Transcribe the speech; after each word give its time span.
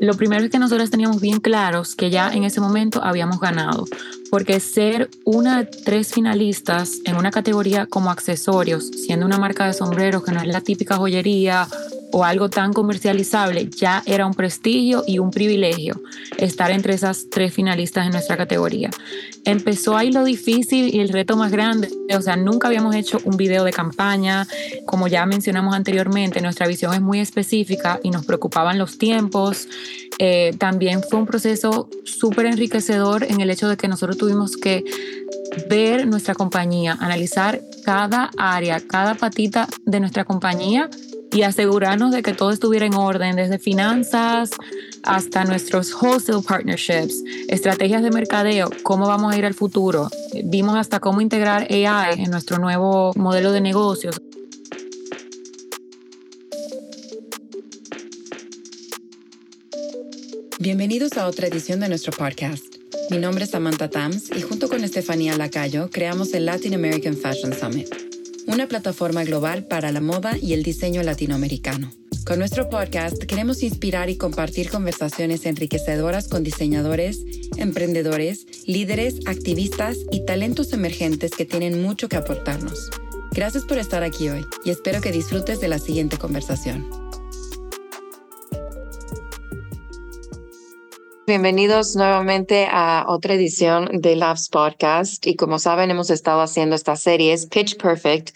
Lo 0.00 0.14
primero 0.14 0.42
es 0.42 0.50
que 0.50 0.58
nosotros 0.58 0.90
teníamos 0.90 1.20
bien 1.20 1.40
claros 1.40 1.94
que 1.94 2.08
ya 2.08 2.32
en 2.32 2.44
ese 2.44 2.58
momento 2.58 3.04
habíamos 3.04 3.38
ganado, 3.38 3.86
porque 4.30 4.58
ser 4.58 5.10
una 5.24 5.58
de 5.58 5.66
tres 5.66 6.14
finalistas 6.14 7.00
en 7.04 7.16
una 7.16 7.30
categoría 7.30 7.84
como 7.84 8.10
accesorios, 8.10 8.86
siendo 8.86 9.26
una 9.26 9.36
marca 9.36 9.66
de 9.66 9.74
sombreros 9.74 10.24
que 10.24 10.32
no 10.32 10.40
es 10.40 10.46
la 10.46 10.62
típica 10.62 10.96
joyería 10.96 11.68
o 12.12 12.24
algo 12.24 12.48
tan 12.50 12.72
comercializable, 12.72 13.68
ya 13.70 14.02
era 14.06 14.26
un 14.26 14.34
prestigio 14.34 15.04
y 15.06 15.18
un 15.18 15.30
privilegio 15.30 16.00
estar 16.38 16.70
entre 16.70 16.94
esas 16.94 17.26
tres 17.30 17.52
finalistas 17.52 18.06
en 18.06 18.12
nuestra 18.12 18.36
categoría. 18.36 18.90
Empezó 19.44 19.96
ahí 19.96 20.10
lo 20.12 20.24
difícil 20.24 20.94
y 20.94 21.00
el 21.00 21.08
reto 21.08 21.36
más 21.36 21.52
grande, 21.52 21.88
o 22.16 22.20
sea, 22.20 22.36
nunca 22.36 22.68
habíamos 22.68 22.94
hecho 22.94 23.18
un 23.24 23.36
video 23.36 23.64
de 23.64 23.72
campaña, 23.72 24.46
como 24.86 25.08
ya 25.08 25.24
mencionamos 25.26 25.74
anteriormente, 25.74 26.40
nuestra 26.40 26.66
visión 26.66 26.94
es 26.94 27.00
muy 27.00 27.20
específica 27.20 28.00
y 28.02 28.10
nos 28.10 28.26
preocupaban 28.26 28.78
los 28.78 28.98
tiempos. 28.98 29.68
Eh, 30.18 30.54
también 30.58 31.02
fue 31.02 31.18
un 31.18 31.26
proceso 31.26 31.88
súper 32.04 32.46
enriquecedor 32.46 33.24
en 33.24 33.40
el 33.40 33.48
hecho 33.50 33.68
de 33.68 33.76
que 33.76 33.88
nosotros 33.88 34.18
tuvimos 34.18 34.56
que 34.56 34.84
ver 35.68 36.06
nuestra 36.06 36.34
compañía, 36.34 36.96
analizar 37.00 37.60
cada 37.84 38.30
área, 38.36 38.80
cada 38.80 39.14
patita 39.14 39.68
de 39.84 40.00
nuestra 40.00 40.24
compañía 40.24 40.90
y 41.32 41.42
asegurarnos 41.42 42.12
de 42.12 42.22
que 42.22 42.34
todo 42.34 42.50
estuviera 42.50 42.86
en 42.86 42.94
orden, 42.94 43.36
desde 43.36 43.58
finanzas 43.58 44.50
hasta 45.02 45.44
nuestros 45.44 45.94
wholesale 45.94 46.42
partnerships, 46.42 47.22
estrategias 47.48 48.02
de 48.02 48.10
mercadeo, 48.10 48.70
cómo 48.82 49.06
vamos 49.06 49.32
a 49.32 49.38
ir 49.38 49.46
al 49.46 49.54
futuro. 49.54 50.08
Vimos 50.44 50.76
hasta 50.76 51.00
cómo 51.00 51.20
integrar 51.20 51.66
AI 51.70 52.22
en 52.22 52.30
nuestro 52.30 52.58
nuevo 52.58 53.12
modelo 53.16 53.52
de 53.52 53.60
negocios. 53.60 54.20
Bienvenidos 60.58 61.16
a 61.16 61.26
otra 61.26 61.46
edición 61.46 61.80
de 61.80 61.88
nuestro 61.88 62.12
podcast. 62.12 62.64
Mi 63.10 63.18
nombre 63.18 63.44
es 63.44 63.50
Samantha 63.50 63.88
Tams 63.88 64.30
y 64.36 64.42
junto 64.42 64.68
con 64.68 64.84
Estefanía 64.84 65.36
Lacayo 65.36 65.88
creamos 65.90 66.34
el 66.34 66.44
Latin 66.44 66.74
American 66.74 67.16
Fashion 67.16 67.54
Summit 67.54 68.09
una 68.46 68.66
plataforma 68.66 69.24
global 69.24 69.66
para 69.66 69.92
la 69.92 70.00
moda 70.00 70.36
y 70.40 70.52
el 70.52 70.62
diseño 70.62 71.02
latinoamericano. 71.02 71.90
Con 72.24 72.38
nuestro 72.38 72.68
podcast 72.68 73.22
queremos 73.24 73.62
inspirar 73.62 74.10
y 74.10 74.16
compartir 74.16 74.70
conversaciones 74.70 75.46
enriquecedoras 75.46 76.28
con 76.28 76.42
diseñadores, 76.42 77.24
emprendedores, 77.56 78.46
líderes, 78.66 79.20
activistas 79.26 79.96
y 80.10 80.24
talentos 80.24 80.72
emergentes 80.72 81.32
que 81.32 81.44
tienen 81.44 81.82
mucho 81.82 82.08
que 82.08 82.16
aportarnos. 82.16 82.90
Gracias 83.32 83.64
por 83.64 83.78
estar 83.78 84.02
aquí 84.02 84.28
hoy 84.28 84.44
y 84.64 84.70
espero 84.70 85.00
que 85.00 85.12
disfrutes 85.12 85.60
de 85.60 85.68
la 85.68 85.78
siguiente 85.78 86.18
conversación. 86.18 87.09
Bienvenidos 91.30 91.94
nuevamente 91.94 92.66
a 92.68 93.04
otra 93.06 93.34
edición 93.34 93.88
de 94.00 94.16
Loves 94.16 94.48
Podcast. 94.48 95.24
Y 95.28 95.36
como 95.36 95.60
saben, 95.60 95.88
hemos 95.92 96.10
estado 96.10 96.40
haciendo 96.40 96.74
estas 96.74 97.02
series 97.02 97.46
Pitch 97.46 97.76
Perfect, 97.76 98.30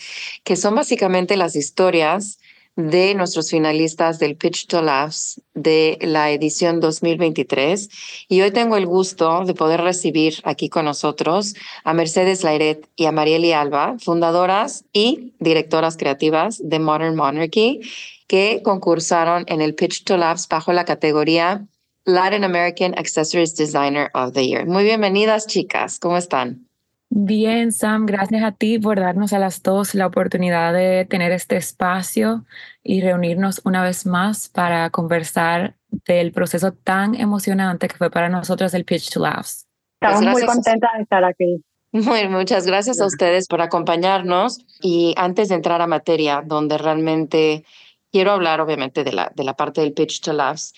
que 0.45 0.55
son 0.55 0.77
básicamente 0.77 1.37
las 1.37 1.57
historias 1.57 2.39
de 2.77 3.17
nuestros 3.17 3.51
finalistas 3.51 4.21
del 4.21 4.37
Pitch 4.37 4.69
to 4.69 4.81
Laughs 4.81 5.41
de 5.55 5.99
la 6.03 6.31
edición 6.31 6.79
2023. 6.79 7.89
Y 8.29 8.43
hoy 8.43 8.53
tengo 8.53 8.77
el 8.77 8.87
gusto 8.87 9.45
de 9.45 9.55
poder 9.55 9.81
recibir 9.81 10.35
aquí 10.45 10.69
con 10.69 10.85
nosotros 10.85 11.57
a 11.83 11.95
Mercedes 11.95 12.45
Lairet 12.45 12.89
y 12.95 13.07
a 13.07 13.13
Marieli 13.13 13.51
Alba, 13.51 13.97
fundadoras 13.99 14.85
y 14.93 15.35
directoras 15.41 15.97
creativas 15.97 16.61
de 16.63 16.79
Modern 16.79 17.17
Monarchy, 17.17 17.81
que 18.29 18.61
concursaron 18.63 19.43
en 19.49 19.63
el 19.63 19.75
Pitch 19.75 20.05
to 20.05 20.17
Laughs 20.17 20.47
bajo 20.47 20.73
la 20.73 20.85
categoría 20.85 21.67
Latin 22.05 22.45
American 22.45 22.95
Accessories 22.99 23.55
Designer 23.55 24.11
of 24.15 24.33
the 24.35 24.47
Year. 24.47 24.67
Muy 24.67 24.85
bienvenidas, 24.85 25.47
chicas. 25.47 25.99
¿Cómo 25.99 26.17
están? 26.17 26.69
Bien, 27.09 27.71
Sam, 27.73 28.07
gracias 28.07 28.43
a 28.43 28.53
ti 28.53 28.79
por 28.79 28.99
darnos 28.99 29.33
a 29.33 29.39
las 29.39 29.63
dos 29.63 29.95
la 29.95 30.07
oportunidad 30.07 30.75
de 30.75 31.05
tener 31.05 31.33
este 31.33 31.57
espacio 31.57 32.45
y 32.83 33.01
reunirnos 33.01 33.61
una 33.65 33.83
vez 33.83 34.05
más 34.05 34.49
para 34.49 34.91
conversar 34.91 35.77
del 36.07 36.33
proceso 36.33 36.73
tan 36.73 37.15
emocionante 37.15 37.89
que 37.89 37.97
fue 37.97 38.11
para 38.11 38.29
nosotros 38.29 38.75
el 38.75 38.85
Pitch 38.85 39.11
to 39.11 39.21
Laughs. 39.21 39.67
Estamos 40.01 40.25
pues 40.25 40.33
muy 40.33 40.47
contentas 40.47 40.91
de 40.97 41.03
estar 41.03 41.25
aquí. 41.25 41.65
Muy, 41.93 42.29
muchas 42.29 42.67
gracias 42.67 43.01
a 43.01 43.07
ustedes 43.07 43.47
por 43.47 43.63
acompañarnos. 43.63 44.59
Y 44.83 45.15
antes 45.17 45.49
de 45.49 45.55
entrar 45.55 45.81
a 45.81 45.87
materia, 45.87 46.43
donde 46.45 46.77
realmente 46.77 47.65
quiero 48.11 48.33
hablar, 48.33 48.61
obviamente, 48.61 49.05
de 49.05 49.13
la, 49.13 49.31
de 49.35 49.45
la 49.45 49.55
parte 49.55 49.81
del 49.81 49.93
Pitch 49.93 50.21
to 50.21 50.33
Laughs, 50.33 50.75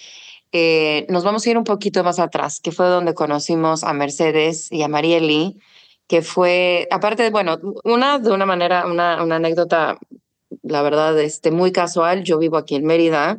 eh, 0.59 1.07
nos 1.11 1.23
vamos 1.23 1.47
a 1.47 1.51
ir 1.51 1.59
un 1.59 1.65
poquito 1.65 2.03
más 2.03 2.19
atrás, 2.19 2.61
que 2.61 2.73
fue 2.73 2.87
donde 2.87 3.13
conocimos 3.13 3.85
a 3.85 3.93
Mercedes 3.93 4.73
y 4.73 4.83
a 4.83 4.89
Marieli, 4.89 5.59
que 6.07 6.23
fue, 6.23 6.89
aparte, 6.91 7.25
de, 7.25 7.31
bueno, 7.31 7.59
una 7.85 8.19
de 8.19 8.31
una 8.33 8.47
manera, 8.47 8.87
una, 8.87 9.23
una 9.23 9.37
anécdota, 9.37 9.99
la 10.63 10.81
verdad, 10.81 11.21
este, 11.21 11.51
muy 11.51 11.73
casual. 11.73 12.25
Yo 12.25 12.39
vivo 12.39 12.57
aquí 12.57 12.75
en 12.75 12.87
Mérida 12.87 13.39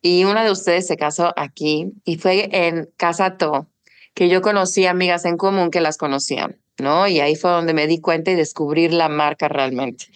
y 0.00 0.24
una 0.24 0.42
de 0.42 0.50
ustedes 0.50 0.86
se 0.86 0.96
casó 0.96 1.34
aquí 1.36 1.92
y 2.06 2.16
fue 2.16 2.48
en 2.50 2.88
Casa 2.96 3.36
To, 3.36 3.66
que 4.14 4.30
yo 4.30 4.40
conocí 4.40 4.86
amigas 4.86 5.26
en 5.26 5.36
común 5.36 5.70
que 5.70 5.82
las 5.82 5.98
conocían, 5.98 6.56
¿no? 6.78 7.06
Y 7.08 7.20
ahí 7.20 7.36
fue 7.36 7.50
donde 7.50 7.74
me 7.74 7.86
di 7.86 8.00
cuenta 8.00 8.30
y 8.30 8.36
descubrir 8.36 8.94
la 8.94 9.10
marca 9.10 9.48
realmente. 9.48 10.06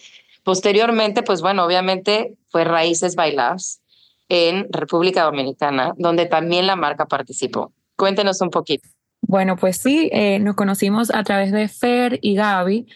Posteriormente, 0.43 1.21
pues 1.21 1.41
bueno, 1.41 1.63
obviamente 1.63 2.37
fue 2.47 2.63
Raíces 2.63 3.13
Bailables 3.13 3.81
en 4.29 4.67
República 4.71 5.23
Dominicana, 5.23 5.93
donde 5.97 6.27
también 6.27 6.67
la 6.67 6.75
marca 6.75 7.07
participó. 7.07 7.73
Cuéntenos 7.97 8.39
un 8.41 8.49
poquito. 8.49 8.87
Bueno, 9.21 9.57
pues 9.57 9.77
sí, 9.77 10.09
eh, 10.13 10.39
nos 10.39 10.55
conocimos 10.55 11.11
a 11.13 11.23
través 11.23 11.51
de 11.51 11.67
Fer 11.67 12.19
y 12.21 12.35
Gaby. 12.35 12.87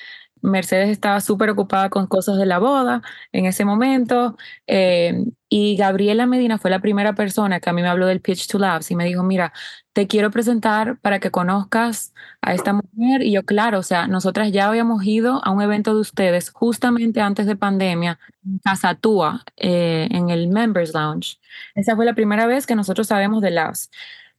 Mercedes 0.41 0.89
estaba 0.89 1.21
súper 1.21 1.49
ocupada 1.49 1.89
con 1.89 2.05
cosas 2.05 2.37
de 2.37 2.45
la 2.45 2.59
boda 2.59 3.01
en 3.31 3.45
ese 3.45 3.63
momento 3.63 4.35
eh, 4.67 5.25
y 5.47 5.77
Gabriela 5.77 6.25
Medina 6.25 6.57
fue 6.57 6.69
la 6.69 6.79
primera 6.79 7.15
persona 7.15 7.61
que 7.61 7.69
a 7.69 7.73
mí 7.73 7.81
me 7.81 7.87
habló 7.87 8.07
del 8.07 8.19
Pitch 8.19 8.47
to 8.47 8.59
Labs 8.59 8.91
y 8.91 8.95
me 8.95 9.05
dijo, 9.05 9.23
mira, 9.23 9.53
te 9.93 10.07
quiero 10.07 10.31
presentar 10.31 10.97
para 10.99 11.19
que 11.19 11.31
conozcas 11.31 12.13
a 12.41 12.53
esta 12.53 12.73
mujer. 12.73 13.21
Y 13.21 13.31
yo, 13.31 13.45
claro, 13.45 13.79
o 13.79 13.83
sea, 13.83 14.07
nosotras 14.07 14.51
ya 14.51 14.67
habíamos 14.67 15.05
ido 15.05 15.39
a 15.45 15.51
un 15.51 15.61
evento 15.61 15.93
de 15.93 16.01
ustedes 16.01 16.49
justamente 16.49 17.21
antes 17.21 17.45
de 17.45 17.55
pandemia, 17.55 18.19
en 18.43 18.57
Casa 18.59 18.95
Tua, 18.95 19.43
eh, 19.55 20.07
en 20.11 20.29
el 20.29 20.47
Members 20.49 20.93
Lounge. 20.93 21.39
Esa 21.75 21.95
fue 21.95 22.05
la 22.05 22.15
primera 22.15 22.47
vez 22.47 22.65
que 22.65 22.75
nosotros 22.75 23.07
sabemos 23.07 23.41
de 23.41 23.51
Labs. 23.51 23.91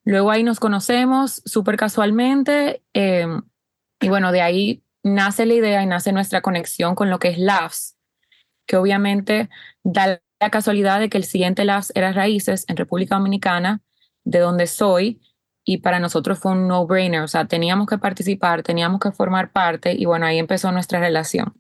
Luego 0.04 0.30
ahí 0.30 0.42
nos 0.42 0.60
conocemos 0.60 1.40
súper 1.46 1.76
casualmente 1.76 2.82
eh, 2.92 3.26
y 4.00 4.08
bueno, 4.08 4.32
de 4.32 4.42
ahí 4.42 4.82
nace 5.02 5.46
la 5.46 5.54
idea 5.54 5.82
y 5.82 5.86
nace 5.86 6.12
nuestra 6.12 6.42
conexión 6.42 6.94
con 6.94 7.10
lo 7.10 7.18
que 7.18 7.28
es 7.28 7.38
Labs, 7.38 7.96
que 8.66 8.76
obviamente 8.76 9.48
da 9.82 10.20
la 10.40 10.50
casualidad 10.50 11.00
de 11.00 11.08
que 11.08 11.16
el 11.16 11.24
siguiente 11.24 11.64
Labs 11.64 11.92
era 11.94 12.12
Raíces 12.12 12.64
en 12.68 12.76
República 12.76 13.14
Dominicana, 13.14 13.80
de 14.24 14.40
donde 14.40 14.66
soy, 14.66 15.20
y 15.64 15.78
para 15.78 15.98
nosotros 15.98 16.38
fue 16.38 16.52
un 16.52 16.68
no-brainer, 16.68 17.22
o 17.22 17.28
sea, 17.28 17.46
teníamos 17.46 17.86
que 17.86 17.98
participar, 17.98 18.62
teníamos 18.62 19.00
que 19.00 19.10
formar 19.10 19.50
parte 19.50 19.92
y 19.92 20.04
bueno, 20.04 20.26
ahí 20.26 20.38
empezó 20.38 20.70
nuestra 20.72 21.00
relación. 21.00 21.54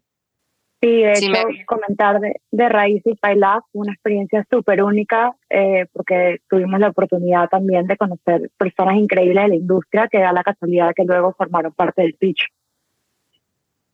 Sí, 0.82 1.02
de 1.02 1.12
hecho, 1.12 1.32
comentar 1.66 2.20
de, 2.20 2.34
de 2.50 3.16
by 3.22 3.36
Labs 3.36 3.64
fue 3.72 3.80
una 3.80 3.92
experiencia 3.94 4.46
súper 4.50 4.82
única 4.82 5.34
eh, 5.48 5.86
porque 5.94 6.40
tuvimos 6.46 6.78
la 6.78 6.88
oportunidad 6.88 7.48
también 7.48 7.86
de 7.86 7.96
conocer 7.96 8.50
personas 8.58 8.96
increíbles 8.96 9.44
de 9.44 9.48
la 9.48 9.54
industria 9.54 10.08
que 10.08 10.18
da 10.18 10.34
la 10.34 10.42
casualidad 10.42 10.92
que 10.94 11.04
luego 11.04 11.32
formaron 11.38 11.72
parte 11.72 12.02
del 12.02 12.14
pitch. 12.14 12.48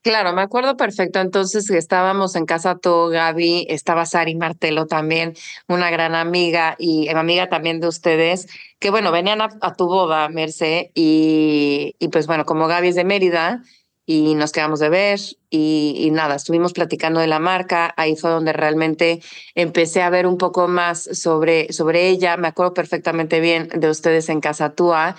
Claro, 0.02 0.32
me 0.32 0.40
acuerdo 0.40 0.78
perfecto. 0.78 1.20
Entonces 1.20 1.68
estábamos 1.70 2.34
en 2.34 2.46
casa 2.46 2.78
todo, 2.78 3.08
Gaby, 3.10 3.66
estaba 3.68 4.06
Sari 4.06 4.34
Martelo 4.34 4.86
también, 4.86 5.34
una 5.68 5.90
gran 5.90 6.14
amiga 6.14 6.74
y 6.78 7.08
amiga 7.10 7.50
también 7.50 7.80
de 7.80 7.88
ustedes, 7.88 8.46
que 8.78 8.90
bueno, 8.90 9.12
venían 9.12 9.42
a, 9.42 9.74
tu 9.76 9.86
boda, 9.86 10.28
Merce, 10.30 10.90
y, 10.94 11.96
y 11.98 12.08
pues 12.08 12.26
bueno, 12.26 12.46
como 12.46 12.66
Gaby 12.66 12.88
es 12.88 12.94
de 12.94 13.04
Mérida, 13.04 13.62
y 14.06 14.34
nos 14.34 14.52
quedamos 14.52 14.80
de 14.80 14.88
ver 14.88 15.20
y, 15.50 16.08
nada, 16.12 16.34
estuvimos 16.36 16.72
platicando 16.72 17.20
de 17.20 17.26
la 17.26 17.38
marca, 17.38 17.94
ahí 17.96 18.16
fue 18.16 18.30
donde 18.30 18.52
realmente 18.52 19.20
empecé 19.54 20.02
a 20.02 20.10
ver 20.10 20.26
un 20.26 20.38
poco 20.38 20.68
más 20.68 21.02
sobre, 21.12 21.72
sobre 21.72 22.08
ella, 22.08 22.36
me 22.36 22.48
acuerdo 22.48 22.74
perfectamente 22.74 23.40
bien 23.40 23.68
de 23.68 23.88
ustedes 23.88 24.28
en 24.28 24.40
Casa 24.40 24.74
Túa, 24.74 25.16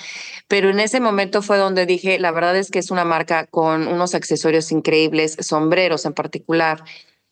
pero 0.48 0.70
en 0.70 0.80
ese 0.80 1.00
momento 1.00 1.42
fue 1.42 1.58
donde 1.58 1.86
dije, 1.86 2.20
la 2.20 2.32
verdad 2.32 2.58
es 2.58 2.72
que 2.72 2.80
es 2.80 2.92
una 2.92 3.06
marca 3.06 3.46
con 3.48 3.88
unos 3.88 4.16
accesorios 4.16 4.72
increíbles, 4.72 5.38
sombreros 5.40 6.06
en 6.06 6.14
particular, 6.14 6.84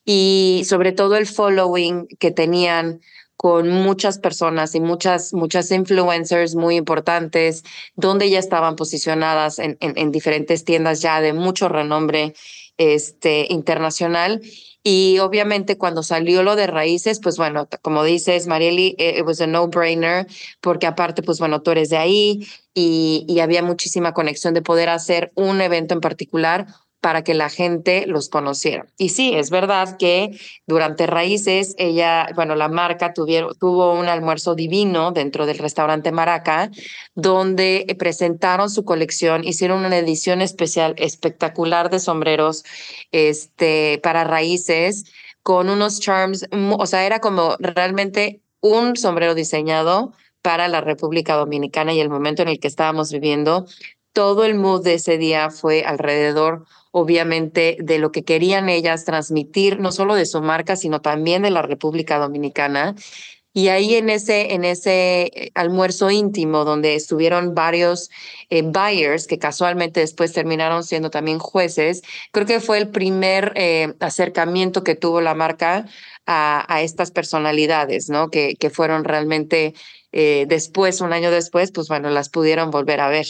y 0.04 0.62
sobre 0.66 0.92
todo 0.92 1.16
el 1.16 1.26
following 1.26 2.08
que 2.18 2.30
tenían 2.30 3.00
con 3.40 3.70
muchas 3.70 4.18
personas 4.18 4.74
y 4.74 4.80
muchas, 4.80 5.32
muchas 5.32 5.70
influencers 5.70 6.56
muy 6.56 6.76
importantes, 6.76 7.64
donde 7.96 8.28
ya 8.28 8.38
estaban 8.38 8.76
posicionadas 8.76 9.58
en, 9.58 9.78
en, 9.80 10.12
diferentes 10.12 10.66
tiendas 10.66 11.00
ya 11.00 11.22
de 11.22 11.32
mucho 11.32 11.70
renombre 11.70 12.34
este, 12.76 13.46
internacional. 13.48 14.42
Y 14.82 15.20
obviamente 15.20 15.78
cuando 15.78 16.02
salió 16.02 16.42
lo 16.42 16.54
de 16.54 16.66
raíces, 16.66 17.18
pues 17.18 17.38
bueno, 17.38 17.66
como 17.80 18.04
dices, 18.04 18.46
Marieli, 18.46 18.94
eh, 18.98 19.20
it 19.20 19.24
was 19.24 19.40
a 19.40 19.46
no-brainer, 19.46 20.26
porque 20.60 20.86
aparte, 20.86 21.22
pues 21.22 21.38
bueno, 21.38 21.62
tú 21.62 21.70
eres 21.70 21.88
de 21.88 21.96
ahí 21.96 22.46
y, 22.74 23.24
y 23.26 23.40
había 23.40 23.62
muchísima 23.62 24.12
conexión 24.12 24.52
de 24.52 24.60
poder 24.60 24.90
hacer 24.90 25.32
un 25.34 25.62
evento 25.62 25.94
en 25.94 26.02
particular 26.02 26.66
para 27.00 27.24
que 27.24 27.34
la 27.34 27.48
gente 27.48 28.06
los 28.06 28.28
conociera. 28.28 28.86
Y 28.98 29.10
sí, 29.10 29.32
es 29.34 29.50
verdad 29.50 29.96
que 29.96 30.38
durante 30.66 31.06
Raíces, 31.06 31.74
ella, 31.78 32.28
bueno, 32.34 32.54
la 32.54 32.68
marca 32.68 33.14
tuvieron, 33.14 33.54
tuvo 33.58 33.94
un 33.94 34.06
almuerzo 34.06 34.54
divino 34.54 35.10
dentro 35.12 35.46
del 35.46 35.58
restaurante 35.58 36.12
Maraca, 36.12 36.70
donde 37.14 37.86
presentaron 37.98 38.70
su 38.70 38.84
colección, 38.84 39.44
hicieron 39.44 39.84
una 39.84 39.98
edición 39.98 40.42
especial 40.42 40.94
espectacular 40.98 41.90
de 41.90 42.00
sombreros 42.00 42.64
este, 43.12 43.98
para 44.02 44.24
Raíces, 44.24 45.04
con 45.42 45.70
unos 45.70 46.00
charms, 46.00 46.46
o 46.52 46.86
sea, 46.86 47.06
era 47.06 47.20
como 47.20 47.56
realmente 47.58 48.42
un 48.60 48.96
sombrero 48.96 49.34
diseñado 49.34 50.12
para 50.42 50.68
la 50.68 50.80
República 50.80 51.34
Dominicana 51.34 51.92
y 51.92 52.00
el 52.00 52.10
momento 52.10 52.42
en 52.42 52.48
el 52.48 52.60
que 52.60 52.68
estábamos 52.68 53.12
viviendo, 53.12 53.66
todo 54.12 54.44
el 54.44 54.54
mood 54.54 54.82
de 54.84 54.94
ese 54.94 55.18
día 55.18 55.50
fue 55.50 55.82
alrededor 55.84 56.66
obviamente, 56.92 57.76
de 57.80 57.98
lo 57.98 58.10
que 58.12 58.24
querían 58.24 58.68
ellas 58.68 59.04
transmitir, 59.04 59.78
no 59.80 59.92
solo 59.92 60.14
de 60.14 60.26
su 60.26 60.40
marca, 60.40 60.76
sino 60.76 61.00
también 61.00 61.42
de 61.42 61.50
la 61.50 61.62
República 61.62 62.18
Dominicana. 62.18 62.94
Y 63.52 63.68
ahí 63.68 63.96
en 63.96 64.10
ese, 64.10 64.54
en 64.54 64.64
ese 64.64 65.22
eh, 65.22 65.50
almuerzo 65.54 66.10
íntimo 66.10 66.64
donde 66.64 66.94
estuvieron 66.94 67.54
varios 67.54 68.08
eh, 68.48 68.62
buyers 68.62 69.26
que 69.26 69.40
casualmente 69.40 70.00
después 70.00 70.32
terminaron 70.32 70.84
siendo 70.84 71.10
también 71.10 71.40
jueces, 71.40 72.02
creo 72.30 72.46
que 72.46 72.60
fue 72.60 72.78
el 72.78 72.90
primer 72.90 73.52
eh, 73.56 73.94
acercamiento 73.98 74.84
que 74.84 74.94
tuvo 74.94 75.20
la 75.20 75.34
marca 75.34 75.86
a, 76.26 76.64
a 76.72 76.82
estas 76.82 77.10
personalidades, 77.10 78.08
¿no? 78.08 78.30
Que, 78.30 78.54
que 78.56 78.70
fueron 78.70 79.04
realmente 79.04 79.74
después, 80.12 81.00
un 81.00 81.12
año 81.12 81.30
después, 81.30 81.70
pues 81.70 81.86
bueno, 81.86 82.10
las 82.10 82.30
pudieron 82.30 82.72
volver 82.72 83.00
a 83.00 83.08
ver. 83.08 83.26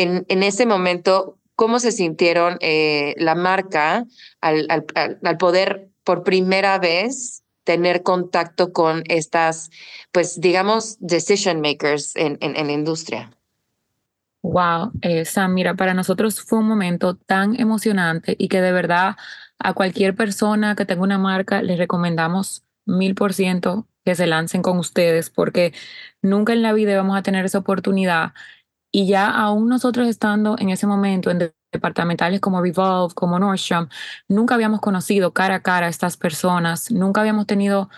En, 0.00 0.24
en 0.28 0.42
ese 0.42 0.64
momento, 0.64 1.38
cómo 1.60 1.78
se 1.78 1.92
sintieron 1.92 2.56
eh, 2.60 3.14
la 3.18 3.34
marca 3.34 4.06
al, 4.40 4.66
al, 4.70 5.36
poder 5.36 5.90
por 6.04 6.22
primera 6.22 6.78
vez 6.78 7.42
tener 7.64 8.02
contacto 8.02 8.72
con 8.72 9.02
estas, 9.08 9.68
pues 10.10 10.40
digamos, 10.40 10.96
decision 11.00 11.60
makers 11.60 12.16
en, 12.16 12.38
en, 12.40 12.66
la 12.66 12.72
industria. 12.72 13.30
Wow, 14.40 14.92
eh, 15.02 15.26
Sam, 15.26 15.52
mira, 15.52 15.74
para 15.74 15.92
nosotros 15.92 16.40
fue 16.40 16.60
un 16.60 16.66
momento 16.66 17.14
tan 17.14 17.60
emocionante 17.60 18.36
y 18.38 18.48
que 18.48 18.62
de 18.62 18.72
verdad 18.72 19.16
a 19.58 19.74
cualquier 19.74 20.14
persona 20.16 20.74
que 20.74 20.86
tenga 20.86 21.02
una 21.02 21.18
marca 21.18 21.60
les 21.60 21.76
recomendamos 21.76 22.64
mil 22.86 23.14
por 23.14 23.34
ciento 23.34 23.86
que 24.06 24.14
se 24.14 24.26
lancen 24.26 24.62
con 24.62 24.78
ustedes 24.78 25.28
porque 25.28 25.74
nunca 26.22 26.54
en 26.54 26.62
la 26.62 26.72
vida 26.72 26.96
vamos 26.96 27.18
a 27.18 27.22
tener 27.22 27.44
esa 27.44 27.58
oportunidad 27.58 28.32
y 28.92 29.06
ya 29.06 29.30
aún 29.30 29.68
nosotros 29.68 30.08
estando 30.08 30.56
en 30.58 30.70
ese 30.70 30.86
momento 30.86 31.30
en 31.30 31.52
departamentales 31.72 32.40
como 32.40 32.62
Revolve, 32.62 33.14
como 33.14 33.38
Nordstrom, 33.38 33.88
nunca 34.28 34.54
habíamos 34.54 34.80
conocido 34.80 35.32
cara 35.32 35.56
a 35.56 35.62
cara 35.62 35.86
a 35.86 35.90
estas 35.90 36.16
personas, 36.16 36.90
nunca 36.90 37.20
habíamos 37.20 37.46
tenido 37.46 37.88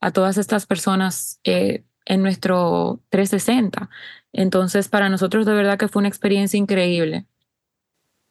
a 0.00 0.10
todas 0.10 0.38
estas 0.38 0.66
personas 0.66 1.40
eh, 1.44 1.84
en 2.06 2.22
nuestro 2.22 3.00
360. 3.10 3.90
Entonces, 4.32 4.88
para 4.88 5.08
nosotros 5.08 5.46
de 5.46 5.54
verdad 5.54 5.78
que 5.78 5.88
fue 5.88 6.00
una 6.00 6.08
experiencia 6.08 6.58
increíble. 6.58 7.26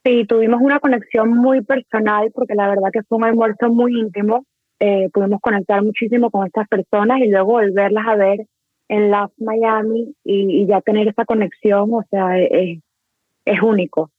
Sí, 0.03 0.25
tuvimos 0.25 0.61
una 0.61 0.79
conexión 0.79 1.29
muy 1.29 1.61
personal 1.61 2.31
porque 2.33 2.55
la 2.55 2.69
verdad 2.69 2.89
que 2.93 3.03
fue 3.03 3.17
un 3.17 3.25
almuerzo 3.25 3.69
muy 3.69 3.99
íntimo. 3.99 4.45
Eh, 4.79 5.09
pudimos 5.11 5.41
conectar 5.41 5.83
muchísimo 5.83 6.31
con 6.31 6.45
estas 6.47 6.67
personas 6.67 7.19
y 7.19 7.29
luego 7.29 7.53
volverlas 7.53 8.07
a 8.07 8.15
ver 8.15 8.47
en 8.89 9.11
Love 9.11 9.31
Miami 9.37 10.13
y, 10.23 10.65
ya 10.67 10.81
tener 10.81 11.07
esa 11.07 11.25
conexión, 11.25 11.93
o 11.93 12.03
sea, 12.09 12.39
es, 12.39 12.79
es 13.45 13.61
único. 13.61 14.11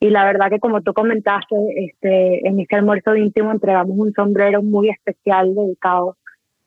Y 0.00 0.10
la 0.10 0.24
verdad 0.24 0.50
que 0.50 0.60
como 0.60 0.82
tú 0.82 0.92
comentaste, 0.92 1.56
este, 1.76 2.46
en 2.46 2.60
este 2.60 2.76
almuerzo 2.76 3.16
íntimo 3.16 3.50
entregamos 3.50 3.96
un 3.96 4.12
sombrero 4.12 4.62
muy 4.62 4.90
especial 4.90 5.54
dedicado. 5.54 6.16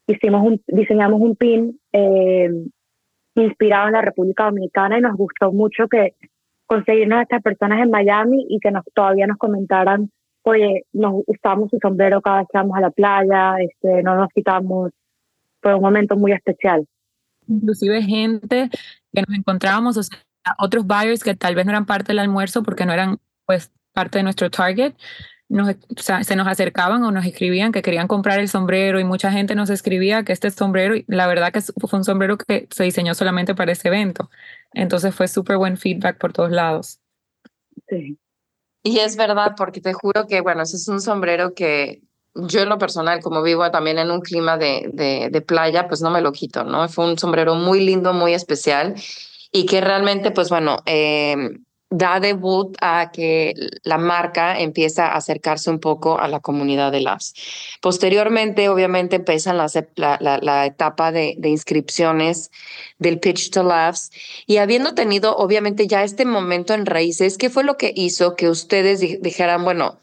Hicimos 0.08 0.46
un, 0.46 0.62
diseñamos 0.68 1.22
un 1.22 1.36
pin 1.36 1.80
eh, 1.94 2.50
inspirado 3.36 3.88
en 3.88 3.94
la 3.94 4.02
República 4.02 4.46
Dominicana 4.46 4.98
y 4.98 5.02
nos 5.02 5.16
gustó 5.16 5.52
mucho 5.52 5.88
que 5.88 6.16
conseguirnos 6.66 7.20
a 7.20 7.24
estas 7.24 7.44
personas 7.44 7.82
en 7.82 7.92
Miami 7.92 8.46
y 8.50 8.60
que 8.60 8.72
nos, 8.72 8.84
todavía 8.94 9.28
nos 9.28 9.38
comentaran, 9.38 10.10
oye, 10.44 10.86
nos 10.94 11.24
usamos 11.28 11.70
su 11.70 11.78
sombrero 11.80 12.22
cada 12.22 12.40
vez 12.40 12.48
que 12.52 12.58
vamos 12.58 12.78
a 12.78 12.82
la 12.82 12.92
playa, 12.92 13.58
este, 13.60 14.02
no 14.02 14.16
nos 14.16 14.30
quitamos. 14.30 14.92
Fue 15.62 15.76
un 15.76 15.82
momento 15.82 16.16
muy 16.16 16.32
especial 16.32 16.88
inclusive 17.50 18.02
gente 18.04 18.70
que 19.14 19.22
nos 19.28 19.38
encontrábamos, 19.38 19.98
o 19.98 20.04
sea, 20.04 20.20
otros 20.58 20.86
buyers 20.86 21.24
que 21.24 21.36
tal 21.36 21.56
vez 21.56 21.66
no 21.66 21.72
eran 21.72 21.86
parte 21.86 22.10
del 22.10 22.20
almuerzo 22.20 22.64
porque 22.64 22.86
no 22.86 22.94
eran 22.94 23.20
pues 23.46 23.72
parte 23.94 24.20
de 24.20 24.24
nuestro 24.24 24.50
target, 24.50 24.94
nos, 25.50 25.70
o 25.70 26.02
sea, 26.02 26.24
se 26.24 26.36
nos 26.36 26.48
acercaban 26.48 27.04
o 27.04 27.12
nos 27.12 27.26
escribían 27.26 27.72
que 27.72 27.82
querían 27.82 28.08
comprar 28.08 28.40
el 28.40 28.48
sombrero 28.48 29.00
y 29.00 29.04
mucha 29.04 29.32
gente 29.32 29.56
nos 29.56 29.72
escribía 29.72 30.24
que 30.24 30.32
este 30.32 30.52
sombrero, 30.52 30.96
la 31.08 31.28
verdad 31.28 31.52
que 31.52 31.62
fue 31.62 32.00
un 32.00 32.06
sombrero 32.06 32.38
que 32.38 32.68
se 32.70 32.84
diseñó 32.84 33.16
solamente 33.16 33.56
para 33.56 33.72
ese 33.72 33.88
evento. 33.88 34.30
Entonces 34.74 35.14
fue 35.14 35.28
súper 35.28 35.58
buen 35.58 35.78
feedback 35.78 36.20
por 36.20 36.34
todos 36.34 36.52
lados. 36.52 37.00
Sí. 37.88 38.20
Y 38.84 39.00
es 39.00 39.18
verdad, 39.18 39.56
porque 39.58 39.82
te 39.82 39.94
juro 39.94 40.28
que, 40.28 40.42
bueno, 40.42 40.62
ese 40.62 40.78
es 40.78 40.88
un 40.88 41.02
sombrero 41.02 41.54
que 41.54 42.02
yo 42.48 42.62
en 42.62 42.70
lo 42.70 42.78
personal, 42.78 43.22
como 43.22 43.42
vivo 43.42 43.70
también 43.72 44.00
en 44.00 44.12
un 44.12 44.22
clima 44.22 44.58
de, 44.58 44.90
de, 45.32 45.42
playa, 45.42 45.88
pues 45.88 46.02
no 46.02 46.10
me 46.12 46.22
lo 46.22 46.32
quito, 46.32 46.64
¿no? 46.64 46.88
Fue 46.90 47.06
un 47.06 47.18
sombrero 47.18 47.56
muy 47.56 47.82
lindo, 47.82 48.14
muy 48.14 48.34
especial 48.34 48.96
y 49.52 49.66
que 49.66 49.82
realmente, 49.82 50.32
pues 50.32 50.50
bueno, 50.50 50.80
eh, 50.86 51.36
da 51.90 52.20
debut 52.20 52.78
a 52.82 53.12
que 53.12 53.54
la 53.84 53.98
marca 53.98 54.60
empieza 54.60 55.08
a 55.08 55.18
acercarse 55.18 55.72
un 55.72 55.80
poco 55.80 56.20
a 56.20 56.28
la 56.28 56.40
comunidad 56.40 56.92
de 56.92 57.02
Labs. 57.02 57.34
Posteriormente, 57.82 58.70
obviamente, 58.70 59.16
empiezan 59.16 59.58
la, 59.58 59.68
la, 60.20 60.66
etapa 60.66 61.12
de, 61.12 61.36
de, 61.40 61.50
inscripciones 61.50 62.52
del 63.00 63.20
Pitch 63.20 63.50
to 63.50 63.64
Labs 63.64 64.12
y 64.46 64.58
habiendo 64.58 64.94
tenido, 64.94 65.36
obviamente, 65.36 65.88
ya 65.88 66.04
este 66.04 66.26
momento 66.26 66.74
en 66.74 66.86
raíces, 66.86 67.38
¿qué 67.38 67.50
fue 67.50 67.64
lo 67.64 67.78
que 67.78 67.92
hizo 67.96 68.36
que 68.36 68.50
ustedes 68.50 69.00
dijeran, 69.00 69.64
bueno, 69.64 70.00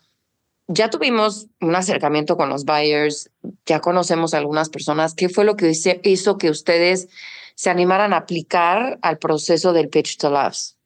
ya 0.69 0.91
tuvimos 0.91 1.47
un 1.61 1.75
acercamiento 1.75 2.37
con 2.37 2.49
los 2.49 2.65
buyers, 2.65 3.31
ya 3.67 3.81
conocemos 3.81 4.35
a 4.35 4.39
algunas 4.39 4.69
personas. 4.69 5.15
¿Qué 5.15 5.29
fue 5.29 5.45
lo 5.45 5.57
que 5.57 5.73
hizo 6.03 6.39
que 6.39 6.51
ustedes 6.51 7.09
se 7.55 7.71
animaran 7.71 8.13
a 8.13 8.19
aplicar 8.19 8.99
al 9.03 9.19
proceso 9.19 9.73
del 9.73 9.89
Pitch 9.89 10.19
to 10.19 10.31
Labs? 10.31 10.76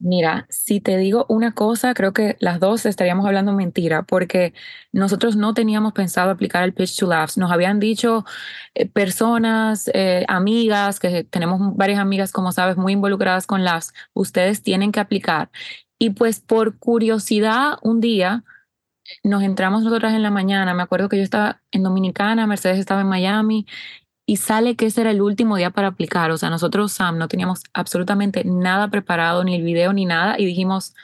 Mira, 0.00 0.46
si 0.48 0.80
te 0.80 0.96
digo 0.96 1.26
una 1.28 1.54
cosa, 1.54 1.92
creo 1.92 2.12
que 2.12 2.36
las 2.38 2.60
dos 2.60 2.86
estaríamos 2.86 3.26
hablando 3.26 3.52
mentira, 3.52 4.04
porque 4.04 4.54
nosotros 4.92 5.34
no 5.34 5.54
teníamos 5.54 5.92
pensado 5.92 6.30
aplicar 6.30 6.62
el 6.62 6.72
Pitch 6.72 7.00
to 7.00 7.08
Labs. 7.08 7.36
Nos 7.36 7.50
habían 7.50 7.80
dicho 7.80 8.24
eh, 8.74 8.86
personas, 8.86 9.90
eh, 9.92 10.24
amigas, 10.28 11.00
que 11.00 11.24
tenemos 11.24 11.76
varias 11.76 11.98
amigas, 11.98 12.30
como 12.30 12.52
sabes, 12.52 12.76
muy 12.76 12.92
involucradas 12.92 13.48
con 13.48 13.64
Labs, 13.64 13.92
ustedes 14.14 14.62
tienen 14.62 14.92
que 14.92 15.00
aplicar. 15.00 15.50
Y 15.98 16.10
pues 16.10 16.38
por 16.38 16.78
curiosidad, 16.78 17.78
un 17.82 18.00
día 18.00 18.44
nos 19.24 19.42
entramos 19.42 19.82
nosotras 19.82 20.14
en 20.14 20.22
la 20.22 20.30
mañana, 20.30 20.74
me 20.74 20.82
acuerdo 20.82 21.08
que 21.08 21.16
yo 21.18 21.22
estaba 21.22 21.62
en 21.72 21.82
Dominicana, 21.82 22.46
Mercedes 22.46 22.78
estaba 22.78 23.02
en 23.02 23.08
Miami 23.08 23.66
y 24.26 24.36
sale 24.36 24.76
que 24.76 24.86
ese 24.86 25.00
era 25.02 25.10
el 25.10 25.22
último 25.22 25.56
día 25.56 25.70
para 25.70 25.88
aplicar. 25.88 26.30
O 26.30 26.38
sea, 26.38 26.50
nosotros, 26.50 26.92
Sam, 26.92 27.18
no 27.18 27.28
teníamos 27.28 27.62
absolutamente 27.74 28.44
nada 28.44 28.88
preparado, 28.88 29.44
ni 29.44 29.56
el 29.56 29.62
video 29.62 29.92
ni 29.92 30.04
nada, 30.06 30.36
y 30.38 30.46
dijimos, 30.46 30.94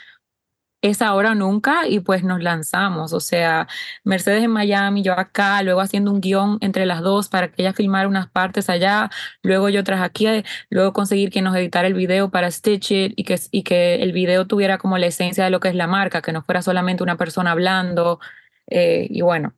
es 0.90 1.00
ahora 1.00 1.34
nunca 1.34 1.88
y 1.88 2.00
pues 2.00 2.24
nos 2.24 2.42
lanzamos. 2.42 3.14
O 3.14 3.20
sea, 3.20 3.66
Mercedes 4.04 4.44
en 4.44 4.50
Miami, 4.50 5.02
yo 5.02 5.18
acá, 5.18 5.62
luego 5.62 5.80
haciendo 5.80 6.10
un 6.12 6.20
guion 6.20 6.58
entre 6.60 6.84
las 6.84 7.00
dos 7.00 7.28
para 7.30 7.48
que 7.50 7.62
ella 7.62 7.72
filmara 7.72 8.06
unas 8.06 8.28
partes 8.28 8.68
allá, 8.68 9.10
luego 9.42 9.70
yo 9.70 9.82
tras 9.82 10.02
aquí, 10.02 10.26
luego 10.68 10.92
conseguir 10.92 11.30
que 11.30 11.40
nos 11.40 11.56
editara 11.56 11.88
el 11.88 11.94
video 11.94 12.30
para 12.30 12.50
Stitch 12.50 12.90
It 12.90 13.14
y 13.16 13.24
que, 13.24 13.40
y 13.50 13.62
que 13.62 13.96
el 14.02 14.12
video 14.12 14.46
tuviera 14.46 14.76
como 14.76 14.98
la 14.98 15.06
esencia 15.06 15.44
de 15.44 15.50
lo 15.50 15.58
que 15.60 15.68
es 15.68 15.74
la 15.74 15.86
marca, 15.86 16.20
que 16.22 16.32
no 16.32 16.42
fuera 16.42 16.60
solamente 16.60 17.02
una 17.02 17.16
persona 17.16 17.52
hablando. 17.52 18.20
Eh, 18.66 19.06
y 19.10 19.22
bueno, 19.22 19.54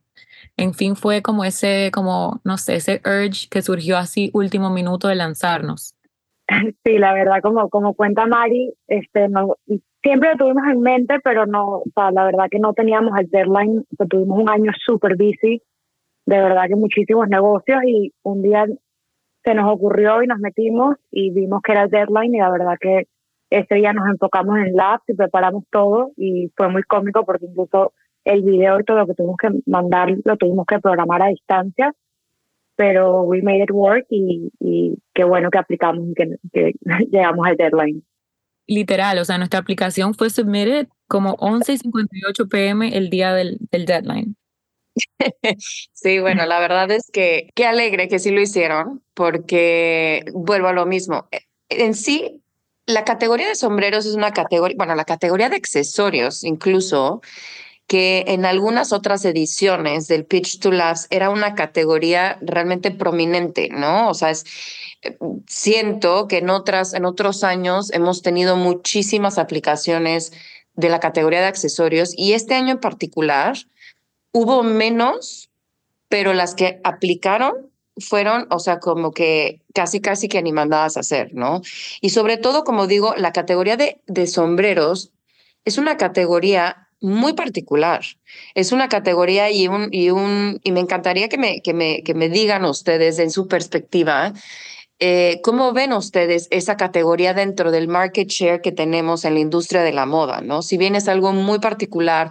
en 0.57 0.75
fin, 0.75 0.97
fue 0.97 1.23
como 1.23 1.45
ese, 1.45 1.91
como, 1.93 2.41
no 2.45 2.59
sé, 2.59 2.77
ese 2.77 3.03
urge 3.05 3.49
que 3.51 3.63
surgió 3.63 3.99
así 3.99 4.31
último 4.33 4.71
minuto 4.71 5.09
de 5.09 5.17
lanzarnos. 5.17 5.96
Sí, 6.85 6.99
la 6.99 7.13
verdad, 7.13 7.41
como, 7.43 7.69
como 7.69 7.95
cuenta 7.95 8.27
Mari, 8.27 8.73
este, 8.87 9.29
siempre 10.03 10.31
lo 10.31 10.37
tuvimos 10.37 10.65
en 10.71 10.81
mente, 10.81 11.19
pero 11.23 11.47
no, 11.47 11.79
o 11.79 11.85
sea, 11.95 12.11
la 12.11 12.25
verdad 12.25 12.47
que 12.51 12.59
no 12.59 12.73
teníamos 12.73 13.19
el 13.19 13.29
deadline, 13.29 13.85
tuvimos 14.09 14.39
un 14.41 14.51
año 14.51 14.73
súper 14.85 15.17
busy, 15.17 15.63
de 16.27 16.37
verdad 16.37 16.67
que 16.69 16.77
muchísimos 16.77 17.29
negocios 17.29 17.81
y 17.85 18.13
un 18.23 18.43
día 18.43 18.67
se 19.45 19.55
nos 19.55 19.73
ocurrió 19.73 20.23
y 20.23 20.27
nos 20.27 20.41
metimos 20.41 20.97
y 21.11 21.31
vimos 21.31 21.63
que 21.63 21.73
era 21.73 21.85
el 21.85 21.91
deadline 21.91 22.35
y 22.35 22.39
la 22.39 22.51
verdad 22.51 22.77
que 22.81 23.07
ese 23.51 23.77
día 23.77 23.93
nos 23.93 24.09
enfocamos 24.09 24.59
en 24.59 24.75
labs 24.75 25.05
y 25.09 25.15
preparamos 25.15 25.65
todo 25.71 26.11
y 26.17 26.51
fue 26.57 26.69
muy 26.69 26.83
cómico 26.83 27.25
porque 27.25 27.47
incluso 27.47 27.93
el 28.25 28.43
video 28.43 28.81
y 28.81 28.85
todo 28.85 28.99
lo 28.99 29.07
que 29.07 29.15
tuvimos 29.15 29.37
que 29.37 29.51
mandar, 29.67 30.17
lo 30.25 30.37
tuvimos 30.37 30.67
que 30.67 30.81
programar 30.81 31.23
a 31.23 31.29
distancia, 31.29 31.93
pero 32.77 33.23
we 33.23 33.43
made 33.43 33.63
it 33.63 33.71
work 33.71 34.07
y, 34.11 34.53
y 34.61 34.99
qué 35.15 35.25
bueno 35.25 35.51
que 35.51 35.59
aplicamos 35.59 36.07
y 36.09 36.15
que, 36.15 36.73
llegamos 37.11 37.47
al 37.47 37.57
deadline. 37.57 38.05
Literal, 38.69 39.19
o 39.19 39.25
sea, 39.25 39.39
nuestra 39.39 39.61
aplicación 39.61 40.15
fue 40.15 40.29
submitted 40.31 40.89
como 41.07 41.37
11 41.39 41.73
y 41.73 41.79
58 41.79 42.49
pm 42.49 42.97
el 42.97 43.11
día 43.11 43.33
del, 43.33 43.59
del 43.71 43.87
deadline. 43.87 44.37
Sí, 45.93 46.21
bueno, 46.21 46.47
la 46.47 46.59
verdad 46.59 46.91
es 46.91 47.11
que 47.13 47.51
qué 47.55 47.67
alegre 47.67 48.09
que 48.09 48.19
sí 48.19 48.31
lo 48.31 48.41
hicieron, 48.41 49.03
porque 49.15 50.25
vuelvo 50.33 50.69
a 50.69 50.73
lo 50.73 50.87
mismo. 50.87 51.29
En 51.69 51.95
sí, 51.95 52.43
la 52.87 53.05
categoría 53.05 53.49
de 53.49 53.55
sombreros 53.55 54.07
es 54.07 54.15
una 54.15 54.33
categoría, 54.33 54.77
bueno, 54.77 54.95
la 54.95 55.05
categoría 55.05 55.49
de 55.49 55.57
accesorios 55.57 56.45
incluso, 56.45 57.21
que 57.87 58.25
en 58.29 58.45
algunas 58.45 58.93
otras 58.93 59.25
ediciones 59.25 60.09
del 60.09 60.25
Pitch 60.25 60.59
to 60.59 60.73
Laughs 60.73 61.07
era 61.11 61.31
una 61.31 61.55
categoría 61.55 62.39
realmente 62.41 62.91
prominente, 62.91 63.69
¿no? 63.71 64.09
O 64.09 64.15
sea, 64.15 64.31
es, 64.31 64.45
eh, 65.03 65.17
siento 65.47 66.27
que 66.27 66.39
en, 66.39 66.51
otras, 66.51 66.95
en 66.95 67.05
otros 67.05 67.45
años 67.45 67.93
hemos 67.93 68.23
tenido 68.23 68.57
muchísimas 68.57 69.39
aplicaciones 69.39 70.33
de 70.75 70.89
la 70.89 71.01
categoría 71.01 71.41
de 71.41 71.47
accesorios 71.47 72.13
y 72.17 72.33
este 72.33 72.55
año 72.55 72.73
en 72.73 72.81
particular 72.81 73.57
hubo 74.33 74.63
menos, 74.63 75.51
pero 76.09 76.35
las 76.35 76.55
que 76.55 76.81
aplicaron 76.85 77.71
fueron, 77.99 78.47
o 78.51 78.59
sea, 78.59 78.79
como 78.79 79.13
que 79.13 79.63
casi, 79.75 80.01
casi 80.01 80.29
que 80.29 80.43
ni 80.43 80.53
mandadas 80.53 80.97
a 80.97 81.01
hacer, 81.01 81.33
¿no? 81.33 81.63
Y 82.01 82.11
sobre 82.11 82.37
todo, 82.37 82.65
como 82.65 82.87
digo, 82.87 83.15
la 83.17 83.33
categoría 83.33 83.77
de, 83.77 84.03
de 84.07 84.27
sombreros 84.27 85.13
es 85.65 85.79
una 85.79 85.97
categoría 85.97 86.86
muy 87.01 87.35
particular. 87.35 88.03
Es 88.55 88.73
una 88.73 88.89
categoría 88.89 89.51
y 89.51 89.69
un, 89.69 89.89
y 89.93 90.11
un, 90.11 90.61
y 90.65 90.73
me 90.73 90.81
encantaría 90.81 91.29
que 91.29 91.39
me, 91.39 91.61
que 91.63 91.75
me, 91.75 92.03
que 92.03 92.15
me 92.15 92.29
digan 92.29 92.65
ustedes 92.65 93.19
en 93.19 93.31
su 93.31 93.49
perspectiva, 93.49 94.33
eh, 94.99 95.41
¿cómo 95.43 95.75
ven 95.75 95.93
ustedes 95.93 96.49
esa 96.51 96.79
categoría 96.79 97.35
dentro 97.35 97.71
del 97.71 97.87
market 97.87 98.29
share 98.29 98.63
que 98.63 98.73
tenemos 98.73 99.27
en 99.27 99.35
la 99.35 99.41
industria 99.41 99.83
de 99.83 99.93
la 99.93 100.07
moda? 100.07 100.41
¿no? 100.41 100.63
Si 100.63 100.79
bien 100.79 100.97
es 100.97 101.07
algo 101.07 101.33
muy 101.33 101.59
particular, 101.59 102.31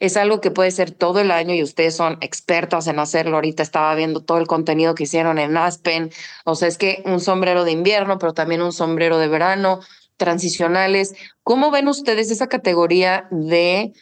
es 0.00 0.16
algo 0.16 0.40
que 0.40 0.50
puede 0.50 0.70
ser 0.70 0.90
todo 0.90 1.20
el 1.20 1.30
año 1.30 1.54
y 1.54 1.62
ustedes 1.62 1.94
son 1.94 2.16
expertas 2.22 2.86
en 2.86 2.98
hacerlo. 2.98 3.36
Ahorita 3.36 3.62
estaba 3.62 3.94
viendo 3.94 4.20
todo 4.20 4.38
el 4.38 4.46
contenido 4.46 4.94
que 4.94 5.04
hicieron 5.04 5.38
en 5.38 5.56
Aspen. 5.58 6.10
O 6.44 6.54
sea, 6.54 6.68
es 6.68 6.78
que 6.78 7.02
un 7.04 7.20
sombrero 7.20 7.64
de 7.64 7.72
invierno, 7.72 8.18
pero 8.18 8.32
también 8.32 8.62
un 8.62 8.72
sombrero 8.72 9.18
de 9.18 9.28
verano, 9.28 9.80
transicionales. 10.16 11.14
¿Cómo 11.42 11.70
ven 11.70 11.88
ustedes 11.88 12.30
esa 12.30 12.48
categoría 12.48 13.28
de, 13.30 13.92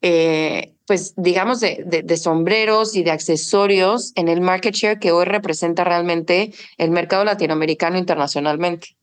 eh, 0.00 0.74
pues, 0.86 1.14
digamos, 1.16 1.60
de, 1.60 2.02
de, 2.04 2.16
sombreros 2.16 2.96
y 2.96 3.02
de 3.02 3.10
accesorios 3.10 4.12
en 4.16 4.28
el 4.28 4.40
market 4.40 4.74
share 4.74 4.98
que 4.98 5.12
hoy 5.12 5.24
representa 5.24 5.84
realmente 5.84 6.52
el 6.78 6.90
mercado 6.90 7.24
latinoamericano 7.24 7.98
internacionalmente? 7.98 8.96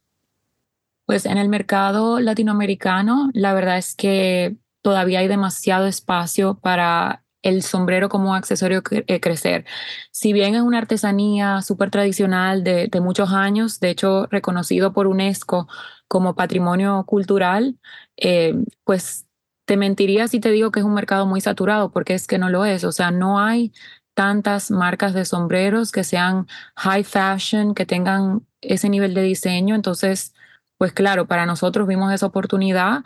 Pues 1.06 1.26
en 1.26 1.38
el 1.38 1.50
mercado 1.50 2.20
latinoamericano, 2.20 3.32
la 3.34 3.54
verdad 3.54 3.78
es 3.80 3.96
que 3.96 4.56
todavía 4.82 5.20
hay 5.20 5.28
demasiado 5.28 5.88
espacio 5.88 6.60
para 6.62 7.24
el 7.42 7.64
sombrero 7.64 8.10
como 8.10 8.36
accesorio 8.36 8.84
eh, 8.92 9.20
crecer. 9.20 9.66
Si 10.12 10.34
bien 10.34 10.56
es 10.56 10.62
una 10.62 10.80
artesanía 10.80 11.62
súper 11.62 11.90
tradicional 11.90 12.64
de, 12.64 12.90
muchos 13.02 13.32
años, 13.32 13.80
de 13.80 13.90
hecho 13.90 14.28
reconocido 14.28 14.94
por 14.94 15.08
UNESCO 15.08 15.68
como 16.10 16.36
patrimonio 16.36 17.06
cultural, 17.06 17.78
eh, 18.18 18.56
pues 18.84 19.28
te 19.66 19.78
mentiría 19.78 20.28
si 20.28 20.40
te 20.42 20.52
digo 20.52 20.72
que 20.72 20.82
es 20.82 20.86
un 20.86 20.96
mercado 20.96 21.26
muy 21.28 21.42
saturado, 21.42 21.92
porque 21.92 22.16
es 22.16 22.28
que 22.28 22.40
no 22.40 22.50
lo 22.50 22.66
es. 22.66 22.84
O 22.84 22.92
sea, 22.92 23.12
no 23.12 23.40
hay 23.40 23.72
tantas 24.16 24.72
marcas 24.72 25.14
de 25.14 25.26
sombreros 25.26 25.92
que 25.94 26.04
sean 26.04 26.48
high 26.76 27.04
fashion, 27.04 27.76
que 27.76 27.86
tengan 27.86 28.46
ese 28.62 28.90
nivel 28.90 29.14
de 29.14 29.22
diseño. 29.24 29.76
Entonces, 29.76 30.34
pues 30.78 30.92
claro, 30.94 31.28
para 31.28 31.46
nosotros 31.46 31.88
vimos 31.88 32.12
esa 32.14 32.26
oportunidad 32.26 33.04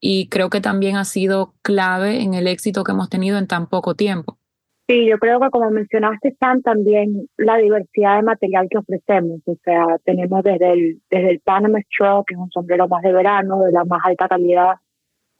y 0.00 0.28
creo 0.28 0.50
que 0.50 0.60
también 0.60 0.96
ha 0.96 1.04
sido 1.04 1.54
clave 1.62 2.22
en 2.22 2.34
el 2.34 2.46
éxito 2.46 2.84
que 2.84 2.92
hemos 2.92 3.08
tenido 3.10 3.38
en 3.38 3.48
tan 3.48 3.66
poco 3.68 3.94
tiempo. 3.96 4.38
Sí, 4.86 5.06
yo 5.06 5.18
creo 5.18 5.40
que 5.40 5.48
como 5.48 5.70
mencionaste, 5.70 6.28
están 6.28 6.60
también 6.60 7.28
la 7.38 7.56
diversidad 7.56 8.16
de 8.16 8.22
material 8.22 8.68
que 8.70 8.78
ofrecemos. 8.78 9.40
O 9.46 9.56
sea, 9.64 9.98
tenemos 10.04 10.42
desde 10.42 10.72
el, 10.72 11.02
desde 11.10 11.30
el 11.30 11.40
Panama 11.40 11.78
Straw, 11.80 12.24
que 12.24 12.34
es 12.34 12.40
un 12.40 12.50
sombrero 12.50 12.86
más 12.86 13.02
de 13.02 13.12
verano, 13.12 13.62
de 13.62 13.72
la 13.72 13.84
más 13.84 14.00
alta 14.04 14.28
calidad, 14.28 14.74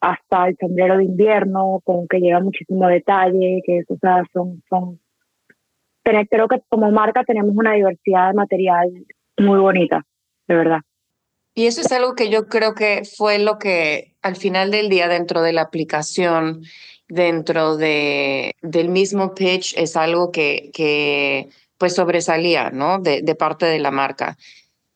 hasta 0.01 0.49
el 0.49 0.57
sombrero 0.59 0.97
de 0.97 1.05
invierno, 1.05 1.81
con 1.85 2.09
que 2.09 2.21
lleva 2.21 2.41
muchísimo 2.41 2.87
detalle, 2.89 3.63
que 3.65 3.83
o 3.87 3.99
sea, 3.99 4.23
son, 4.33 4.63
son, 4.69 5.01
creo 6.03 6.49
que 6.49 6.63
como 6.69 6.91
marca 6.91 7.23
tenemos 7.25 7.55
una 7.55 7.73
diversidad 7.73 8.29
de 8.29 8.35
material 8.35 8.91
muy 9.39 9.59
bonita, 9.59 10.07
de 10.49 10.55
verdad. 10.55 10.81
Y 11.55 11.67
eso 11.67 11.83
es 11.83 11.93
algo 11.93 12.15
que 12.15 12.31
yo 12.31 12.49
creo 12.49 12.75
que 12.75 13.03
fue 13.05 13.39
lo 13.39 13.59
que 13.59 14.15
al 14.23 14.37
final 14.37 14.71
del 14.71 14.89
día 14.89 15.07
dentro 15.07 15.41
de 15.41 15.53
la 15.53 15.63
aplicación, 15.63 16.63
dentro 17.15 17.77
de, 17.77 18.57
del 18.61 18.89
mismo 18.89 19.35
pitch, 19.35 19.75
es 19.77 19.97
algo 19.97 20.31
que, 20.33 20.71
que 20.75 21.49
pues 21.79 21.95
sobresalía, 21.95 22.71
¿no? 22.71 22.99
De, 22.99 23.23
de 23.23 23.35
parte 23.35 23.67
de 23.67 23.79
la 23.79 23.91
marca. 23.91 24.37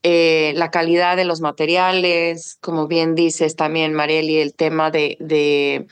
Eh, 0.02 0.52
la 0.56 0.70
calidad 0.70 1.16
de 1.16 1.24
los 1.24 1.40
materiales, 1.40 2.56
como 2.60 2.86
bien 2.86 3.14
dices 3.14 3.56
también, 3.56 3.94
Marieli, 3.94 4.38
el 4.38 4.54
tema 4.54 4.90
de, 4.90 5.16
de 5.20 5.86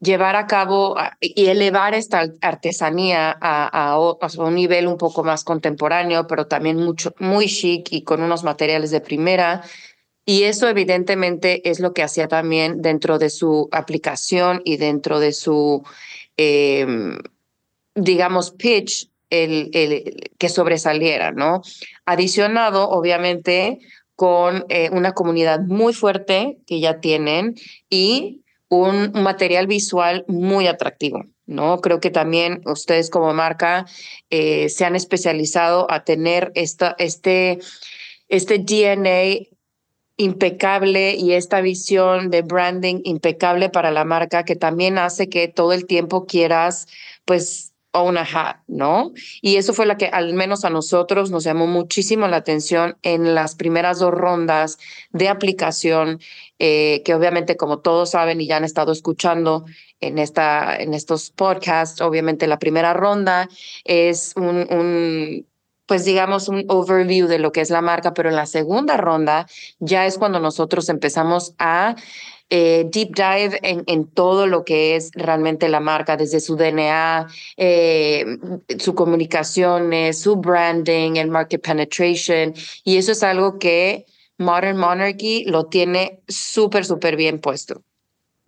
llevar 0.00 0.36
a 0.36 0.46
cabo 0.46 0.96
y 1.20 1.46
elevar 1.46 1.94
esta 1.94 2.24
artesanía 2.40 3.30
a, 3.30 3.66
a, 3.66 3.92
a, 3.92 4.28
un 4.38 4.54
nivel 4.54 4.86
un 4.86 4.96
poco 4.96 5.24
más 5.24 5.44
contemporáneo, 5.44 6.26
pero 6.26 6.46
también 6.46 6.76
mucho, 6.76 7.14
muy 7.18 7.46
chic 7.46 7.92
y 7.92 8.02
con 8.02 8.22
unos 8.22 8.44
materiales 8.44 8.90
de 8.90 9.00
primera. 9.00 9.62
Y 10.30 10.44
eso 10.44 10.68
evidentemente 10.68 11.68
es 11.68 11.80
lo 11.80 11.92
que 11.92 12.04
hacía 12.04 12.28
también 12.28 12.82
dentro 12.82 13.18
de 13.18 13.30
su 13.30 13.68
aplicación 13.72 14.62
y 14.64 14.76
dentro 14.76 15.18
de 15.18 15.32
su, 15.32 15.82
em, 16.36 17.18
digamos, 17.96 18.52
pitch, 18.52 19.10
el, 19.28 19.70
el, 19.72 20.30
que 20.38 20.48
sobresaliera, 20.48 21.32
¿no? 21.32 21.62
Adicionado, 22.06 22.90
obviamente, 22.90 23.80
con 24.14 24.66
eh, 24.68 24.88
una 24.92 25.14
comunidad 25.14 25.62
muy 25.62 25.92
fuerte 25.94 26.58
que 26.64 26.78
ya 26.78 27.00
tienen 27.00 27.56
y 27.88 28.42
un, 28.68 29.10
material 29.10 29.66
visual 29.66 30.24
muy 30.28 30.68
atractivo. 30.68 31.24
¿no? 31.46 31.80
Creo 31.80 31.98
que 31.98 32.10
también 32.10 32.60
ustedes 32.66 33.10
como 33.10 33.34
marca 33.34 33.84
eh, 34.30 34.68
se 34.68 34.84
han 34.84 34.94
especializado 34.94 35.90
a 35.90 36.04
tener 36.04 36.52
esta, 36.54 36.94
este, 36.98 37.58
este 38.28 38.58
DNA 38.58 39.50
impecable 40.20 41.14
y 41.14 41.32
esta 41.32 41.62
visión 41.62 42.30
de 42.30 42.42
branding 42.42 43.00
impecable 43.04 43.70
para 43.70 43.90
la 43.90 44.04
marca 44.04 44.44
que 44.44 44.54
también 44.54 44.98
hace 44.98 45.30
que 45.30 45.48
todo 45.48 45.72
el 45.72 45.86
tiempo 45.86 46.26
quieras, 46.26 46.88
pues, 47.24 47.72
own 47.92 48.18
a 48.18 48.22
hat, 48.22 48.58
¿no? 48.68 49.12
Y 49.40 49.56
eso 49.56 49.72
fue 49.72 49.86
la 49.86 49.96
que 49.96 50.06
al 50.06 50.34
menos 50.34 50.64
a 50.64 50.70
nosotros 50.70 51.30
nos 51.30 51.42
llamó 51.42 51.66
muchísimo 51.66 52.28
la 52.28 52.36
atención 52.36 52.98
en 53.02 53.34
las 53.34 53.56
primeras 53.56 53.98
dos 53.98 54.12
rondas 54.12 54.78
de 55.10 55.28
aplicación, 55.28 56.20
eh, 56.58 57.02
que 57.04 57.14
obviamente 57.14 57.56
como 57.56 57.80
todos 57.80 58.10
saben 58.10 58.40
y 58.40 58.46
ya 58.46 58.58
han 58.58 58.64
estado 58.64 58.92
escuchando 58.92 59.64
en, 60.00 60.18
esta, 60.18 60.76
en 60.76 60.94
estos 60.94 61.30
podcasts, 61.30 62.00
obviamente 62.00 62.46
la 62.46 62.58
primera 62.58 62.92
ronda 62.92 63.48
es 63.84 64.34
un, 64.36 64.66
un 64.70 65.46
pues 65.90 66.04
digamos, 66.04 66.46
un 66.46 66.66
overview 66.68 67.26
de 67.26 67.40
lo 67.40 67.50
que 67.50 67.60
es 67.60 67.68
la 67.68 67.80
marca, 67.80 68.14
pero 68.14 68.28
en 68.28 68.36
la 68.36 68.46
segunda 68.46 68.96
ronda 68.96 69.48
ya 69.80 70.06
es 70.06 70.18
cuando 70.18 70.38
nosotros 70.38 70.88
empezamos 70.88 71.52
a 71.58 71.96
eh, 72.48 72.86
deep 72.92 73.08
dive 73.12 73.58
en, 73.64 74.06
todo 74.06 74.46
lo 74.46 74.64
que 74.64 74.94
es 74.94 75.10
realmente 75.14 75.68
la 75.68 75.80
marca, 75.80 76.16
desde 76.16 76.38
su 76.38 76.54
DNA, 76.54 77.26
eh, 77.56 78.24
su 78.78 78.94
comunicaciones, 78.94 80.20
su 80.20 80.36
branding, 80.36 81.16
el 81.16 81.28
market 81.28 81.60
penetration. 81.60 82.54
Y 82.84 82.96
eso 82.98 83.10
es 83.10 83.24
algo 83.24 83.58
que 83.58 84.06
Modern 84.38 84.76
Monarchy 84.76 85.42
lo 85.46 85.66
tiene 85.66 86.20
súper, 86.28 86.84
súper 86.84 87.16
bien 87.16 87.40
puesto. 87.40 87.82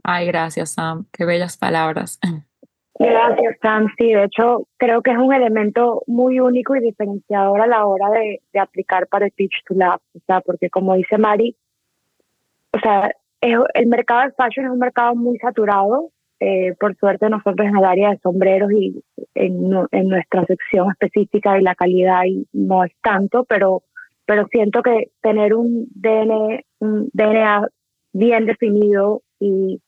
Ay, 0.04 0.28
gracias, 0.28 0.74
Sam. 0.74 1.06
Qué 1.10 1.24
bellas 1.24 1.56
palabras. 1.56 2.20
Gracias, 3.02 3.56
Sam. 3.60 3.86
De 3.98 4.24
hecho, 4.24 4.66
creo 4.76 5.02
que 5.02 5.10
es 5.10 5.18
un 5.18 5.32
elemento 5.32 6.02
muy 6.06 6.40
único 6.40 6.76
y 6.76 6.80
diferenciador 6.80 7.60
a 7.60 7.66
la 7.66 7.84
hora 7.86 8.10
de, 8.10 8.40
aplicar 8.58 9.06
para 9.08 9.26
el 9.26 9.32
Pitch 9.32 9.64
to 9.66 9.74
Lab. 9.74 10.00
O 10.14 10.20
sea, 10.26 10.40
porque 10.40 10.70
como 10.70 10.94
dice 10.94 11.18
Mari, 11.18 11.56
o 12.72 12.78
sea, 12.78 13.10
el 13.40 13.86
mercado 13.86 14.22
de 14.22 14.32
fashion 14.32 14.66
es 14.66 14.72
un 14.72 14.78
mercado 14.78 15.14
muy 15.14 15.38
saturado. 15.38 16.10
Eh, 16.38 16.74
por 16.78 16.96
suerte, 16.96 17.28
nosotros 17.28 17.68
en 17.68 17.76
el 17.76 17.84
área 17.84 18.10
de 18.10 18.18
sombreros 18.18 18.72
y 18.72 19.02
en, 19.34 19.70
en 19.92 20.08
nuestra 20.08 20.44
sección 20.44 20.90
específica 20.90 21.58
y 21.58 21.62
la 21.62 21.74
calidad 21.74 22.24
y 22.26 22.46
no 22.52 22.84
es 22.84 22.92
tanto, 23.00 23.44
pero, 23.44 23.82
pero 24.26 24.46
siento 24.48 24.82
que 24.82 25.10
tener 25.20 25.54
un 25.54 25.86
DNA, 25.94 26.62
un 26.80 27.08
DNA 27.12 27.68
bien 28.12 28.46
definido 28.46 29.22
y 29.38 29.80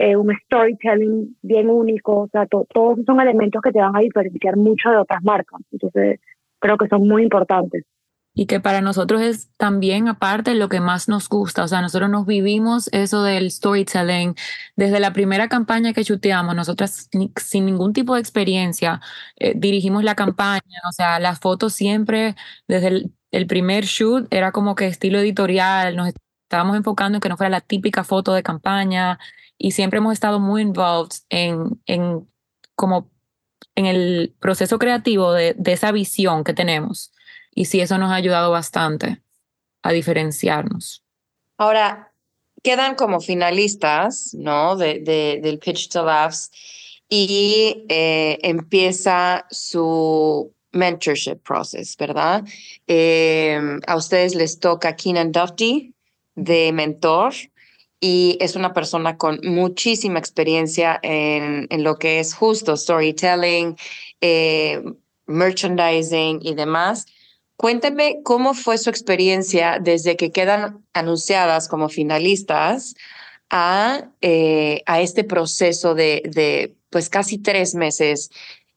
eh, 0.00 0.16
un 0.16 0.34
storytelling 0.46 1.36
bien 1.42 1.68
único, 1.68 2.22
o 2.22 2.28
sea, 2.28 2.46
todos 2.46 2.98
son 3.04 3.20
elementos 3.20 3.60
que 3.60 3.70
te 3.70 3.80
van 3.80 3.94
a 3.94 4.00
diferenciar 4.00 4.56
mucho 4.56 4.88
de 4.88 4.96
otras 4.96 5.22
marcas. 5.22 5.60
Entonces, 5.70 6.20
creo 6.58 6.78
que 6.78 6.88
son 6.88 7.06
muy 7.06 7.22
importantes. 7.22 7.84
Y 8.32 8.46
que 8.46 8.60
para 8.60 8.80
nosotros 8.80 9.20
es 9.20 9.50
también, 9.58 10.08
aparte, 10.08 10.54
lo 10.54 10.70
que 10.70 10.80
más 10.80 11.08
nos 11.10 11.28
gusta. 11.28 11.64
O 11.64 11.68
sea, 11.68 11.82
nosotros 11.82 12.08
nos 12.08 12.24
vivimos 12.24 12.88
eso 12.92 13.22
del 13.24 13.50
storytelling. 13.50 14.36
Desde 14.74 15.00
la 15.00 15.12
primera 15.12 15.48
campaña 15.48 15.92
que 15.92 16.04
chuteamos, 16.04 16.54
nosotras 16.54 17.10
sin 17.36 17.66
ningún 17.66 17.92
tipo 17.92 18.14
de 18.14 18.20
experiencia, 18.20 19.02
eh, 19.36 19.52
dirigimos 19.54 20.02
la 20.02 20.14
campaña. 20.14 20.80
O 20.88 20.92
sea, 20.92 21.18
las 21.18 21.40
fotos 21.40 21.74
siempre, 21.74 22.36
desde 22.66 22.88
el, 22.88 23.12
el 23.32 23.46
primer 23.46 23.84
shoot, 23.84 24.32
era 24.32 24.50
como 24.52 24.74
que 24.76 24.86
estilo 24.86 25.18
editorial. 25.18 25.94
Nos 25.94 26.14
estábamos 26.44 26.76
enfocando 26.78 27.16
en 27.16 27.20
que 27.20 27.28
no 27.28 27.36
fuera 27.36 27.50
la 27.50 27.60
típica 27.60 28.02
foto 28.02 28.32
de 28.32 28.42
campaña 28.42 29.18
y 29.62 29.72
siempre 29.72 29.98
hemos 29.98 30.14
estado 30.14 30.40
muy 30.40 30.62
involved 30.62 31.16
en, 31.28 31.82
en 31.84 32.26
como 32.74 33.10
en 33.74 33.84
el 33.84 34.34
proceso 34.40 34.78
creativo 34.78 35.34
de, 35.34 35.52
de, 35.52 35.72
esa 35.72 35.92
visión 35.92 36.44
que 36.44 36.54
tenemos. 36.54 37.12
Y 37.54 37.66
sí, 37.66 37.80
eso 37.80 37.98
nos 37.98 38.10
ha 38.10 38.14
ayudado 38.14 38.50
bastante 38.50 39.20
a 39.82 39.92
diferenciarnos. 39.92 41.04
Ahora, 41.58 42.10
quedan 42.62 42.94
como 42.94 43.20
finalistas, 43.20 44.32
¿no? 44.32 44.76
De, 44.76 45.00
de 45.00 45.40
del 45.42 45.58
Pitch 45.58 45.90
to 45.90 46.06
Laughs 46.06 46.50
y 47.06 47.84
eh, 47.90 48.38
empieza 48.40 49.46
su 49.50 50.54
mentorship 50.72 51.42
process, 51.42 51.98
¿verdad? 51.98 52.44
Eh, 52.86 53.60
a 53.86 53.96
ustedes 53.96 54.34
les 54.34 54.58
toca 54.58 54.96
Keenan 54.96 55.32
Duffy 55.32 55.94
de 56.34 56.72
mentor 56.72 57.34
y 58.00 58.38
es 58.40 58.56
una 58.56 58.72
persona 58.72 59.18
con 59.18 59.40
muchísima 59.42 60.18
experiencia 60.18 60.98
en, 61.02 61.66
en 61.70 61.84
lo 61.84 61.98
que 61.98 62.18
es 62.18 62.34
justo 62.34 62.76
storytelling, 62.76 63.76
eh, 64.22 64.82
merchandising 65.26 66.40
y 66.42 66.54
demás. 66.54 67.06
Cuénteme 67.56 68.20
cómo 68.24 68.54
fue 68.54 68.78
su 68.78 68.88
experiencia 68.88 69.78
desde 69.80 70.16
que 70.16 70.32
quedan 70.32 70.82
anunciadas 70.94 71.68
como 71.68 71.90
finalistas 71.90 72.94
a, 73.50 74.08
eh, 74.22 74.82
a 74.86 75.02
este 75.02 75.24
proceso 75.24 75.94
de, 75.94 76.22
de 76.24 76.74
pues 76.88 77.10
casi 77.10 77.36
tres 77.36 77.74
meses 77.74 78.30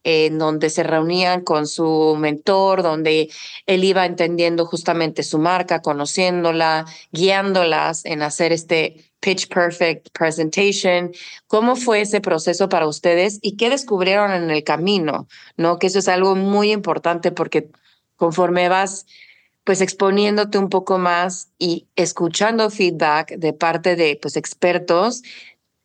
en 0.03 0.37
donde 0.37 0.69
se 0.69 0.83
reunían 0.83 1.45
con 1.45 1.65
su 1.65 2.17
mentor, 2.19 2.83
donde 2.83 3.29
él 3.67 3.83
iba 3.85 4.05
entendiendo 4.05 4.65
justamente 4.65 5.23
su 5.23 5.39
marca, 5.39 5.81
conociéndola, 5.81 6.85
guiándolas 7.13 8.03
en 8.03 8.21
hacer 8.21 8.51
este 8.51 9.12
pitch 9.23 9.47
perfect 9.47 10.09
presentation. 10.11 11.11
¿Cómo 11.47 11.75
fue 11.75 12.01
ese 12.01 12.19
proceso 12.19 12.67
para 12.67 12.87
ustedes 12.87 13.39
y 13.41 13.55
qué 13.55 13.69
descubrieron 13.69 14.31
en 14.31 14.51
el 14.51 14.63
camino? 14.63 15.27
¿No? 15.55 15.79
Que 15.79 15.87
eso 15.87 15.99
es 15.99 16.09
algo 16.09 16.35
muy 16.35 16.71
importante 16.71 17.31
porque 17.31 17.69
conforme 18.17 18.67
vas 18.69 19.05
pues 19.63 19.79
exponiéndote 19.79 20.57
un 20.57 20.67
poco 20.67 20.97
más 20.97 21.47
y 21.57 21.87
escuchando 21.95 22.69
feedback 22.69 23.37
de 23.37 23.53
parte 23.53 23.95
de 23.95 24.19
pues 24.21 24.35
expertos, 24.35 25.23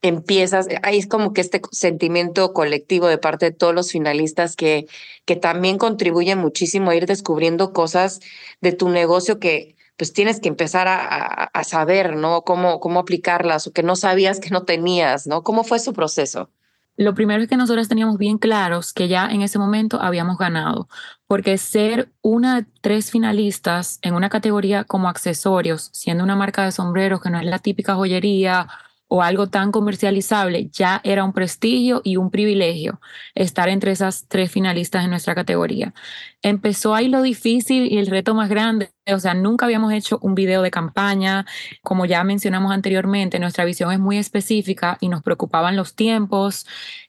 empiezas, 0.03 0.67
ahí 0.83 0.99
es 0.99 1.07
como 1.07 1.33
que 1.33 1.41
este 1.41 1.63
sentimiento 1.71 2.53
colectivo 2.53 3.07
de 3.07 3.19
parte 3.19 3.47
de 3.47 3.53
todos 3.53 3.75
los 3.75 3.93
finalistas 3.93 4.57
que, 4.57 4.87
que 5.27 5.37
también 5.37 5.79
contribuye 5.79 6.35
muchísimo 6.35 6.91
a 6.91 6.97
ir 6.97 7.07
descubriendo 7.07 7.73
cosas 7.73 8.19
de 8.61 8.73
tu 8.73 8.89
negocio 8.89 9.39
que 9.39 9.77
pues 9.99 10.13
tienes 10.13 10.41
que 10.41 10.49
empezar 10.49 10.87
a, 10.89 11.45
a, 11.45 11.65
saber, 11.65 12.17
¿no? 12.17 12.43
Cómo, 12.43 12.79
cómo 12.79 13.01
aplicarlas 13.01 13.67
o 13.67 13.73
que 13.73 13.83
no 13.83 13.97
sabías 13.97 14.39
que 14.39 14.51
no 14.51 14.63
tenías, 14.63 15.27
¿no? 15.27 15.43
¿Cómo 15.43 15.65
fue 15.65 15.81
su 15.81 15.93
proceso? 15.93 16.51
Lo 16.97 17.15
primero 17.15 17.43
es 17.43 17.49
que 17.49 17.57
nosotros 17.57 17.89
teníamos 17.89 18.17
bien 18.17 18.39
claros 18.39 18.93
que 18.93 19.09
ya 19.09 19.29
en 19.29 19.43
ese 19.43 19.59
momento 19.59 20.01
habíamos 20.01 20.39
ganado, 20.39 20.89
porque 21.27 21.59
ser 21.59 22.11
una 22.23 22.61
de 22.61 22.67
tres 22.81 23.11
finalistas 23.11 23.99
en 24.03 24.15
una 24.15 24.29
categoría 24.29 24.85
como 24.85 25.09
accesorios, 25.09 25.91
siendo 25.93 26.23
una 26.23 26.37
marca 26.37 26.65
de 26.65 26.73
sombreros 26.73 27.21
que 27.21 27.31
no 27.31 27.39
es 27.39 27.45
la 27.45 27.59
típica 27.59 27.95
joyería 27.95 28.69
o 29.09 29.23
algo 29.23 29.49
tan 29.49 29.73
comercializable, 29.73 30.69
ya 30.71 31.01
era 31.03 31.25
un 31.25 31.33
prestigio 31.33 32.03
y 32.05 32.17
un 32.17 32.31
privilegio 32.31 33.01
estar 33.35 33.71
entre 33.71 33.93
esas 33.93 34.27
tres 34.29 34.53
finalistas 34.53 35.03
en 35.03 35.11
nuestra 35.11 35.35
categoría. 35.35 35.95
Empezó 36.43 36.95
ahí 36.95 37.09
lo 37.09 37.23
difícil 37.23 37.91
y 37.91 37.99
el 37.99 38.07
reto 38.07 38.35
más 38.35 38.51
grande, 38.51 38.93
o 39.11 39.19
sea, 39.19 39.33
nunca 39.33 39.65
habíamos 39.65 39.93
hecho 39.95 40.19
un 40.21 40.35
video 40.35 40.61
de 40.61 40.71
campaña, 40.71 41.47
como 41.83 42.05
ya 42.05 42.23
mencionamos 42.23 42.71
anteriormente, 42.71 43.39
nuestra 43.39 43.65
visión 43.65 43.91
es 43.93 43.99
muy 43.99 44.19
específica 44.19 44.99
y 45.01 45.09
nos 45.09 45.23
preocupaban 45.23 45.75
los 45.75 45.95
tiempos. 45.95 46.67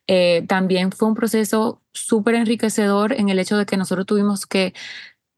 Eh, 0.08 0.46
también 0.48 0.92
fue 0.92 1.10
un 1.10 1.16
proceso 1.16 1.82
súper 1.92 2.36
enriquecedor 2.36 3.14
en 3.14 3.30
el 3.30 3.40
hecho 3.40 3.58
de 3.58 3.66
que 3.66 3.78
nosotros 3.78 4.06
tuvimos 4.06 4.46
que 4.46 4.74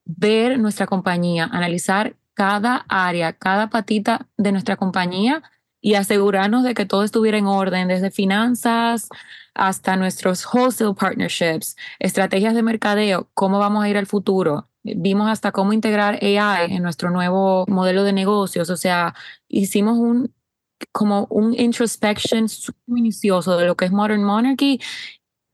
ver 0.04 0.58
nuestra 0.58 0.86
compañía, 0.86 1.48
analizar 1.52 2.16
cada 2.34 2.86
área, 2.88 3.32
cada 3.32 3.68
patita 3.68 4.28
de 4.36 4.52
nuestra 4.52 4.76
compañía 4.76 5.42
y 5.82 5.94
asegurarnos 5.94 6.64
de 6.64 6.74
que 6.74 6.86
todo 6.86 7.02
estuviera 7.02 7.36
en 7.36 7.46
orden, 7.46 7.88
desde 7.88 8.10
finanzas 8.10 9.08
hasta 9.54 9.96
nuestros 9.96 10.46
wholesale 10.46 10.94
partnerships, 10.94 11.76
estrategias 11.98 12.54
de 12.54 12.62
mercadeo, 12.62 13.28
cómo 13.34 13.58
vamos 13.58 13.84
a 13.84 13.88
ir 13.88 13.98
al 13.98 14.06
futuro. 14.06 14.70
Vimos 14.84 15.28
hasta 15.28 15.52
cómo 15.52 15.72
integrar 15.72 16.18
AI 16.22 16.72
en 16.72 16.82
nuestro 16.82 17.10
nuevo 17.10 17.66
modelo 17.68 18.04
de 18.04 18.12
negocios, 18.12 18.70
o 18.70 18.76
sea, 18.76 19.14
hicimos 19.48 19.98
un 19.98 20.32
como 20.90 21.26
un 21.30 21.54
introspection 21.58 22.46
minucioso 22.86 23.56
de 23.56 23.66
lo 23.66 23.76
que 23.76 23.84
es 23.84 23.92
Modern 23.92 24.24
Monarchy 24.24 24.80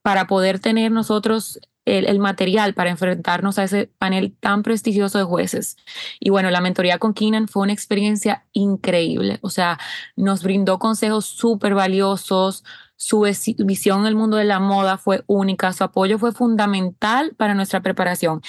para 0.02 0.26
poder 0.26 0.58
tener 0.58 0.90
nosotros 0.90 1.60
el, 1.96 2.18
material 2.18 2.74
para 2.74 2.90
enfrentarnos 2.90 3.58
a 3.58 3.64
ese 3.64 3.90
panel 3.98 4.36
tan 4.40 4.62
prestigioso 4.62 5.18
de 5.18 5.24
jueces. 5.24 5.76
Y 6.20 6.30
bueno, 6.30 6.50
la 6.50 6.60
mentoría 6.60 6.98
con 6.98 7.14
Keenan 7.14 7.48
fue 7.48 7.62
una 7.62 7.72
experiencia 7.72 8.44
increíble. 8.52 9.38
O 9.42 9.50
sea, 9.50 9.78
nos 10.16 10.42
brindó 10.42 10.78
consejos 10.78 11.26
súper 11.26 11.74
valiosos. 11.74 12.64
Su 12.96 13.26
visión 13.58 14.00
en 14.00 14.06
el 14.06 14.16
mundo 14.16 14.36
de 14.36 14.44
la 14.44 14.60
moda 14.60 14.98
fue 14.98 15.24
única. 15.26 15.72
Su 15.72 15.84
apoyo 15.84 16.18
fue 16.18 16.32
fundamental 16.32 17.34
para 17.36 17.54
nuestra 17.54 17.80
preparación. 17.80 18.42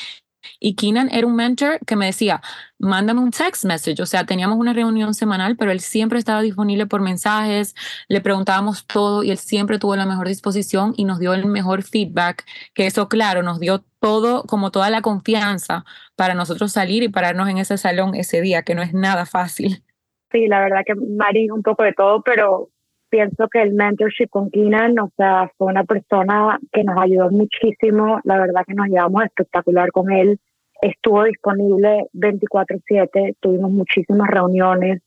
Y 0.59 0.75
Keenan 0.75 1.09
era 1.11 1.27
un 1.27 1.35
mentor 1.35 1.79
que 1.85 1.95
me 1.95 2.07
decía, 2.07 2.41
mándame 2.77 3.19
un 3.19 3.31
text 3.31 3.65
message. 3.65 4.01
O 4.01 4.05
sea, 4.05 4.25
teníamos 4.25 4.57
una 4.57 4.73
reunión 4.73 5.13
semanal, 5.13 5.55
pero 5.57 5.71
él 5.71 5.79
siempre 5.79 6.19
estaba 6.19 6.41
disponible 6.41 6.85
por 6.85 7.01
mensajes, 7.01 7.75
le 8.07 8.21
preguntábamos 8.21 8.85
todo 8.85 9.23
y 9.23 9.31
él 9.31 9.37
siempre 9.37 9.79
tuvo 9.79 9.95
la 9.95 10.05
mejor 10.05 10.27
disposición 10.27 10.93
y 10.97 11.05
nos 11.05 11.19
dio 11.19 11.33
el 11.33 11.45
mejor 11.45 11.83
feedback, 11.83 12.45
que 12.73 12.87
eso, 12.87 13.09
claro, 13.09 13.43
nos 13.43 13.59
dio 13.59 13.83
todo, 13.99 14.43
como 14.43 14.71
toda 14.71 14.89
la 14.89 15.01
confianza 15.01 15.83
para 16.15 16.33
nosotros 16.33 16.71
salir 16.71 17.03
y 17.03 17.09
pararnos 17.09 17.49
en 17.49 17.57
ese 17.57 17.77
salón 17.77 18.15
ese 18.15 18.41
día, 18.41 18.63
que 18.63 18.75
no 18.75 18.81
es 18.81 18.93
nada 18.93 19.25
fácil. 19.25 19.83
Sí, 20.31 20.47
la 20.47 20.59
verdad 20.59 20.83
que 20.85 20.93
Mari 20.95 21.49
un 21.49 21.63
poco 21.63 21.83
de 21.83 21.93
todo, 21.93 22.21
pero 22.21 22.69
pienso 23.09 23.47
que 23.47 23.61
el 23.61 23.73
mentorship 23.73 24.29
con 24.29 24.49
Keenan, 24.49 24.97
o 24.99 25.11
sea, 25.17 25.51
fue 25.57 25.67
una 25.67 25.83
persona 25.83 26.59
que 26.71 26.83
nos 26.83 26.99
ayudó 26.99 27.29
muchísimo, 27.29 28.19
la 28.23 28.39
verdad 28.39 28.63
que 28.67 28.73
nos 28.73 28.87
llevamos 28.87 29.23
espectacular 29.23 29.91
con 29.91 30.11
él, 30.11 30.39
estuvo 30.81 31.23
disponible 31.23 32.07
24/7, 32.13 33.35
tuvimos 33.39 33.71
muchísimas 33.71 34.29
reuniones, 34.29 35.01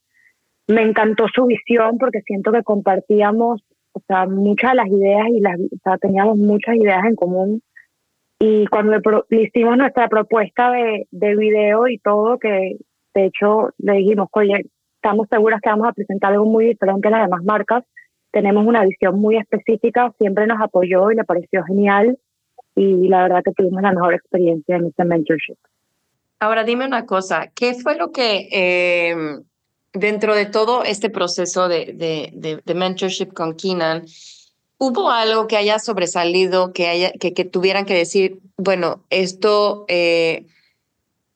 me 0.67 0.83
encantó 0.83 1.27
su 1.35 1.47
visión 1.47 1.99
porque 1.99 2.21
siento 2.23 2.53
que 2.53 2.62
compartíamos, 2.62 3.62
o 3.93 4.01
sea, 4.07 4.27
muchas 4.27 4.73
de 4.73 4.77
las 4.77 4.88
ideas 4.88 5.29
y 5.29 5.41
las, 5.41 5.59
o 5.59 5.79
sea, 5.83 5.99
teníamos 5.99 6.37
muchas 6.37 6.77
ideas 6.77 7.05
en 7.05 7.17
común. 7.17 7.62
Y 8.38 8.67
cuando 8.67 8.93
le, 8.93 9.43
hicimos 9.43 9.77
nuestra 9.77 10.09
propuesta 10.09 10.73
de, 10.73 11.07
de 11.11 11.37
video 11.37 11.87
y 11.88 11.99
todo, 11.99 12.38
que 12.38 12.77
de 13.15 13.25
hecho 13.25 13.71
le 13.79 13.95
dijimos, 13.95 14.29
oye, 14.33 14.67
estamos 15.03 15.27
seguras 15.29 15.61
que 15.61 15.69
vamos 15.69 15.88
a 15.88 15.93
presentar 15.93 16.33
algo 16.33 16.45
muy 16.45 16.67
diferente 16.67 17.09
a 17.09 17.11
las 17.11 17.23
demás 17.23 17.43
marcas. 17.43 17.85
Tenemos 18.31 18.65
una 18.65 18.85
visión 18.85 19.19
muy 19.19 19.37
específica, 19.37 20.15
siempre 20.17 20.47
nos 20.47 20.61
apoyó 20.62 21.11
y 21.11 21.17
le 21.17 21.25
pareció 21.25 21.65
genial 21.65 22.19
y 22.77 23.09
la 23.09 23.25
verdad 23.25 23.43
que 23.45 23.51
tuvimos 23.51 23.83
la 23.83 23.93
mejor 23.93 24.15
experiencia 24.15 24.77
en 24.77 24.87
este 24.87 25.05
mentorship. 25.05 25.57
Ahora 26.38 26.62
dime 26.62 26.87
una 26.87 27.05
cosa, 27.05 27.51
¿qué 27.53 27.75
fue 27.75 27.97
lo 27.97 28.12
que 28.12 28.49
eh, 28.53 29.17
dentro 29.93 30.37
de 30.37 30.47
todo 30.47 30.85
este 30.85 31.11
proceso 31.11 31.69
de, 31.69 31.93
de, 31.95 32.61
de, 32.65 32.75
mentorship 32.75 33.33
con 33.33 33.57
Keenan, 33.57 34.05
hubo 34.79 35.11
algo 35.11 35.49
que 35.49 35.57
haya 35.57 35.81
sobresalido, 35.81 36.73
que, 36.73 36.87
haya, 36.87 37.11
que, 37.12 37.35
que 37.35 37.45
tuvieran 37.45 37.87
que 37.87 37.95
decir, 37.95 38.38
bueno, 38.57 39.03
esto... 39.11 39.85
Eh, 39.88 40.47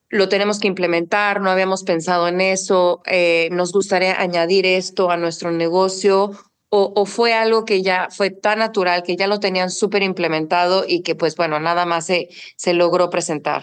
lo 0.08 0.28
tenemos 0.28 0.60
que 0.60 0.68
implementar, 0.68 1.40
no 1.40 1.50
habíamos 1.50 1.82
pensado 1.84 2.28
en 2.28 2.40
eso, 2.40 3.02
eh, 3.06 3.48
nos 3.52 3.72
gustaría 3.72 4.20
añadir 4.20 4.66
esto 4.66 5.10
a 5.10 5.16
nuestro 5.16 5.50
negocio 5.50 6.32
o, 6.68 7.06
fue 7.06 7.32
algo 7.32 7.64
que 7.64 7.82
ya 7.82 8.08
fue 8.10 8.30
tan 8.30 8.58
natural 8.58 9.02
que 9.02 9.16
ya 9.16 9.28
lo 9.28 9.40
tenían 9.40 9.70
súper 9.70 10.02
implementado 10.02 10.84
y 10.86 11.02
que 11.02 11.14
pues 11.14 11.36
bueno, 11.36 11.58
nada 11.60 11.86
más 11.86 12.06
se, 12.06 12.28
se 12.56 12.74
logró 12.74 13.08
presentar. 13.08 13.62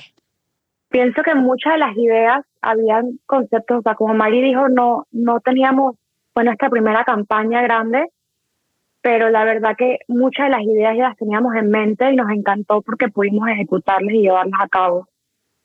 Pienso 0.89 1.21
que 1.21 1.35
muchas 1.35 1.73
de 1.73 1.79
las 1.79 1.97
ideas 1.97 2.45
habían 2.61 3.19
conceptos, 3.25 3.79
o 3.79 3.81
sea, 3.81 3.95
como 3.95 4.13
Mari 4.13 4.41
dijo, 4.41 4.69
no, 4.69 5.05
no 5.11 5.39
teníamos, 5.41 5.95
bueno, 6.33 6.51
esta 6.51 6.69
primera 6.69 7.03
campaña 7.03 7.61
grande, 7.61 8.07
pero 9.01 9.29
la 9.29 9.43
verdad 9.43 9.75
que 9.77 9.99
muchas 10.07 10.45
de 10.45 10.51
las 10.51 10.61
ideas 10.61 10.95
ya 10.95 11.09
las 11.09 11.17
teníamos 11.17 11.55
en 11.55 11.69
mente 11.69 12.11
y 12.11 12.15
nos 12.15 12.31
encantó 12.31 12.81
porque 12.81 13.09
pudimos 13.09 13.49
ejecutarlas 13.49 14.13
y 14.13 14.21
llevarlas 14.21 14.59
a 14.61 14.69
cabo. 14.69 15.07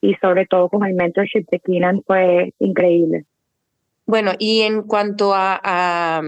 Y 0.01 0.15
sobre 0.17 0.47
todo 0.47 0.69
con 0.69 0.85
el 0.87 0.95
mentorship 0.95 1.47
de 1.51 1.61
Keenan 1.61 2.03
fue 2.07 2.53
increíble. 2.59 3.25
Bueno, 4.07 4.33
y 4.39 4.63
en 4.63 4.83
cuanto 4.83 5.35
a, 5.35 5.61
a, 5.63 6.23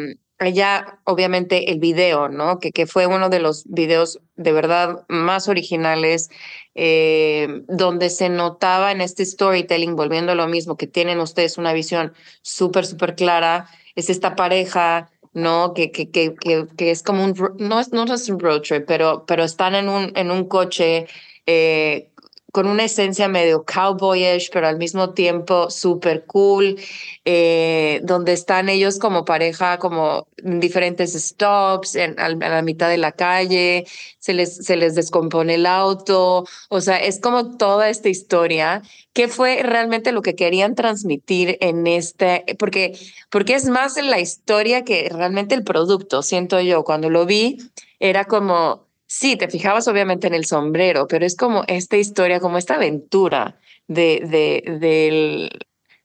ya 0.53 0.99
obviamente 1.05 1.71
el 1.71 1.79
video, 1.79 2.29
¿no? 2.29 2.59
Que, 2.59 2.73
que 2.73 2.87
fue 2.87 3.07
uno 3.07 3.29
de 3.29 3.41
los 3.41 3.65
videos 3.67 4.21
de 4.37 4.53
verdad 4.53 5.05
más 5.09 5.49
originales, 5.49 6.31
eh, 6.75 7.63
donde 7.69 8.11
se 8.11 8.29
notaba 8.29 8.93
en 8.93 9.01
este 9.01 9.25
storytelling, 9.25 9.97
volviendo 9.97 10.33
a 10.33 10.35
lo 10.35 10.47
mismo, 10.47 10.77
que 10.77 10.87
tienen 10.87 11.21
ustedes 11.21 11.59
una 11.59 11.73
visión 11.73 12.13
súper, 12.43 12.87
súper 12.87 13.15
clara, 13.15 13.67
es 13.97 14.11
esta 14.11 14.37
pareja, 14.37 15.11
¿no? 15.33 15.75
Que, 15.75 15.91
que, 15.91 16.11
que, 16.11 16.35
que, 16.35 16.91
es 16.91 17.03
como 17.03 17.25
un, 17.25 17.35
no 17.59 17.81
es, 17.81 17.93
no 17.93 18.05
es 18.05 18.29
un 18.29 18.41
road 18.41 18.63
trip, 18.63 18.85
pero, 18.87 19.25
pero 19.27 19.45
están 19.45 19.75
en 19.75 19.89
un, 19.89 20.13
en 20.17 20.31
un 20.31 20.49
coche 20.49 21.07
eh, 21.47 22.11
con 22.53 22.67
una 22.67 22.85
esencia 22.85 23.29
medio 23.29 23.65
cowboyish, 23.65 24.51
pero 24.53 24.67
al 24.67 24.79
mismo 24.79 25.15
tiempo 25.15 25.71
súper 25.71 26.25
cool, 26.27 26.77
eh, 27.25 28.01
donde 28.03 28.33
están 28.33 28.69
ellos 28.69 28.99
como 28.99 29.25
pareja, 29.25 29.79
como 29.79 30.27
en 30.39 30.61
diferentes 30.61 31.13
stops, 31.13 31.95
en, 31.95 32.19
a 32.19 32.29
la 32.29 32.63
mitad 32.63 32.89
de 32.89 32.99
la 32.99 33.13
calle, 33.13 33.87
se 34.19 34.33
les, 34.35 34.57
se 34.57 34.77
les 34.77 34.95
descompone 34.95 35.55
el 35.55 35.67
auto, 35.67 36.45
o 36.69 36.81
sea, 36.81 36.97
es 36.97 37.21
como 37.21 37.57
toda 37.57 37.89
esta 37.89 38.09
historia. 38.09 38.83
¿Qué 39.13 39.29
fue 39.29 39.63
realmente 39.63 40.13
lo 40.13 40.23
que 40.23 40.35
querían 40.35 40.75
transmitir 40.75 41.57
en 41.61 41.87
este? 41.87 42.45
Porque, 42.59 42.99
porque 43.31 43.55
es 43.55 43.67
más 43.67 43.97
la 43.97 44.21
historia 44.21 44.85
que 44.85 45.09
realmente 45.11 45.55
el 45.55 45.65
producto, 45.65 46.23
siento 46.23 46.61
yo. 46.61 46.85
Cuando 46.85 47.11
lo 47.11 47.27
vi, 47.27 47.59
era 47.99 48.25
como 48.25 48.90
Sí, 49.13 49.35
te 49.37 49.49
fijabas 49.49 49.89
obviamente 49.89 50.29
en 50.29 50.35
el 50.35 50.45
sombrero, 50.45 51.09
pero 51.09 51.27
es 51.27 51.35
como 51.35 51.65
esta 51.67 51.97
historia, 51.97 52.39
como 52.39 52.59
esta 52.59 52.77
aventura 52.77 53.59
de, 53.89 54.21
de, 54.25 54.79
del, 54.79 55.51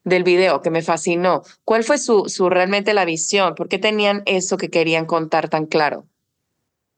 del 0.04 0.24
video 0.24 0.63
que 0.63 0.72
me 0.72 0.82
fascinó. 0.82 1.44
¿Cuál 1.63 1.84
fue 1.84 2.00
su, 2.00 2.26
su 2.30 2.50
realmente 2.50 2.96
la 2.96 3.06
visión? 3.06 3.54
¿Por 3.54 3.70
qué 3.70 3.78
tenían 3.78 4.24
eso 4.26 4.58
que 4.58 4.72
querían 4.72 5.06
contar 5.06 5.50
tan 5.50 5.68
claro? 5.68 6.08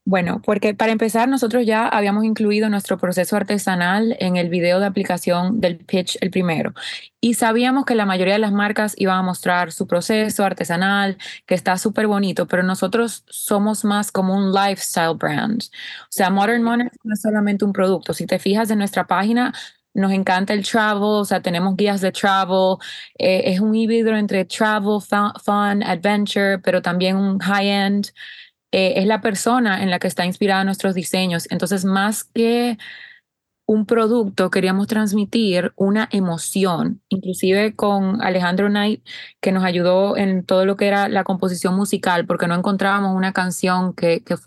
Bueno, 0.10 0.42
porque 0.42 0.74
para 0.74 0.94
empezar, 0.94 1.28
nosotros 1.28 1.66
ya 1.66 1.86
habíamos 1.86 2.24
incluido 2.24 2.70
nuestro 2.70 2.98
proceso 2.98 3.36
artesanal 3.36 4.16
en 4.22 4.38
el 4.38 4.48
video 4.48 4.80
de 4.80 4.86
aplicación 4.86 5.60
del 5.60 5.80
pitch, 5.80 6.18
el 6.22 6.32
primero. 6.32 6.74
Y 7.20 7.34
sabíamos 7.34 7.84
que 7.84 7.94
la 7.94 8.06
mayoría 8.06 8.36
de 8.36 8.40
las 8.40 8.54
marcas 8.54 8.94
iban 8.98 9.18
a 9.18 9.22
mostrar 9.22 9.74
su 9.74 9.86
proceso 9.86 10.46
artesanal, 10.46 11.18
que 11.46 11.56
está 11.56 11.78
súper 11.78 12.08
bonito, 12.08 12.48
pero 12.48 12.64
nosotros 12.64 13.26
somos 13.28 13.84
más 13.84 14.10
como 14.14 14.34
un 14.34 14.54
lifestyle 14.54 15.18
brand. 15.18 15.64
O 15.64 16.08
sea, 16.10 16.30
Modern 16.30 16.64
Monarch 16.64 16.94
no 17.04 17.14
es 17.14 17.22
solamente 17.22 17.66
un 17.66 17.74
producto. 17.74 18.14
Si 18.14 18.26
te 18.26 18.40
fijas 18.40 18.72
en 18.72 18.78
nuestra 18.78 19.08
página, 19.08 19.54
nos 19.94 20.14
encanta 20.14 20.54
el 20.54 20.66
travel, 20.66 21.02
o 21.04 21.26
sea, 21.26 21.42
tenemos 21.42 21.76
guías 21.76 22.00
de 22.00 22.14
travel, 22.14 22.78
eh, 23.18 23.42
es 23.46 23.60
un 23.60 23.76
híbrido 23.76 24.16
entre 24.16 24.46
travel, 24.46 25.02
fun, 25.02 25.84
adventure, 25.84 26.60
pero 26.60 26.82
también 26.82 27.18
un 27.18 27.40
high-end. 27.40 28.08
Eh, 28.72 28.94
es 28.98 29.06
la 29.06 29.22
persona 29.22 29.82
en 29.82 29.90
la 29.90 30.00
que 30.00 30.08
está 30.08 30.26
inspirada 30.26 30.64
nuestros 30.64 30.94
diseños. 30.94 31.48
Entonces, 31.50 31.86
más 31.86 32.24
que 32.24 32.78
un 33.68 33.86
producto, 33.86 34.50
queríamos 34.50 34.88
transmitir 34.88 35.74
una 35.76 36.08
emoción, 36.12 37.02
inclusive 37.10 37.76
con 37.76 38.22
Alejandro 38.22 38.70
Knight, 38.70 39.06
que 39.42 39.52
nos 39.52 39.64
ayudó 39.66 40.16
en 40.18 40.46
todo 40.46 40.66
lo 40.66 40.78
que 40.78 40.88
era 40.88 41.10
la 41.10 41.26
composición 41.26 41.76
musical, 41.76 42.26
porque 42.26 42.48
no 42.48 42.56
encontrábamos 42.56 43.16
una 43.16 43.34
canción 43.34 43.94
que, 43.94 44.24
que, 44.24 44.38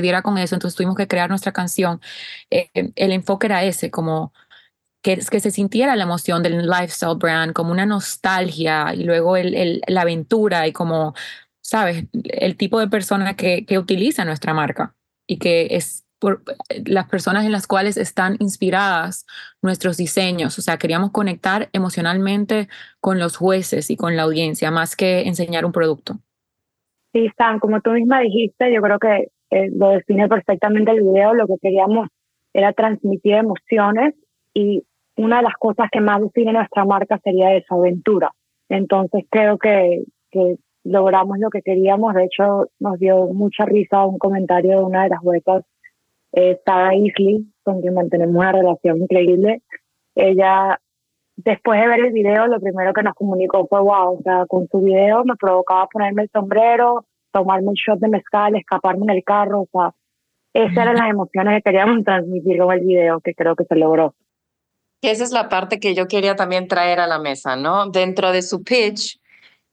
diera 0.00 0.22
con 0.22 0.38
eso, 0.38 0.56
entonces 0.56 0.76
tuvimos 0.76 0.96
que 0.96 1.06
crear 1.06 1.30
nuestra 1.30 1.52
canción. 1.52 2.00
Eh, 2.50 2.68
el 2.96 3.12
enfoque 3.12 3.46
era 3.46 3.62
ese, 3.62 3.92
como 3.92 4.32
que, 5.04 5.20
se 5.22 5.50
sintiera 5.52 5.94
la 5.96 6.04
emoción 6.04 6.42
del 6.42 6.66
lifestyle 6.66 7.16
brand, 7.16 7.52
como 7.52 7.70
una 7.70 7.86
nostalgia 7.86 8.92
y 8.94 9.04
luego 9.04 9.36
el, 9.36 9.82
la 9.86 10.00
aventura 10.02 10.66
y 10.66 10.72
como 10.72 11.14
sabes, 11.64 12.04
el 12.24 12.56
tipo 12.56 12.78
de 12.78 12.88
persona 12.88 13.34
que, 13.34 13.64
que 13.64 13.78
utiliza 13.78 14.24
nuestra 14.24 14.54
marca 14.54 14.94
y 15.26 15.38
que 15.38 15.68
es 15.70 16.04
por 16.18 16.42
las 16.86 17.08
personas 17.08 17.44
en 17.44 17.52
las 17.52 17.66
cuales 17.66 17.96
están 17.96 18.36
inspiradas 18.38 19.26
nuestros 19.62 19.96
diseños. 19.96 20.58
O 20.58 20.62
sea, 20.62 20.78
queríamos 20.78 21.10
conectar 21.10 21.68
emocionalmente 21.72 22.68
con 23.00 23.18
los 23.18 23.36
jueces 23.36 23.90
y 23.90 23.96
con 23.96 24.16
la 24.16 24.22
audiencia, 24.22 24.70
más 24.70 24.96
que 24.96 25.22
enseñar 25.22 25.64
un 25.64 25.72
producto. 25.72 26.14
Sí, 27.12 27.26
Stan, 27.26 27.58
como 27.58 27.80
tú 27.80 27.90
misma 27.90 28.20
dijiste, 28.20 28.72
yo 28.72 28.80
creo 28.80 28.98
que 28.98 29.28
eh, 29.50 29.70
lo 29.74 29.90
define 29.90 30.28
perfectamente 30.28 30.92
el 30.92 31.02
video. 31.02 31.34
Lo 31.34 31.46
que 31.46 31.54
queríamos 31.60 32.08
era 32.52 32.72
transmitir 32.72 33.34
emociones 33.34 34.14
y 34.54 34.82
una 35.16 35.38
de 35.38 35.44
las 35.44 35.54
cosas 35.54 35.88
que 35.92 36.00
más 36.00 36.20
define 36.20 36.52
nuestra 36.52 36.84
marca 36.84 37.20
sería 37.22 37.54
esa 37.54 37.74
aventura. 37.74 38.32
Entonces 38.68 39.24
creo 39.30 39.58
que, 39.58 40.04
que 40.30 40.56
logramos 40.84 41.38
lo 41.38 41.50
que 41.50 41.62
queríamos. 41.62 42.14
De 42.14 42.24
hecho, 42.24 42.68
nos 42.78 42.98
dio 42.98 43.26
mucha 43.28 43.64
risa 43.64 44.06
un 44.06 44.18
comentario 44.18 44.78
de 44.78 44.84
una 44.84 45.04
de 45.04 45.08
las 45.08 45.22
huecas, 45.22 45.64
eh, 46.32 46.60
Sarah 46.64 46.94
Isley, 46.94 47.46
con 47.62 47.80
quien 47.80 47.94
mantenemos 47.94 48.36
una 48.36 48.52
relación 48.52 48.98
increíble. 48.98 49.62
Ella, 50.14 50.78
después 51.36 51.80
de 51.80 51.88
ver 51.88 52.00
el 52.00 52.12
video, 52.12 52.46
lo 52.46 52.60
primero 52.60 52.92
que 52.92 53.02
nos 53.02 53.14
comunicó 53.14 53.66
fue, 53.66 53.80
wow, 53.80 54.18
o 54.18 54.22
sea, 54.22 54.44
con 54.46 54.68
su 54.68 54.80
video 54.80 55.24
me 55.24 55.36
provocaba 55.36 55.86
ponerme 55.86 56.24
el 56.24 56.30
sombrero, 56.32 57.06
tomarme 57.32 57.70
el 57.70 57.76
shot 57.76 57.98
de 57.98 58.08
mezcal, 58.08 58.54
escaparme 58.54 59.04
en 59.04 59.10
el 59.10 59.24
carro, 59.24 59.62
o 59.62 59.68
sea, 59.72 59.94
esas 60.52 60.76
eran 60.76 60.96
las 60.96 61.10
emociones 61.10 61.56
que 61.56 61.62
queríamos 61.62 62.04
transmitir 62.04 62.58
con 62.58 62.72
el 62.72 62.84
video, 62.84 63.20
que 63.20 63.34
creo 63.34 63.56
que 63.56 63.64
se 63.64 63.74
logró. 63.74 64.14
esa 65.02 65.24
es 65.24 65.32
la 65.32 65.48
parte 65.48 65.80
que 65.80 65.94
yo 65.94 66.06
quería 66.06 66.36
también 66.36 66.68
traer 66.68 67.00
a 67.00 67.08
la 67.08 67.18
mesa, 67.18 67.56
¿no? 67.56 67.90
Dentro 67.90 68.30
de 68.30 68.40
su 68.40 68.62
pitch, 68.62 69.18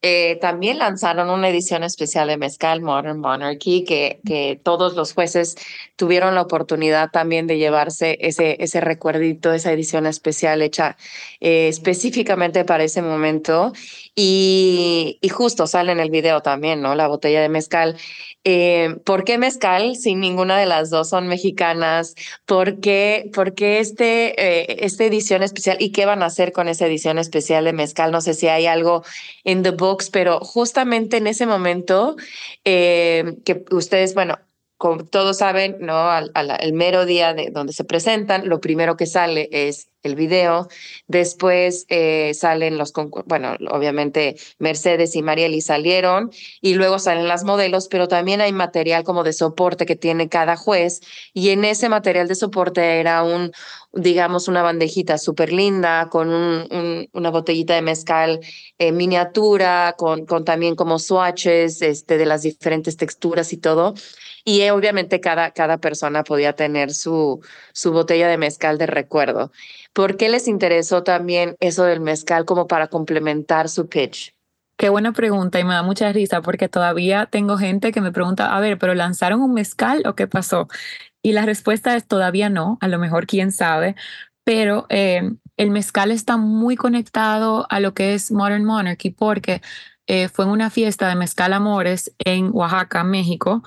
eh, 0.03 0.37
también 0.41 0.79
lanzaron 0.79 1.29
una 1.29 1.49
edición 1.49 1.83
especial 1.83 2.27
de 2.27 2.37
Mezcal 2.37 2.81
Modern 2.81 3.19
Monarchy 3.19 3.83
que, 3.83 4.19
que 4.25 4.59
todos 4.63 4.95
los 4.95 5.13
jueces 5.13 5.55
tuvieron 5.95 6.33
la 6.33 6.41
oportunidad 6.41 7.11
también 7.11 7.45
de 7.45 7.59
llevarse 7.59 8.17
ese, 8.21 8.57
ese 8.59 8.81
recuerdito, 8.81 9.53
esa 9.53 9.71
edición 9.71 10.07
especial 10.07 10.63
hecha 10.63 10.97
eh, 11.39 11.67
específicamente 11.67 12.65
para 12.65 12.83
ese 12.83 13.03
momento. 13.03 13.73
Y, 14.15 15.19
y, 15.21 15.29
justo 15.29 15.67
sale 15.67 15.91
en 15.91 15.99
el 15.99 16.09
video 16.09 16.41
también, 16.41 16.81
¿no? 16.81 16.95
La 16.95 17.07
botella 17.07 17.41
de 17.41 17.49
mezcal. 17.49 17.95
Eh, 18.43 18.95
¿Por 19.05 19.23
qué 19.23 19.37
mezcal 19.37 19.95
si 19.95 20.15
ninguna 20.15 20.57
de 20.57 20.65
las 20.65 20.89
dos 20.89 21.09
son 21.09 21.27
mexicanas? 21.27 22.15
¿Por 22.45 22.79
qué, 22.79 23.29
por 23.33 23.53
qué 23.53 23.79
este, 23.79 24.33
eh, 24.41 24.85
esta 24.85 25.05
edición 25.05 25.43
especial? 25.43 25.77
¿Y 25.79 25.91
qué 25.91 26.05
van 26.05 26.23
a 26.23 26.25
hacer 26.25 26.51
con 26.51 26.67
esa 26.67 26.87
edición 26.87 27.19
especial 27.19 27.65
de 27.65 27.73
mezcal? 27.73 28.11
No 28.11 28.19
sé 28.19 28.33
si 28.33 28.47
hay 28.47 28.65
algo 28.65 29.03
en 29.43 29.63
The 29.63 29.71
Pero 30.09 30.39
justamente 30.39 31.17
en 31.17 31.27
ese 31.27 31.45
momento 31.45 32.15
eh, 32.65 33.37
que 33.45 33.65
ustedes, 33.71 34.13
bueno, 34.13 34.39
como 34.81 35.05
todos 35.05 35.37
saben, 35.37 35.77
¿no? 35.79 36.09
Al, 36.09 36.31
el 36.59 36.73
mero 36.73 37.05
día 37.05 37.35
de 37.35 37.51
donde 37.51 37.71
se 37.71 37.83
presentan, 37.83 38.49
lo 38.49 38.59
primero 38.59 38.97
que 38.97 39.05
sale 39.05 39.47
es 39.51 39.89
el 40.01 40.15
video. 40.15 40.69
Después 41.07 41.85
eh, 41.89 42.33
salen 42.33 42.79
los, 42.79 42.91
bueno, 43.27 43.57
obviamente 43.69 44.37
Mercedes 44.57 45.15
y 45.15 45.21
Marieli 45.21 45.61
salieron 45.61 46.31
y 46.61 46.73
luego 46.73 46.97
salen 46.97 47.27
las 47.27 47.43
modelos, 47.43 47.89
pero 47.89 48.07
también 48.07 48.41
hay 48.41 48.53
material 48.53 49.03
como 49.03 49.23
de 49.23 49.33
soporte 49.33 49.85
que 49.85 49.95
tiene 49.95 50.29
cada 50.29 50.55
juez 50.55 51.01
y 51.31 51.49
en 51.49 51.63
ese 51.63 51.87
material 51.87 52.27
de 52.27 52.33
soporte 52.33 52.99
era 52.99 53.21
un, 53.21 53.51
digamos, 53.93 54.47
una 54.47 54.63
bandejita 54.63 55.19
súper 55.19 55.53
linda 55.53 56.09
con 56.09 56.29
un, 56.29 57.07
una 57.13 57.29
botellita 57.29 57.75
de 57.75 57.83
mezcal 57.83 58.39
en 58.79 58.97
miniatura, 58.97 59.93
con, 59.95 60.25
con 60.25 60.43
también 60.43 60.75
como 60.75 60.97
swatches 60.97 61.83
este, 61.83 62.17
de 62.17 62.25
las 62.25 62.41
diferentes 62.41 62.97
texturas 62.97 63.53
y 63.53 63.57
todo. 63.57 63.93
Y 64.43 64.61
eh, 64.61 64.71
obviamente 64.71 65.19
cada, 65.19 65.51
cada 65.51 65.77
persona 65.77 66.23
podía 66.23 66.53
tener 66.53 66.93
su, 66.93 67.41
su 67.73 67.91
botella 67.91 68.27
de 68.27 68.37
mezcal 68.37 68.77
de 68.77 68.87
recuerdo. 68.87 69.51
¿Por 69.93 70.17
qué 70.17 70.29
les 70.29 70.47
interesó 70.47 71.03
también 71.03 71.55
eso 71.59 71.83
del 71.83 71.99
mezcal 71.99 72.45
como 72.45 72.67
para 72.67 72.87
complementar 72.87 73.69
su 73.69 73.87
pitch? 73.87 74.33
Qué 74.77 74.89
buena 74.89 75.11
pregunta 75.11 75.59
y 75.59 75.63
me 75.63 75.73
da 75.73 75.83
mucha 75.83 76.11
risa 76.11 76.41
porque 76.41 76.67
todavía 76.67 77.27
tengo 77.27 77.57
gente 77.57 77.91
que 77.91 78.01
me 78.01 78.11
pregunta, 78.11 78.55
a 78.55 78.59
ver, 78.59 78.79
pero 78.79 78.95
¿lanzaron 78.95 79.41
un 79.41 79.53
mezcal 79.53 80.01
o 80.07 80.15
qué 80.15 80.25
pasó? 80.25 80.67
Y 81.21 81.33
la 81.33 81.45
respuesta 81.45 81.95
es 81.95 82.07
todavía 82.07 82.49
no, 82.49 82.79
a 82.81 82.87
lo 82.87 82.97
mejor 82.97 83.27
quién 83.27 83.51
sabe, 83.51 83.95
pero 84.43 84.87
eh, 84.89 85.21
el 85.57 85.69
mezcal 85.69 86.09
está 86.09 86.37
muy 86.37 86.75
conectado 86.75 87.67
a 87.69 87.79
lo 87.79 87.93
que 87.93 88.15
es 88.15 88.31
Modern 88.31 88.65
Monarchy 88.65 89.11
porque 89.11 89.61
eh, 90.07 90.29
fue 90.29 90.45
en 90.45 90.51
una 90.51 90.71
fiesta 90.71 91.07
de 91.07 91.15
Mezcal 91.15 91.53
Amores 91.53 92.15
en 92.17 92.49
Oaxaca, 92.51 93.03
México, 93.03 93.61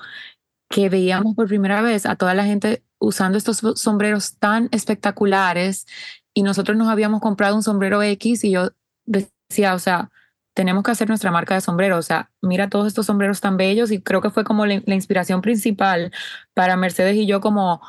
que 0.69 0.89
veíamos 0.89 1.35
por 1.35 1.47
primera 1.47 1.81
vez 1.81 2.05
a 2.05 2.15
toda 2.15 2.33
la 2.33 2.45
gente 2.45 2.83
usando 2.99 3.37
estos 3.37 3.61
sombreros 3.75 4.37
tan 4.37 4.69
espectaculares 4.71 5.85
y 6.33 6.43
nosotros 6.43 6.77
nos 6.77 6.89
habíamos 6.89 7.21
comprado 7.21 7.55
un 7.55 7.63
sombrero 7.63 8.01
X 8.01 8.43
y 8.43 8.51
yo 8.51 8.71
decía, 9.05 9.73
o 9.73 9.79
sea, 9.79 10.11
tenemos 10.55 10.83
que 10.83 10.91
hacer 10.91 11.07
nuestra 11.07 11.31
marca 11.31 11.53
de 11.53 11.61
sombrero. 11.61 11.97
O 11.97 12.01
sea, 12.01 12.31
mira 12.41 12.69
todos 12.69 12.87
estos 12.87 13.05
sombreros 13.05 13.41
tan 13.41 13.57
bellos 13.57 13.91
y 13.91 14.01
creo 14.01 14.21
que 14.21 14.29
fue 14.29 14.43
como 14.43 14.65
la, 14.65 14.73
inspiración 14.73 15.41
principal 15.41 16.11
para 16.53 16.77
Mercedes 16.77 17.15
y 17.15 17.27
yo 17.27 17.41
como, 17.41 17.81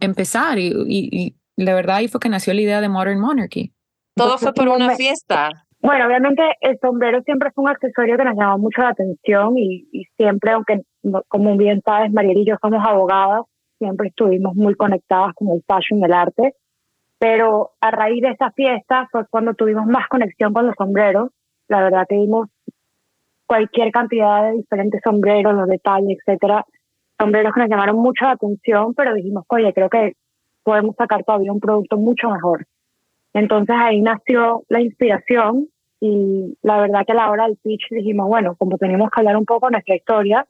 empezar 0.00 0.58
y, 0.58 0.72
y, 0.86 1.36
la 1.56 1.74
verdad 1.74 1.96
ahí 1.96 2.06
fue 2.06 2.20
que 2.20 2.28
nació 2.28 2.54
la 2.54 2.60
idea 2.60 2.80
de 2.80 2.88
Modern 2.88 3.20
Monarchy. 3.20 3.72
Todo 4.14 4.38
fue 4.38 4.54
por 4.54 4.68
una 4.68 4.94
fiesta. 4.94 5.66
Bueno, 5.80 6.06
obviamente 6.06 6.42
el 6.60 6.78
sombrero 6.80 7.22
siempre 7.22 7.50
fue 7.52 7.64
un 7.64 7.70
accesorio 7.70 8.16
que 8.16 8.24
nos 8.24 8.36
llamó 8.36 8.58
mucho 8.58 8.82
la 8.82 8.90
atención 8.90 9.56
y, 9.56 9.86
siempre, 10.16 10.50
aunque 10.50 10.82
como 11.28 11.56
bien 11.56 11.80
sabes, 11.84 12.12
Mariel 12.12 12.38
y 12.38 12.46
yo 12.46 12.56
somos 12.60 12.84
abogadas, 12.84 13.42
siempre 13.78 14.08
estuvimos 14.08 14.56
muy 14.56 14.74
conectadas 14.74 15.34
con 15.34 15.48
el 15.50 15.62
fashion 15.66 16.00
y 16.00 16.04
el 16.04 16.12
arte, 16.12 16.54
pero 17.18 17.72
a 17.80 17.90
raíz 17.92 18.22
de 18.22 18.30
esa 18.30 18.50
fiesta 18.50 19.08
fue 19.12 19.26
cuando 19.30 19.54
tuvimos 19.54 19.86
más 19.86 20.08
conexión 20.08 20.52
con 20.52 20.66
los 20.66 20.74
sombreros. 20.76 21.30
La 21.68 21.80
verdad 21.82 22.06
que 22.08 22.16
vimos 22.16 22.48
cualquier 23.46 23.92
cantidad 23.92 24.50
de 24.50 24.56
diferentes 24.58 25.00
sombreros, 25.04 25.54
los 25.54 25.68
detalles, 25.68 26.18
etcétera, 26.18 26.64
sombreros 27.18 27.54
que 27.54 27.60
nos 27.60 27.70
llamaron 27.70 27.96
mucho 27.96 28.24
la 28.24 28.32
atención, 28.32 28.94
pero 28.94 29.14
dijimos, 29.14 29.44
oye, 29.48 29.72
creo 29.72 29.88
que 29.88 30.14
podemos 30.64 30.96
sacar 30.96 31.24
todavía 31.24 31.52
un 31.52 31.60
producto 31.60 31.96
mucho 31.96 32.30
mejor. 32.30 32.66
Entonces 33.32 33.76
ahí 33.78 34.00
nació 34.00 34.62
la 34.68 34.80
inspiración 34.80 35.68
y 36.00 36.56
la 36.62 36.80
verdad 36.80 37.04
que 37.06 37.12
a 37.12 37.16
la 37.16 37.30
hora 37.30 37.46
del 37.46 37.56
pitch 37.56 37.88
dijimos, 37.90 38.28
bueno, 38.28 38.56
como 38.56 38.78
tenemos 38.78 39.10
que 39.10 39.20
hablar 39.20 39.36
un 39.36 39.44
poco 39.44 39.66
de 39.66 39.72
nuestra 39.72 39.96
historia, 39.96 40.46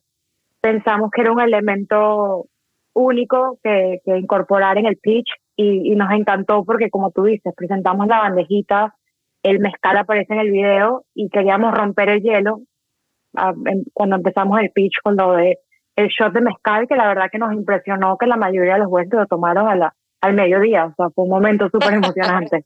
pensamos 0.61 1.11
que 1.11 1.23
era 1.23 1.33
un 1.33 1.41
elemento 1.41 2.47
único 2.93 3.59
que, 3.62 4.01
incorporar 4.07 4.79
en 4.79 4.87
el 4.87 4.97
pitch 4.97 5.29
y, 5.57 5.95
nos 5.97 6.11
encantó 6.12 6.64
porque 6.64 6.91
como 6.91 7.11
tú 7.11 7.25
dices, 7.25 7.55
presentamos 7.57 8.07
la 8.07 8.21
bandejita, 8.21 8.95
el 9.43 9.61
mezcal 9.61 9.97
aparece 9.97 10.35
en 10.35 10.41
el 10.41 10.51
video 10.51 11.05
y 11.14 11.31
queríamos 11.31 11.75
romper 11.75 12.11
el 12.11 12.23
hielo 12.23 12.61
cuando 13.93 14.17
empezamos 14.17 14.59
el 14.61 14.71
pitch 14.71 15.01
con 15.03 15.17
lo 15.17 15.33
de 15.33 15.59
el 15.97 16.09
shot 16.09 16.33
de 16.33 16.41
mezcal, 16.41 16.87
que 16.87 16.95
la 16.95 17.09
verdad 17.09 17.29
que 17.31 17.38
nos 17.38 17.53
impresionó 17.53 18.17
que 18.19 18.27
la 18.27 18.37
mayoría 18.37 18.75
de 18.75 18.81
los 18.81 18.88
jueces 18.88 19.12
lo 19.12 19.27
tomaron 19.27 19.69
a 19.69 19.75
la, 19.75 19.95
al 20.21 20.35
mediodía, 20.35 20.87
o 20.87 20.95
sea, 20.95 21.11
fue 21.11 21.25
un 21.25 21.31
momento 21.31 21.69
súper 21.73 21.95
emocionante. 21.95 22.65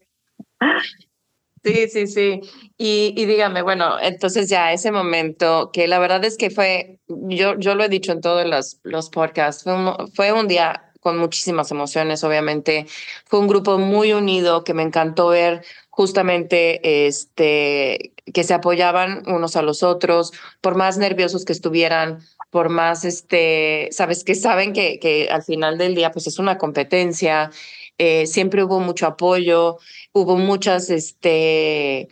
Sí, 1.65 1.88
sí, 1.88 2.07
sí. 2.09 2.41
Y, 2.77 3.15
y, 3.17 3.25
dígame, 3.25 3.62
bueno, 3.62 3.99
entonces 4.01 4.49
ya 4.49 4.73
ese 4.73 4.91
momento, 4.91 5.71
que 5.73 5.87
la 5.87 6.01
verdad 6.01 6.25
es 6.25 6.37
que 6.37 6.51
fue, 6.51 6.99
yo, 7.07 7.57
yo 7.59 7.77
lo 7.77 7.85
he 7.85 7.88
dicho 7.88 8.11
en 8.11 8.21
todos 8.21 8.45
los, 8.47 8.81
los 8.83 9.11
podcasts, 9.11 9.62
fue 9.62 9.75
un, 9.75 10.12
fue 10.12 10.33
un 10.33 10.49
día 10.49 10.93
con 11.03 11.19
muchísimas 11.19 11.71
emociones, 11.73 12.23
obviamente. 12.25 12.87
Fue 13.27 13.41
un 13.41 13.49
grupo 13.49 13.77
muy 13.77 14.12
unido 14.12 14.62
que 14.65 14.73
me 14.73 14.85
encantó 14.85 15.29
ver 15.29 15.65
justamente 15.91 17.07
este, 17.07 18.15
que 18.33 18.45
se 18.45 18.55
apoyaban 18.55 19.25
unos 19.27 19.57
a 19.57 19.62
los 19.62 19.83
otros, 19.83 20.33
por 20.61 20.77
más 20.77 20.99
nerviosos 20.99 21.45
que 21.45 21.53
estuvieran, 21.53 22.21
por 22.53 22.69
más, 22.69 23.07
este, 23.07 23.88
sabes, 23.93 24.25
que 24.25 24.35
saben 24.35 24.75
que, 24.75 24.99
que 24.99 25.31
al 25.31 25.43
final 25.43 25.79
del 25.79 25.95
día 25.95 26.11
pues 26.11 26.27
es 26.27 26.38
una 26.38 26.59
competencia, 26.59 27.51
eh, 27.97 28.27
siempre 28.27 28.62
hubo 28.62 28.79
mucho 28.79 29.07
apoyo, 29.07 29.79
hubo 30.12 30.37
muchas, 30.37 30.91
este, 30.91 32.09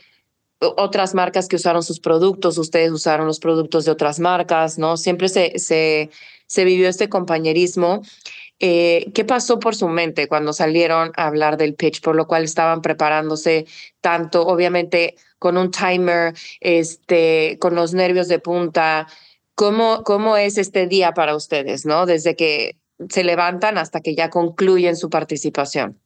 otras 0.61 1.15
marcas 1.15 1.47
que 1.47 1.57
usaron 1.57 1.83
sus 1.83 2.01
productos, 2.01 2.57
ustedes 2.57 2.91
usaron 2.91 3.27
los 3.27 3.39
productos 3.39 3.85
de 3.85 3.91
otras 3.91 4.19
marcas, 4.19 4.79
¿no? 4.79 4.97
Siempre 4.97 5.29
se, 5.29 5.59
se, 5.59 6.09
se 6.47 6.65
vivió 6.65 6.89
este 6.89 7.11
compañerismo. 7.11 8.01
Eh, 8.61 9.11
¿Qué 9.15 9.27
pasó 9.27 9.59
por 9.59 9.75
su 9.75 9.89
mente 9.89 10.27
cuando 10.27 10.55
salieron 10.55 11.13
a 11.17 11.27
hablar 11.27 11.59
del 11.59 11.75
pitch, 11.75 12.01
por 12.01 12.17
lo 12.17 12.27
cual 12.27 12.45
estaban 12.45 12.81
preparándose 12.81 13.67
tanto, 14.01 14.47
obviamente 14.47 15.17
con 15.39 15.59
un 15.59 15.71
timer, 15.71 16.33
este, 16.61 17.59
con 17.61 17.75
los 17.75 17.93
nervios 17.93 18.29
de 18.29 18.39
punta? 18.39 19.07
¿Cómo, 19.61 20.05
¿Cómo 20.05 20.39
es 20.39 20.57
este 20.57 20.87
día 20.87 21.13
para 21.13 21.37
ustedes, 21.37 21.85
no? 21.85 22.07
Desde 22.07 22.35
que 22.35 22.79
se 23.11 23.25
levantan 23.25 23.77
hasta 23.77 24.01
que 24.01 24.15
ya 24.15 24.31
concluyen 24.31 24.97
su 24.97 25.11
participación. 25.11 26.01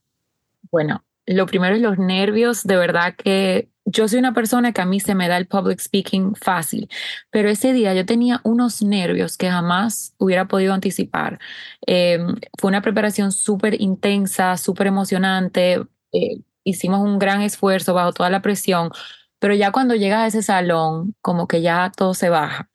Bueno, 0.73 1.05
lo 1.25 1.47
primero 1.47 1.77
es 1.77 1.81
los 1.81 1.97
nervios, 1.97 2.65
de 2.65 2.77
verdad 2.77 3.15
que 3.15 3.69
yo 3.85 4.09
soy 4.09 4.19
una 4.19 4.35
persona 4.35 4.73
que 4.73 4.81
a 4.81 4.87
mí 4.87 4.99
se 4.99 5.15
me 5.15 5.29
da 5.29 5.37
el 5.37 5.47
public 5.47 5.79
speaking 5.79 6.35
fácil, 6.35 6.89
pero 7.31 7.49
ese 7.49 7.73
día 7.73 7.95
yo 7.95 8.05
tenía 8.05 8.41
unos 8.43 8.83
nervios 8.83 9.37
que 9.37 9.49
jamás 9.49 10.17
hubiera 10.19 10.49
podido 10.49 10.75
anticipar. 10.75 11.39
Em, 11.87 12.35
fue 12.59 12.71
una 12.71 12.83
preparación 12.83 13.31
súper 13.31 13.81
intensa, 13.81 14.57
súper 14.57 14.89
emocionante. 14.89 15.81
Eh, 16.11 16.41
hicimos 16.65 17.03
un 17.03 17.21
gran 17.21 17.41
esfuerzo 17.41 17.95
bajo 17.95 18.13
toda 18.13 18.31
la 18.31 18.43
presión, 18.43 18.91
pero 19.39 19.55
ya 19.55 19.71
cuando 19.71 19.95
llegas 19.95 20.23
a 20.23 20.27
ese 20.27 20.43
salón, 20.43 21.15
como 21.21 21.47
que 21.47 21.63
ya 21.63 21.93
todo 21.97 22.15
se 22.15 22.31
baja. 22.31 22.69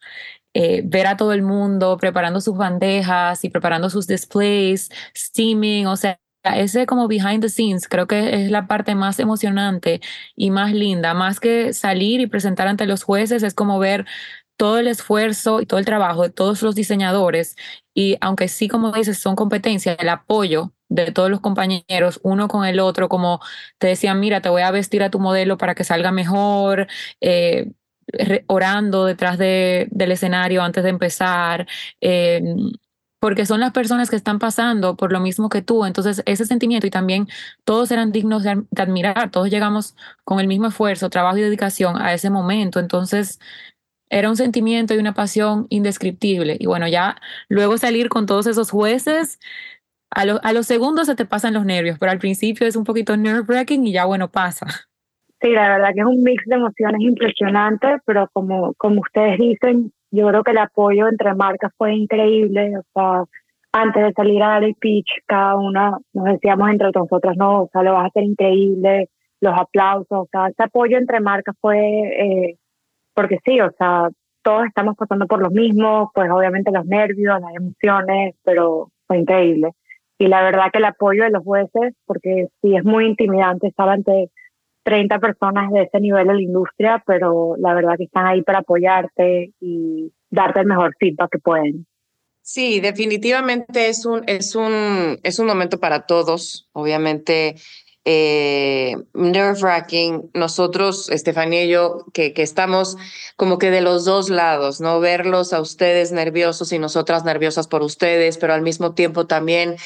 Eh, 0.54 0.82
ver 0.84 1.06
a 1.06 1.16
todo 1.16 1.32
el 1.32 1.42
mundo 1.42 1.96
preparando 1.96 2.40
sus 2.40 2.56
bandejas 2.56 3.44
y 3.44 3.50
preparando 3.50 3.88
sus 3.90 4.06
displays, 4.08 4.90
steaming, 5.16 5.86
o 5.86 5.96
sea, 5.96 6.18
ese 6.42 6.86
como 6.86 7.06
behind 7.06 7.40
the 7.42 7.48
scenes 7.48 7.86
creo 7.88 8.06
que 8.08 8.44
es 8.46 8.50
la 8.50 8.66
parte 8.66 8.94
más 8.96 9.20
emocionante 9.20 10.00
y 10.34 10.50
más 10.50 10.72
linda, 10.72 11.14
más 11.14 11.38
que 11.38 11.72
salir 11.72 12.20
y 12.20 12.26
presentar 12.26 12.66
ante 12.66 12.86
los 12.86 13.04
jueces, 13.04 13.42
es 13.44 13.54
como 13.54 13.78
ver 13.78 14.06
todo 14.56 14.78
el 14.78 14.88
esfuerzo 14.88 15.60
y 15.60 15.66
todo 15.66 15.78
el 15.80 15.86
trabajo 15.86 16.22
de 16.24 16.30
todos 16.30 16.62
los 16.62 16.74
diseñadores. 16.74 17.56
Y 17.94 18.16
aunque 18.20 18.48
sí, 18.48 18.68
como 18.68 18.92
dices, 18.92 19.18
son 19.18 19.36
competencias, 19.36 19.96
el 19.98 20.08
apoyo 20.10 20.72
de 20.88 21.12
todos 21.12 21.30
los 21.30 21.40
compañeros, 21.40 22.20
uno 22.24 22.48
con 22.48 22.66
el 22.66 22.80
otro, 22.80 23.08
como 23.08 23.40
te 23.78 23.86
decían, 23.88 24.20
mira, 24.20 24.40
te 24.42 24.48
voy 24.50 24.62
a 24.62 24.70
vestir 24.70 25.02
a 25.02 25.10
tu 25.10 25.18
modelo 25.20 25.56
para 25.58 25.74
que 25.74 25.84
salga 25.84 26.12
mejor, 26.12 26.88
eh, 27.20 27.72
orando 28.46 29.06
detrás 29.06 29.38
de, 29.38 29.88
del 29.90 30.12
escenario 30.12 30.62
antes 30.62 30.84
de 30.84 30.90
empezar. 30.90 31.66
Eh, 32.00 32.42
porque 33.20 33.46
son 33.46 33.60
las 33.60 33.72
personas 33.72 34.10
que 34.10 34.16
están 34.16 34.38
pasando 34.38 34.96
por 34.96 35.12
lo 35.12 35.20
mismo 35.20 35.48
que 35.50 35.62
tú. 35.62 35.84
Entonces, 35.84 36.22
ese 36.26 36.46
sentimiento 36.46 36.86
y 36.86 36.90
también 36.90 37.28
todos 37.64 37.90
eran 37.92 38.12
dignos 38.12 38.42
de, 38.42 38.64
admirar, 38.76 39.30
todos 39.30 39.50
llegamos 39.50 39.94
con 40.24 40.40
el 40.40 40.48
mismo 40.48 40.68
esfuerzo, 40.68 41.10
trabajo 41.10 41.36
y 41.38 41.42
dedicación 41.42 42.00
a 42.00 42.14
ese 42.14 42.30
momento. 42.30 42.80
Entonces, 42.80 43.38
era 44.10 44.30
un 44.30 44.36
sentimiento 44.36 44.94
y 44.94 44.98
una 44.98 45.14
pasión 45.14 45.66
indescriptible. 45.70 46.56
Y 46.60 46.66
bueno, 46.66 46.88
ya 46.88 47.16
luego 47.48 47.78
salir 47.78 48.08
con 48.08 48.26
todos 48.26 48.46
esos 48.46 48.70
jueces, 48.70 49.38
a, 50.10 50.22
a 50.22 50.52
los 50.52 50.66
segundos 50.66 51.06
se 51.06 51.14
te 51.16 51.26
pasan 51.26 51.54
los 51.54 51.64
nervios, 51.66 51.98
pero 51.98 52.12
al 52.12 52.18
principio 52.18 52.66
es 52.66 52.76
un 52.76 52.84
poquito 52.84 53.16
nerve-wracking 53.16 53.86
y 53.86 53.92
ya 53.92 54.06
bueno, 54.06 54.30
pasa. 54.30 54.89
Sí, 55.42 55.50
la 55.52 55.68
verdad 55.76 55.94
que 55.94 56.00
es 56.00 56.06
un 56.06 56.22
mix 56.22 56.44
de 56.46 56.56
emociones 56.56 57.00
impresionante, 57.00 57.98
pero 58.04 58.28
como, 58.32 58.74
como 58.74 59.00
ustedes 59.00 59.38
dicen, 59.38 59.92
yo 60.10 60.28
creo 60.28 60.42
que 60.42 60.50
el 60.50 60.58
apoyo 60.58 61.08
entre 61.08 61.34
marcas 61.34 61.72
fue 61.78 61.94
increíble. 61.94 62.72
O 62.76 62.82
sea, 62.94 63.24
antes 63.72 64.02
de 64.04 64.12
salir 64.12 64.42
a 64.42 64.48
dar 64.48 64.64
el 64.64 64.74
pitch, 64.74 65.08
cada 65.26 65.56
una 65.56 65.96
nos 66.12 66.24
decíamos 66.26 66.70
entre 66.70 66.90
nosotras, 66.94 67.36
no, 67.36 67.62
o 67.62 67.70
sea, 67.72 67.82
lo 67.82 67.92
vas 67.94 68.04
a 68.04 68.06
hacer 68.08 68.24
increíble, 68.24 69.08
los 69.40 69.58
aplausos, 69.58 70.06
o 70.10 70.28
sea, 70.30 70.48
ese 70.48 70.62
apoyo 70.62 70.98
entre 70.98 71.20
marcas 71.20 71.54
fue, 71.60 71.78
eh, 71.78 72.58
porque 73.14 73.38
sí, 73.44 73.60
o 73.60 73.70
sea, 73.78 74.08
todos 74.42 74.66
estamos 74.66 74.96
pasando 74.96 75.26
por 75.26 75.40
lo 75.40 75.50
mismo, 75.50 76.10
pues 76.14 76.30
obviamente 76.30 76.70
los 76.72 76.86
nervios, 76.86 77.40
las 77.40 77.54
emociones, 77.54 78.34
pero 78.44 78.90
fue 79.06 79.18
increíble. 79.18 79.70
Y 80.18 80.26
la 80.28 80.42
verdad 80.42 80.70
que 80.72 80.78
el 80.78 80.84
apoyo 80.84 81.24
de 81.24 81.30
los 81.30 81.44
jueces, 81.44 81.94
porque 82.06 82.48
sí 82.60 82.76
es 82.76 82.84
muy 82.84 83.06
intimidante 83.06 83.68
estar 83.68 83.88
ante 83.88 84.30
30 84.82 85.18
personas 85.18 85.70
de 85.72 85.82
ese 85.82 86.00
nivel 86.00 86.28
en 86.30 86.36
la 86.36 86.42
industria, 86.42 87.02
pero 87.06 87.54
la 87.58 87.74
verdad 87.74 87.96
que 87.96 88.04
están 88.04 88.26
ahí 88.26 88.42
para 88.42 88.58
apoyarte 88.60 89.52
y 89.60 90.12
darte 90.30 90.60
el 90.60 90.66
mejor 90.66 90.94
feedback 90.98 91.30
que 91.32 91.38
pueden. 91.38 91.86
Sí, 92.42 92.80
definitivamente 92.80 93.88
es 93.88 94.06
un, 94.06 94.22
es 94.26 94.54
un, 94.54 95.20
es 95.22 95.38
un 95.38 95.46
momento 95.46 95.78
para 95.78 96.06
todos. 96.06 96.68
Obviamente, 96.72 97.56
eh, 98.04 98.96
nerve 99.12 99.60
wracking. 99.60 100.30
Nosotros, 100.34 101.10
Estefanía 101.10 101.64
y 101.64 101.68
yo, 101.68 102.06
que, 102.12 102.32
que 102.32 102.42
estamos 102.42 102.96
como 103.36 103.58
que 103.58 103.70
de 103.70 103.82
los 103.82 104.04
dos 104.04 104.30
lados, 104.30 104.80
¿no? 104.80 105.00
Verlos 105.00 105.52
a 105.52 105.60
ustedes 105.60 106.12
nerviosos 106.12 106.72
y 106.72 106.78
nosotras 106.78 107.24
nerviosas 107.24 107.68
por 107.68 107.82
ustedes, 107.82 108.38
pero 108.38 108.54
al 108.54 108.62
mismo 108.62 108.94
tiempo 108.94 109.26
también 109.26 109.76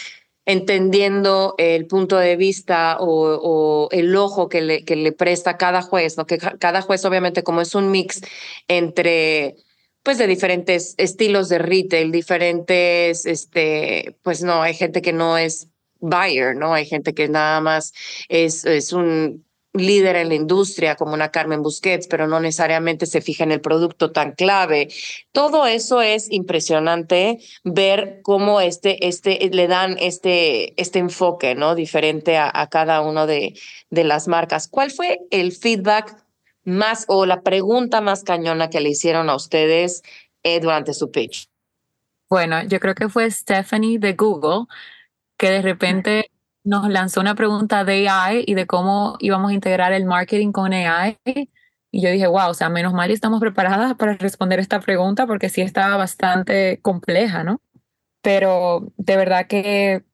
entendiendo 0.46 1.54
el 1.59 1.87
punto 1.87 2.16
de 2.16 2.37
vista 2.37 2.98
o, 3.00 3.88
el 3.90 4.14
ojo 4.16 4.48
que 4.48 4.61
le, 4.61 4.85
que 4.85 4.96
le 4.96 5.12
presta 5.12 5.57
cada 5.57 5.83
juez, 5.83 6.16
¿no? 6.16 6.26
que 6.26 6.38
cada 6.38 6.83
juez 6.83 7.04
obviamente 7.04 7.42
como 7.42 7.61
es 7.61 7.74
un 7.74 7.90
mix 7.90 8.20
entre 8.68 9.57
pues 10.02 10.18
de 10.18 10.26
diferentes 10.26 10.94
estilos 10.98 11.48
de 11.48 11.59
retail, 11.59 12.12
diferentes, 12.12 13.24
este, 13.24 14.18
pues 14.22 14.42
no, 14.42 14.62
hay 14.62 14.74
gente 14.74 15.00
que 15.00 15.14
no 15.14 15.38
es 15.38 15.68
buyer, 15.98 16.54
¿no? 16.54 16.74
Hay 16.74 16.85
gente 16.85 17.14
que 17.14 17.26
nada 17.26 17.62
más 17.62 17.94
es, 18.28 18.66
es 18.66 18.92
un 18.92 19.46
líder 19.75 20.17
en 20.17 20.29
la 20.29 20.37
industria 20.37 20.95
como 20.95 21.15
una 21.15 21.31
Carmen 21.31 21.63
Busquets, 21.63 22.07
pero 22.07 22.27
no 22.27 22.41
necesariamente 22.41 23.07
se 23.07 23.21
fija 23.21 23.45
en 23.45 23.53
el 23.53 23.61
producto 23.61 24.13
tan 24.13 24.33
clave. 24.33 24.89
Todo 25.33 25.67
eso 25.67 26.01
es 26.01 26.31
impresionante 26.31 27.41
ver 27.65 28.21
cómo 28.23 28.61
este, 28.61 29.07
este, 29.07 29.51
le 29.53 29.67
dan 29.67 29.97
este, 30.01 30.81
este 30.81 31.01
enfoque, 31.01 31.55
¿no? 31.55 31.75
Diferente 31.75 32.37
a, 32.37 32.51
a 32.55 32.69
cada 32.69 33.01
uno 33.01 33.27
de, 33.27 33.55
de 33.91 34.05
las 34.05 34.29
marcas. 34.29 34.69
¿Cuál 34.69 34.91
fue 34.91 35.19
el 35.31 35.53
feedback 35.53 36.17
más 36.65 37.05
o 37.09 37.27
la 37.27 37.43
pregunta 37.43 38.01
más 38.01 38.23
cañona 38.23 38.71
que 38.71 38.81
le 38.81 38.91
hicieron 38.91 39.29
a 39.29 39.35
ustedes 39.35 40.03
eh, 40.45 40.61
durante 40.61 40.95
su 40.95 41.11
pitch? 41.11 41.49
Bueno, 42.31 42.63
yo 42.65 42.81
creo 42.81 42.95
que 42.95 43.09
fue 43.09 43.31
Stephanie 43.31 43.99
de 43.99 44.15
Google 44.15 44.67
que 45.37 45.51
de 45.51 45.63
repente 45.63 46.31
nos 46.64 46.88
lanzó 46.88 47.20
una 47.20 47.35
pregunta 47.35 47.85
de 47.85 48.09
AI 48.09 48.44
y 48.46 48.55
de 48.55 48.66
cómo 48.66 49.16
íbamos 49.20 49.50
a 49.50 49.55
integrar 49.55 49.92
el 49.92 50.07
marketing 50.07 50.53
con 50.53 50.72
AI. 50.72 51.18
Y 51.90 52.03
yo 52.03 52.11
dije, 52.11 52.27
wow, 52.27 52.50
o 52.50 52.55
sea, 52.55 52.70
menos 52.70 52.92
mal 52.92 53.11
estamos 53.11 53.38
preparadas 53.40 53.94
para 53.94 54.14
responder 54.14 54.59
esta 54.59 54.81
pregunta 54.81 55.27
porque 55.27 55.48
sí 55.48 55.61
estaba 55.61 55.96
bastante 55.96 56.81
compleja, 56.83 57.44
¿no? 57.44 57.61
Pero 58.22 58.92
de 58.96 59.16
verdad 59.16 59.46
que 59.46 60.05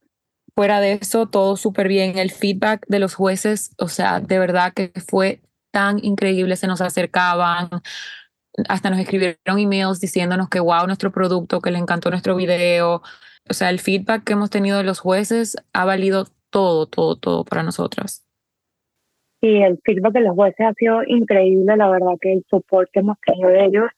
fuera 0.55 0.81
de 0.81 0.95
eso, 0.95 1.27
todo 1.27 1.57
súper 1.57 1.89
bien. 1.89 2.19
El 2.19 2.33
feedback 2.33 2.85
de 2.89 2.99
los 2.99 3.15
jueces, 3.15 3.73
o 3.79 3.89
sea, 3.89 4.21
de 4.21 4.39
verdad 4.39 4.75
que 4.75 4.93
fue 5.09 5.41
tan 5.71 6.05
increíble, 6.05 6.57
se 6.57 6.67
nos 6.67 6.81
acercaban, 6.81 7.71
hasta 8.69 8.91
nos 8.91 8.99
escribieron 8.99 9.59
emails 9.59 10.01
diciéndonos 10.01 10.49
que 10.49 10.61
wow, 10.61 10.87
nuestro 10.87 11.13
producto, 11.13 11.61
que 11.61 11.71
le 11.71 11.79
encantó 11.79 12.11
nuestro 12.11 12.37
video. 12.37 13.03
O 13.49 13.55
sea, 13.55 13.71
el 13.71 13.81
feedback 13.81 14.25
que 14.25 14.35
hemos 14.35 14.51
tenido 14.51 14.79
de 14.79 14.85
los 14.85 14.99
jueces 15.01 15.57
ha 15.73 15.85
valido 15.85 16.27
todo, 16.51 16.87
todo, 16.87 17.17
todo 17.17 17.45
para 17.45 17.63
nosotras. 17.63 18.25
Sí, 19.41 19.57
el 19.57 19.79
feedback 19.85 20.13
de 20.13 20.21
los 20.21 20.35
jueces 20.35 20.67
ha 20.67 20.75
sido 20.75 21.03
increíble, 21.05 21.77
la 21.77 21.89
verdad 21.89 22.13
que 22.21 22.35
el 22.35 22.45
soporte 22.51 22.91
que 22.93 23.01
hemos 23.01 23.19
tenido 23.21 23.49
de 23.49 23.65
ellos. 23.65 23.91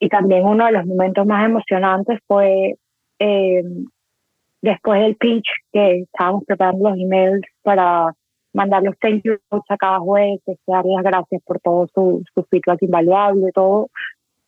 Y 0.00 0.08
también 0.08 0.44
uno 0.44 0.64
de 0.64 0.72
los 0.72 0.86
momentos 0.86 1.26
más 1.26 1.44
emocionantes 1.44 2.20
fue 2.26 2.76
eh, 3.18 3.62
después 4.62 5.00
del 5.00 5.16
pitch, 5.16 5.48
que 5.72 6.00
estábamos 6.02 6.44
preparando 6.44 6.90
los 6.90 6.98
emails 6.98 7.42
para 7.62 8.14
mandar 8.52 8.82
los 8.82 8.98
thank 8.98 9.22
yous 9.24 9.40
a 9.68 9.76
cada 9.76 9.98
juez, 9.98 10.40
darle 10.66 10.94
las 10.94 11.04
gracias 11.04 11.42
por 11.44 11.60
todo 11.60 11.86
su, 11.94 12.24
su 12.34 12.42
feedback 12.44 12.82
invaluable, 12.82 13.52
todo. 13.52 13.90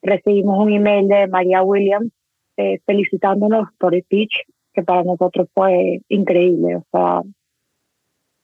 Recibimos 0.03 0.59
un 0.59 0.73
email 0.73 1.07
de 1.09 1.27
María 1.27 1.63
Williams 1.63 2.11
eh, 2.57 2.81
felicitándonos 2.87 3.69
por 3.79 3.95
el 3.95 4.05
pitch, 4.05 4.33
que 4.73 4.83
para 4.83 5.03
nosotros 5.05 5.49
fue 5.53 6.01
increíble. 6.09 6.77
O 6.77 6.85
sea, 6.91 7.23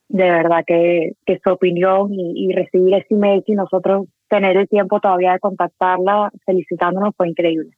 de 0.09 0.31
verdad 0.31 0.64
que, 0.66 1.12
que 1.25 1.40
su 1.42 1.51
opinión 1.51 2.12
y, 2.12 2.47
y 2.47 2.53
recibir 2.53 2.95
ese 2.95 3.14
email 3.14 3.42
y 3.47 3.53
nosotros 3.55 4.07
tener 4.29 4.57
el 4.57 4.69
tiempo 4.69 5.01
todavía 5.01 5.33
de 5.33 5.40
contactarla 5.40 6.31
felicitándonos 6.45 7.14
fue 7.16 7.29
increíble. 7.29 7.71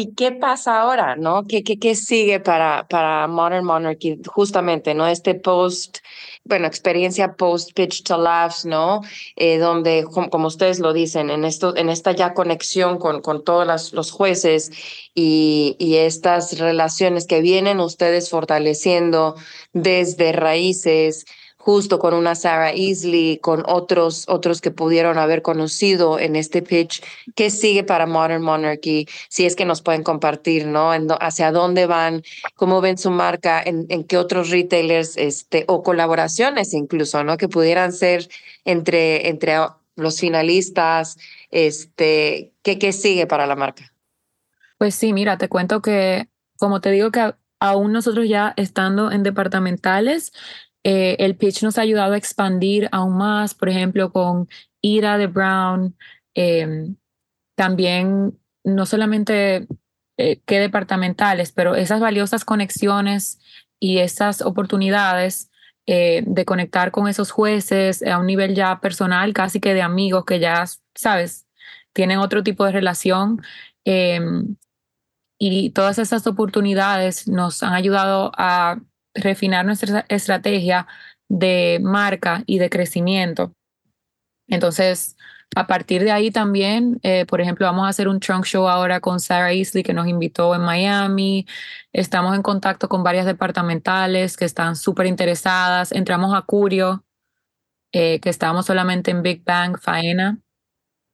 ¿Y 0.00 0.14
qué 0.14 0.32
pasa 0.32 0.80
ahora, 0.80 1.14
no? 1.14 1.46
¿Qué, 1.46 1.62
qué, 1.62 1.78
qué 1.78 1.94
sigue 1.94 2.40
para, 2.40 2.86
para 2.88 3.26
Modern 3.26 3.66
Monarchy? 3.66 4.18
Justamente, 4.26 4.94
¿no? 4.94 5.06
Este 5.06 5.34
post, 5.34 5.98
bueno, 6.42 6.66
experiencia 6.66 7.34
post 7.34 7.74
Pitch 7.74 8.02
to 8.04 8.16
Laughs, 8.16 8.64
¿no? 8.64 9.02
Eh, 9.36 9.58
donde, 9.58 10.04
como, 10.04 10.46
ustedes 10.46 10.78
lo 10.78 10.94
dicen, 10.94 11.28
en, 11.28 11.44
esto, 11.44 11.76
en 11.76 11.90
esta 11.90 12.12
ya 12.12 12.32
conexión 12.32 12.96
con, 12.96 13.20
con 13.20 13.44
todos 13.44 13.92
los 13.92 14.10
jueces 14.10 14.70
y, 15.14 15.76
y 15.78 15.96
estas 15.96 16.58
relaciones 16.58 17.26
que 17.26 17.42
vienen 17.42 17.78
ustedes 17.78 18.30
fortaleciendo 18.30 19.34
desde 19.74 20.32
raíces, 20.32 21.26
justo 21.60 21.98
con 21.98 22.14
una 22.14 22.34
Sarah 22.34 22.72
Easley, 22.72 23.36
con 23.36 23.62
otros, 23.66 24.24
otros 24.28 24.62
que 24.62 24.70
pudieron 24.70 25.18
haber 25.18 25.42
conocido 25.42 26.18
en 26.18 26.34
este 26.34 26.62
pitch. 26.62 27.02
¿Qué 27.34 27.50
sigue 27.50 27.84
para 27.84 28.06
Modern 28.06 28.42
Monarchy? 28.42 29.06
Si 29.28 29.44
es 29.44 29.54
que 29.56 29.66
nos 29.66 29.82
pueden 29.82 30.02
compartir, 30.02 30.66
¿no? 30.66 30.90
hacia 31.20 31.52
dónde 31.52 31.84
van, 31.84 32.22
cómo 32.54 32.80
ven 32.80 32.96
su 32.96 33.10
marca, 33.10 33.62
en, 33.62 33.84
en 33.90 34.04
qué 34.04 34.16
otros 34.16 34.48
retailers, 34.48 35.18
este, 35.18 35.66
o 35.68 35.82
colaboraciones 35.82 36.72
incluso, 36.72 37.22
¿no? 37.24 37.36
Que 37.36 37.48
pudieran 37.48 37.92
ser 37.92 38.26
entre, 38.64 39.28
entre 39.28 39.58
los 39.96 40.18
finalistas, 40.18 41.18
este, 41.50 42.54
¿qué, 42.62 42.78
¿qué 42.78 42.94
sigue 42.94 43.26
para 43.26 43.46
la 43.46 43.54
marca? 43.54 43.92
Pues 44.78 44.94
sí, 44.94 45.12
mira, 45.12 45.36
te 45.36 45.50
cuento 45.50 45.82
que, 45.82 46.26
como 46.58 46.80
te 46.80 46.90
digo 46.90 47.10
que 47.10 47.34
aún 47.58 47.92
nosotros 47.92 48.26
ya 48.26 48.54
estando 48.56 49.12
en 49.12 49.22
departamentales, 49.22 50.32
eh, 50.84 51.16
el 51.18 51.36
pitch 51.36 51.62
nos 51.62 51.78
ha 51.78 51.82
ayudado 51.82 52.14
a 52.14 52.16
expandir 52.16 52.88
aún 52.92 53.16
más, 53.16 53.54
por 53.54 53.68
ejemplo, 53.68 54.12
con 54.12 54.48
Ira 54.80 55.18
de 55.18 55.26
Brown, 55.26 55.96
em, 56.34 56.96
también 57.56 58.38
no 58.64 58.86
solamente 58.86 59.66
eh, 60.16 60.40
que 60.46 60.60
departamentales, 60.60 61.52
pero 61.52 61.74
esas 61.74 62.00
valiosas 62.00 62.44
conexiones 62.44 63.40
y 63.78 63.98
esas 63.98 64.42
oportunidades 64.42 65.50
eh, 65.86 66.22
de 66.26 66.44
conectar 66.44 66.90
con 66.92 67.08
esos 67.08 67.30
jueces 67.30 68.02
a 68.02 68.18
un 68.18 68.26
nivel 68.26 68.54
ya 68.54 68.80
personal, 68.80 69.32
casi 69.32 69.60
que 69.60 69.74
de 69.74 69.82
amigos 69.82 70.24
que 70.24 70.38
ya, 70.38 70.64
sabes, 70.94 71.46
tienen 71.92 72.18
otro 72.18 72.42
tipo 72.42 72.64
de 72.64 72.72
relación. 72.72 73.42
Em, 73.84 74.56
y 75.38 75.70
todas 75.70 75.98
esas 75.98 76.26
oportunidades 76.26 77.26
nos 77.28 77.62
han 77.62 77.72
ayudado 77.72 78.30
a 78.36 78.78
refinar 79.14 79.64
nuestra 79.64 80.04
estrategia 80.08 80.86
de 81.28 81.78
marca 81.82 82.42
y 82.46 82.58
de 82.58 82.70
crecimiento. 82.70 83.52
Entonces, 84.48 85.16
a 85.56 85.66
partir 85.66 86.04
de 86.04 86.12
ahí 86.12 86.30
también, 86.30 87.00
eh, 87.02 87.26
por 87.26 87.40
ejemplo, 87.40 87.66
vamos 87.66 87.84
a 87.86 87.88
hacer 87.88 88.08
un 88.08 88.20
trunk 88.20 88.44
show 88.44 88.68
ahora 88.68 89.00
con 89.00 89.18
Sarah 89.18 89.52
Easley 89.52 89.82
que 89.82 89.94
nos 89.94 90.06
invitó 90.06 90.54
en 90.54 90.60
Miami. 90.62 91.46
Estamos 91.92 92.36
en 92.36 92.42
contacto 92.42 92.88
con 92.88 93.02
varias 93.02 93.26
departamentales 93.26 94.36
que 94.36 94.44
están 94.44 94.76
súper 94.76 95.06
interesadas. 95.06 95.92
Entramos 95.92 96.34
a 96.34 96.42
Curio, 96.42 97.04
eh, 97.92 98.20
que 98.20 98.28
estábamos 98.28 98.66
solamente 98.66 99.10
en 99.10 99.22
Big 99.22 99.42
Bang, 99.44 99.78
Faena. 99.78 100.38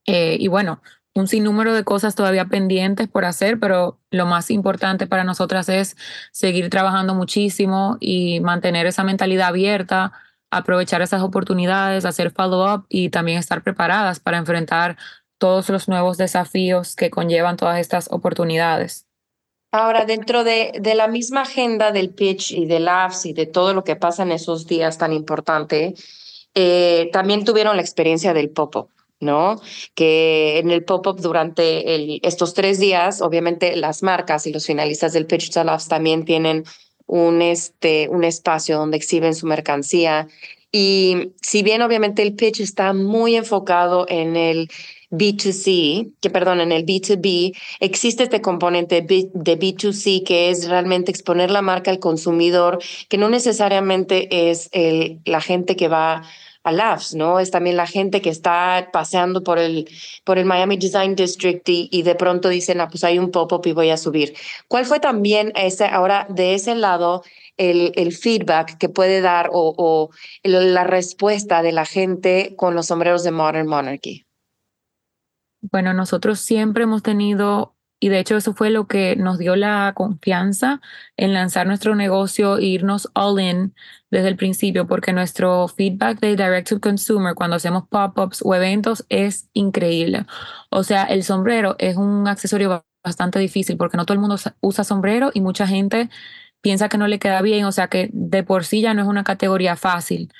Eh, 0.05 0.37
y 0.39 0.47
bueno, 0.47 0.81
un 1.17 1.27
sinnúmero 1.27 1.73
de 1.73 1.83
cosas 1.83 2.13
todavía 2.13 2.45
pendientes 2.45 3.07
por 3.07 3.25
hacer, 3.25 3.59
pero 3.59 3.97
lo 4.11 4.25
más 4.27 4.51
importante 4.51 5.07
para 5.07 5.23
nosotras 5.23 5.67
es 5.67 5.97
seguir 6.31 6.69
trabajando 6.69 7.15
muchísimo 7.15 7.97
y 7.99 8.39
mantener 8.39 8.85
esa 8.85 9.03
mentalidad 9.03 9.47
abierta, 9.47 10.11
aprovechar 10.51 11.01
esas 11.01 11.23
oportunidades, 11.23 12.05
hacer 12.05 12.31
follow-up 12.31 12.85
y 12.87 13.09
también 13.09 13.39
estar 13.39 13.63
preparadas 13.63 14.19
para 14.19 14.37
enfrentar 14.37 14.95
todos 15.39 15.69
los 15.69 15.87
nuevos 15.87 16.17
desafíos 16.17 16.95
que 16.95 17.09
conllevan 17.09 17.57
todas 17.57 17.79
estas 17.79 18.09
oportunidades. 18.11 19.05
Ahora, 19.71 20.05
dentro 20.05 20.43
de, 20.43 20.71
de 20.79 20.95
la 20.95 21.07
misma 21.07 21.41
agenda 21.41 21.91
del 21.91 22.11
pitch 22.11 22.51
y 22.51 22.67
del 22.67 22.87
apps 22.87 23.25
y 23.25 23.33
de 23.33 23.47
todo 23.47 23.73
lo 23.73 23.83
que 23.83 23.95
pasa 23.95 24.23
en 24.23 24.31
esos 24.31 24.67
días 24.67 24.97
tan 24.97 25.13
importante, 25.13 25.95
eh, 26.53 27.09
también 27.11 27.43
tuvieron 27.43 27.75
la 27.75 27.81
experiencia 27.81 28.33
del 28.33 28.49
pop-up. 28.49 28.89
¿No? 29.19 29.61
Que 29.95 30.59
en 30.59 30.71
el 30.71 30.83
pop-up 30.83 31.19
durante 31.19 32.25
estos 32.27 32.53
tres 32.53 32.79
días, 32.79 33.21
obviamente 33.21 33.75
las 33.75 34.03
marcas 34.03 34.47
y 34.47 34.53
los 34.53 34.65
finalistas 34.65 35.13
del 35.13 35.25
Pitch 35.25 35.55
Labs 35.55 35.87
también 35.87 36.25
tienen 36.25 36.63
un, 37.07 37.41
este, 37.41 38.09
un 38.09 38.23
espacio 38.23 38.77
donde 38.77 38.97
exhiben 38.97 39.33
su 39.33 39.47
mercancía. 39.47 40.27
Y 40.71 41.31
si 41.41 41.63
bien 41.63 41.81
obviamente 41.81 42.21
el 42.21 42.35
pitch 42.35 42.59
está 42.59 42.93
muy 42.93 43.35
enfocado 43.35 44.05
en 44.09 44.35
el 44.35 44.69
B2C, 45.09 46.11
que 46.19 46.29
perdón, 46.29 46.59
en 46.59 46.73
el 46.73 46.85
B2B, 46.85 47.57
existe 47.79 48.23
este 48.23 48.41
componente 48.41 49.01
de 49.01 49.59
B2C 49.59 50.23
que 50.23 50.49
es 50.49 50.67
realmente 50.67 51.09
exponer 51.09 51.49
la 51.49 51.61
marca 51.61 51.89
al 51.89 51.99
consumidor, 51.99 52.79
que 53.07 53.17
no 53.17 53.29
necesariamente 53.29 54.49
es 54.51 54.69
el, 54.73 55.21
la 55.23 55.39
gente 55.39 55.77
que 55.77 55.87
va 55.87 56.23
¿no? 57.13 57.39
Es 57.39 57.51
también 57.51 57.77
la 57.77 57.87
gente 57.87 58.21
que 58.21 58.29
está 58.29 58.89
paseando 58.91 59.43
por 59.43 59.59
el, 59.59 59.89
por 60.23 60.37
el 60.37 60.45
Miami 60.45 60.77
Design 60.77 61.15
District 61.15 61.63
y, 61.67 62.01
de 62.01 62.15
pronto 62.15 62.49
dicen, 62.49 62.81
ah, 62.81 62.87
pues 62.89 63.03
hay 63.03 63.19
un 63.19 63.31
pop-up 63.31 63.65
y 63.65 63.71
voy 63.73 63.89
a 63.89 63.97
subir. 63.97 64.35
¿Cuál 64.67 64.85
fue 64.85 64.99
también 64.99 65.51
ese, 65.55 65.85
ahora 65.85 66.27
de 66.29 66.53
ese 66.53 66.75
lado 66.75 67.23
el, 67.57 67.91
el 67.95 68.13
feedback 68.13 68.77
que 68.77 68.89
puede 68.89 69.21
dar 69.21 69.49
o 69.51 70.09
la 70.43 70.83
respuesta 70.83 71.61
de 71.61 71.71
la 71.71 71.85
gente 71.85 72.53
con 72.55 72.75
los 72.75 72.87
sombreros 72.87 73.23
de 73.23 73.31
Modern 73.31 73.67
Monarchy? 73.67 74.27
Bueno, 75.61 75.93
nosotros 75.93 76.39
siempre 76.39 76.83
hemos 76.83 77.01
tenido 77.01 77.76
y 77.99 78.09
de 78.09 78.19
hecho 78.19 78.37
eso 78.37 78.53
fue 78.53 78.69
lo 78.69 78.87
que 78.87 79.15
nos 79.15 79.39
dio 79.39 79.55
la 79.55 79.93
confianza 79.95 80.81
en 81.17 81.33
lanzar 81.33 81.67
nuestro 81.67 81.95
negocio 81.95 82.57
e 82.57 82.65
irnos 82.65 83.09
all 83.13 83.39
in 83.39 83.73
desde 84.11 84.29
el 84.29 84.35
principio, 84.37 84.87
porque 84.87 85.13
nuestro 85.13 85.67
feedback 85.67 86.19
de 86.19 86.35
direct 86.35 86.69
to 86.69 86.79
consumer 86.79 87.35
cuando 87.35 87.55
hacemos 87.57 87.87
pop-ups 87.89 88.41
o 88.43 88.53
eventos 88.55 89.05
es 89.09 89.49
increíble. 89.53 90.25
O 90.69 90.83
sea, 90.83 91.03
el 91.05 91.23
sombrero 91.23 91.75
es 91.79 91.97
un 91.97 92.27
accesorio 92.27 92.85
bastante 93.03 93.39
difícil 93.39 93.77
porque 93.77 93.97
no 93.97 94.05
todo 94.05 94.13
el 94.13 94.19
mundo 94.19 94.37
usa 94.61 94.83
sombrero 94.83 95.31
y 95.33 95.41
mucha 95.41 95.67
gente 95.67 96.09
piensa 96.61 96.89
que 96.89 96.97
no 96.97 97.07
le 97.07 97.19
queda 97.19 97.41
bien, 97.41 97.65
o 97.65 97.71
sea 97.71 97.87
que 97.87 98.09
de 98.13 98.43
por 98.43 98.65
sí 98.65 98.81
ya 98.81 98.93
no 98.93 99.01
es 99.01 99.07
una 99.07 99.23
categoría 99.23 99.75
fácil. 99.75 100.31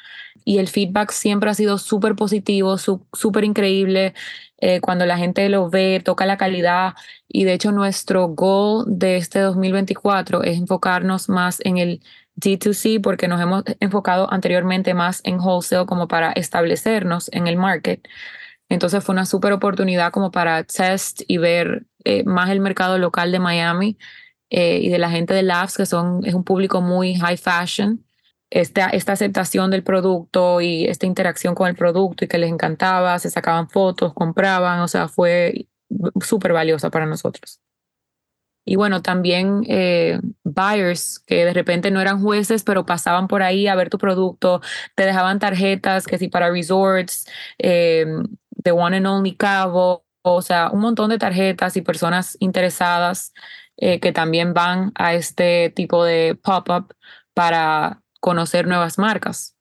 Y 0.46 0.60
el 0.60 0.68
feedback 0.68 1.12
siempre 1.12 1.50
ha 1.50 1.54
sido 1.54 1.78
súper 1.78 2.16
positivo, 2.16 2.78
súper 2.78 3.44
increíble. 3.44 4.14
Eh, 4.60 4.82
cuando 4.82 5.06
la 5.06 5.18
gente 5.18 5.48
lo 5.50 5.70
ve, 5.70 6.02
toca 6.04 6.26
la 6.26 6.38
calidad. 6.38 6.94
Y 7.28 7.46
de 7.46 7.54
hecho 7.54 7.72
nuestro 7.72 8.28
goal 8.30 8.86
de 8.88 9.18
este 9.18 9.40
2024 9.40 10.44
es 10.44 10.58
enfocarnos 10.58 11.30
más 11.30 11.60
en 11.64 11.78
el 11.78 12.02
D2C 12.36 13.02
porque 13.02 13.28
nos 13.28 13.42
hemos 13.42 13.64
enfocado 13.80 14.32
anteriormente 14.32 14.94
más 14.94 15.22
en 15.24 15.40
wholesale 15.40 15.86
como 15.86 16.08
para 16.08 16.32
establecernos 16.32 17.30
en 17.34 17.48
el 17.48 17.58
market. 17.58 18.08
Entonces 18.70 19.04
fue 19.04 19.14
una 19.14 19.26
súper 19.26 19.54
oportunidad 19.54 20.12
como 20.12 20.32
para 20.32 20.64
test 20.64 21.22
y 21.28 21.38
ver 21.38 21.86
eh, 22.04 22.24
más 22.26 22.50
el 22.50 22.60
mercado 22.60 22.98
local 22.98 23.32
de 23.32 23.40
Miami 23.40 23.98
eh, 24.50 24.80
y 24.82 24.90
de 24.90 25.00
la 25.00 25.10
gente 25.10 25.34
de 25.34 25.44
Labs, 25.44 25.78
que 25.78 25.86
son, 25.86 26.26
es 26.26 26.34
un 26.34 26.44
público 26.44 26.82
muy 26.82 27.16
high 27.16 27.38
fashion. 27.38 28.06
Esta, 28.50 28.88
esta 28.88 29.12
aceptación 29.14 29.72
del 29.72 29.84
producto 29.84 30.62
y 30.62 30.86
esta 30.86 31.06
interacción 31.06 31.54
con 31.54 31.68
el 31.68 31.76
producto 31.76 32.24
y 32.24 32.28
que 32.30 32.38
les 32.38 32.50
encantaba, 32.50 33.20
se 33.20 33.30
sacaban 33.30 33.70
fotos, 33.70 34.14
compraban, 34.14 34.80
o 34.80 34.88
sea, 34.88 35.10
fue 35.10 35.68
súper 36.22 36.54
valiosa 36.54 36.90
para 36.90 37.06
nosotros. 37.06 37.60
Y 38.70 38.76
bueno, 38.76 39.02
también 39.02 39.64
eh, 39.70 40.20
buyers 40.44 41.20
que 41.20 41.46
de 41.46 41.54
repente 41.54 41.90
no 41.90 42.02
eran 42.02 42.22
jueces, 42.22 42.64
pero 42.64 42.86
pasaban 42.86 43.30
por 43.30 43.42
ahí 43.42 43.68
a 43.68 43.76
ver 43.76 43.90
tu 43.90 43.98
producto, 43.98 44.62
te 44.96 45.06
dejaban 45.06 45.40
tarjetas, 45.40 46.06
que 46.06 46.18
si 46.18 46.28
para 46.28 46.52
resorts, 46.52 47.26
eh, 47.60 48.06
The 48.64 48.72
One 48.72 48.98
and 48.98 49.08
Only 49.08 49.36
Cabo, 49.38 50.06
o 50.22 50.42
sea, 50.42 50.70
un 50.72 50.82
montón 50.82 51.10
de 51.10 51.18
tarjetas 51.18 51.78
y 51.78 51.82
personas 51.82 52.36
interesadas 52.42 53.34
eh, 53.78 54.02
que 54.02 54.12
también 54.12 54.54
van 54.54 54.92
a 54.96 55.14
este 55.14 55.70
tipo 55.70 56.04
de 56.04 56.36
pop-up 56.36 56.94
para 57.34 58.02
conocer 58.20 58.68
nuevas 58.68 58.98
marcas. 58.98 59.56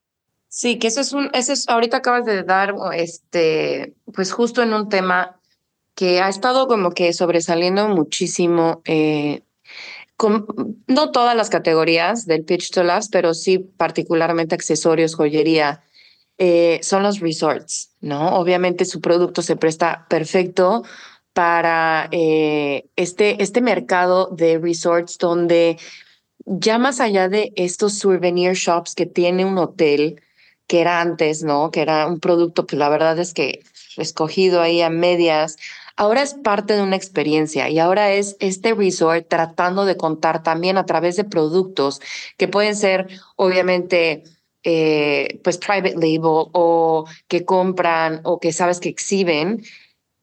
Sí, 0.49 0.79
que 0.79 0.87
eso 0.87 1.01
es 1.01 1.13
un, 1.13 1.31
eso 1.35 1.53
es, 1.53 1.69
ahorita 1.69 1.99
acabas 1.99 2.25
de 2.25 2.43
dar, 2.43 2.75
este, 2.95 3.95
pues 4.15 4.33
justo 4.33 4.63
en 4.63 4.73
un 4.73 4.89
tema 4.89 5.39
que 5.95 6.21
ha 6.21 6.29
estado 6.29 6.69
como 6.69 6.93
que 6.93 7.13
sobresaliendo 7.13 7.89
muchísimo, 7.89 8.83
eh, 8.85 9.43
con, 10.17 10.47
no 10.87 11.11
todas 11.11 11.37
las 11.37 11.51
categorías 11.51 12.27
del 12.27 12.45
Pitch 12.45 12.71
to 12.71 12.85
Labs, 12.85 13.09
pero 13.09 13.35
sí 13.35 13.59
particularmente 13.59 14.55
accesorios, 14.55 15.15
joyería, 15.15 15.83
eh, 16.39 16.81
son 16.83 17.03
los 17.03 17.21
resorts, 17.21 17.91
¿no? 18.01 18.37
Obviamente 18.37 18.85
su 18.85 19.01
producto 19.01 19.43
se 19.43 19.57
presta 19.57 20.07
perfecto 20.09 20.85
para 21.33 22.09
eh, 22.13 22.89
este, 22.97 23.43
este 23.43 23.61
mercado 23.61 24.29
de 24.33 24.59
resorts 24.59 25.19
donde 25.19 25.79
ya 26.47 26.79
más 26.79 27.01
allá 27.01 27.29
de 27.29 27.53
estos 27.57 27.99
souvenir 27.99 28.55
shops 28.55 28.95
que 28.95 29.07
tiene 29.07 29.45
un 29.45 29.59
hotel, 29.59 30.23
que 30.67 30.81
era 30.81 31.01
antes, 31.01 31.43
¿no? 31.43 31.71
Que 31.71 31.83
era 31.83 32.07
un 32.07 32.21
producto 32.21 32.67
que 32.67 32.77
la 32.77 32.89
verdad 32.89 33.19
es 33.19 33.35
que 33.35 33.63
escogido 33.97 34.63
ahí 34.63 34.81
a 34.83 34.91
medias, 34.91 35.57
ahora 35.97 36.23
es 36.23 36.35
parte 36.35 36.75
de 36.75 36.83
una 36.83 36.97
experiencia 36.97 37.69
y 37.69 37.79
ahora 37.79 38.13
es 38.13 38.37
este 38.41 38.75
resort 38.75 39.27
tratando 39.29 39.85
de 39.85 39.97
contar 39.97 40.43
también 40.43 40.77
a 40.77 40.87
través 40.87 41.17
de 41.17 41.25
productos 41.25 42.01
que 42.37 42.49
pueden 42.49 42.77
ser 42.77 43.09
obviamente 43.37 44.25
eh, 44.63 45.41
pues 45.43 45.59
private 45.59 45.95
label 45.95 46.51
o 46.53 47.07
que 47.29 47.45
compran 47.45 48.21
o 48.25 48.39
que 48.41 48.53
sabes 48.53 48.81
que 48.81 48.89
exhiben. 48.89 49.63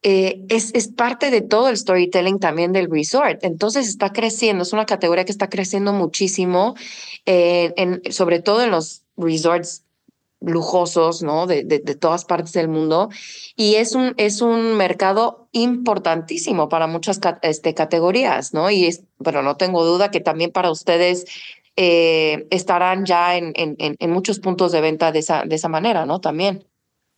Eh, 0.03 0.45
es, 0.49 0.71
es 0.73 0.89
parte 0.89 1.31
de 1.31 1.41
todo 1.41 1.69
el 1.69 1.77
storytelling 1.77 2.39
también 2.39 2.73
del 2.73 2.91
resort. 2.91 3.43
Entonces 3.43 3.87
está 3.87 4.11
creciendo, 4.11 4.63
es 4.63 4.73
una 4.73 4.85
categoría 4.85 5.23
que 5.23 5.31
está 5.31 5.49
creciendo 5.49 5.93
muchísimo, 5.93 6.75
eh, 7.25 7.73
en, 7.77 8.01
sobre 8.11 8.41
todo 8.41 8.61
en 8.63 8.71
los 8.71 9.03
resorts 9.15 9.85
lujosos, 10.41 11.23
¿no? 11.23 11.47
De, 11.47 11.63
de, 11.63 11.79
todas 11.95 12.25
partes 12.25 12.51
del 12.51 12.67
mundo. 12.67 13.09
Y 13.55 13.75
es 13.75 13.95
un, 13.95 14.13
es 14.17 14.41
un 14.41 14.75
mercado 14.75 15.47
importantísimo 15.53 16.67
para 16.67 16.87
muchas 16.87 17.19
este, 17.41 17.73
categorías, 17.73 18.53
¿no? 18.53 18.69
Y 18.69 18.85
es, 18.85 19.03
bueno, 19.19 19.41
no 19.41 19.55
tengo 19.55 19.85
duda 19.85 20.11
que 20.11 20.19
también 20.19 20.51
para 20.51 20.69
ustedes 20.69 21.25
eh, 21.77 22.45
estarán 22.51 23.05
ya 23.05 23.37
en, 23.37 23.53
en, 23.55 23.75
en, 23.77 24.11
muchos 24.11 24.39
puntos 24.39 24.71
de 24.73 24.81
venta 24.81 25.11
de 25.11 25.19
esa, 25.19 25.43
de 25.45 25.55
esa 25.55 25.69
manera, 25.69 26.05
¿no? 26.05 26.19
También. 26.19 26.67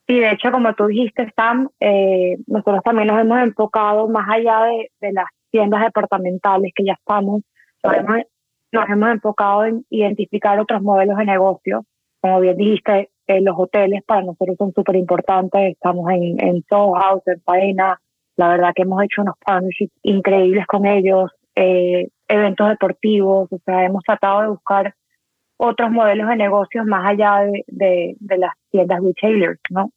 Sí, 0.07 0.19
de 0.19 0.31
hecho, 0.31 0.51
como 0.51 0.73
tú 0.75 0.85
dijiste, 0.85 1.31
Sam, 1.35 1.69
eh, 1.79 2.37
nosotros 2.45 2.83
también 2.83 3.07
nos 3.07 3.19
hemos 3.19 3.39
enfocado 3.39 4.07
más 4.07 4.27
allá 4.29 4.65
de, 4.65 4.91
de 5.01 5.13
las 5.13 5.25
tiendas 5.49 5.81
departamentales 5.83 6.71
que 6.75 6.85
ya 6.85 6.93
estamos, 6.93 7.41
nos 7.83 7.93
hemos, 7.95 8.21
nos 8.71 8.89
hemos 8.89 9.09
enfocado 9.09 9.65
en 9.65 9.85
identificar 9.89 10.59
otros 10.59 10.81
modelos 10.81 11.17
de 11.17 11.25
negocio. 11.25 11.85
Como 12.21 12.39
bien 12.39 12.57
dijiste, 12.57 13.09
eh, 13.27 13.41
los 13.41 13.55
hoteles 13.57 14.03
para 14.05 14.21
nosotros 14.21 14.55
son 14.57 14.73
súper 14.73 14.95
importantes. 14.95 15.71
Estamos 15.71 16.09
en, 16.11 16.39
en 16.39 16.63
Soho 16.69 16.93
House, 16.93 17.23
en 17.27 17.41
Faena. 17.41 17.99
La 18.35 18.49
verdad 18.49 18.73
que 18.75 18.83
hemos 18.83 19.01
hecho 19.03 19.21
unos 19.21 19.35
partnerships 19.43 19.93
increíbles 20.03 20.65
con 20.67 20.85
ellos. 20.85 21.31
Eh, 21.55 22.09
eventos 22.27 22.67
deportivos, 22.67 23.47
o 23.51 23.59
sea, 23.63 23.85
hemos 23.85 24.03
tratado 24.03 24.41
de 24.41 24.47
buscar 24.49 24.93
otros 25.57 25.91
modelos 25.91 26.27
de 26.29 26.35
negocios 26.35 26.85
más 26.85 27.09
allá 27.09 27.41
de, 27.41 27.63
de, 27.67 28.15
de 28.19 28.37
las 28.37 28.53
tiendas 28.71 29.01
retailers, 29.03 29.59
¿no? 29.69 29.91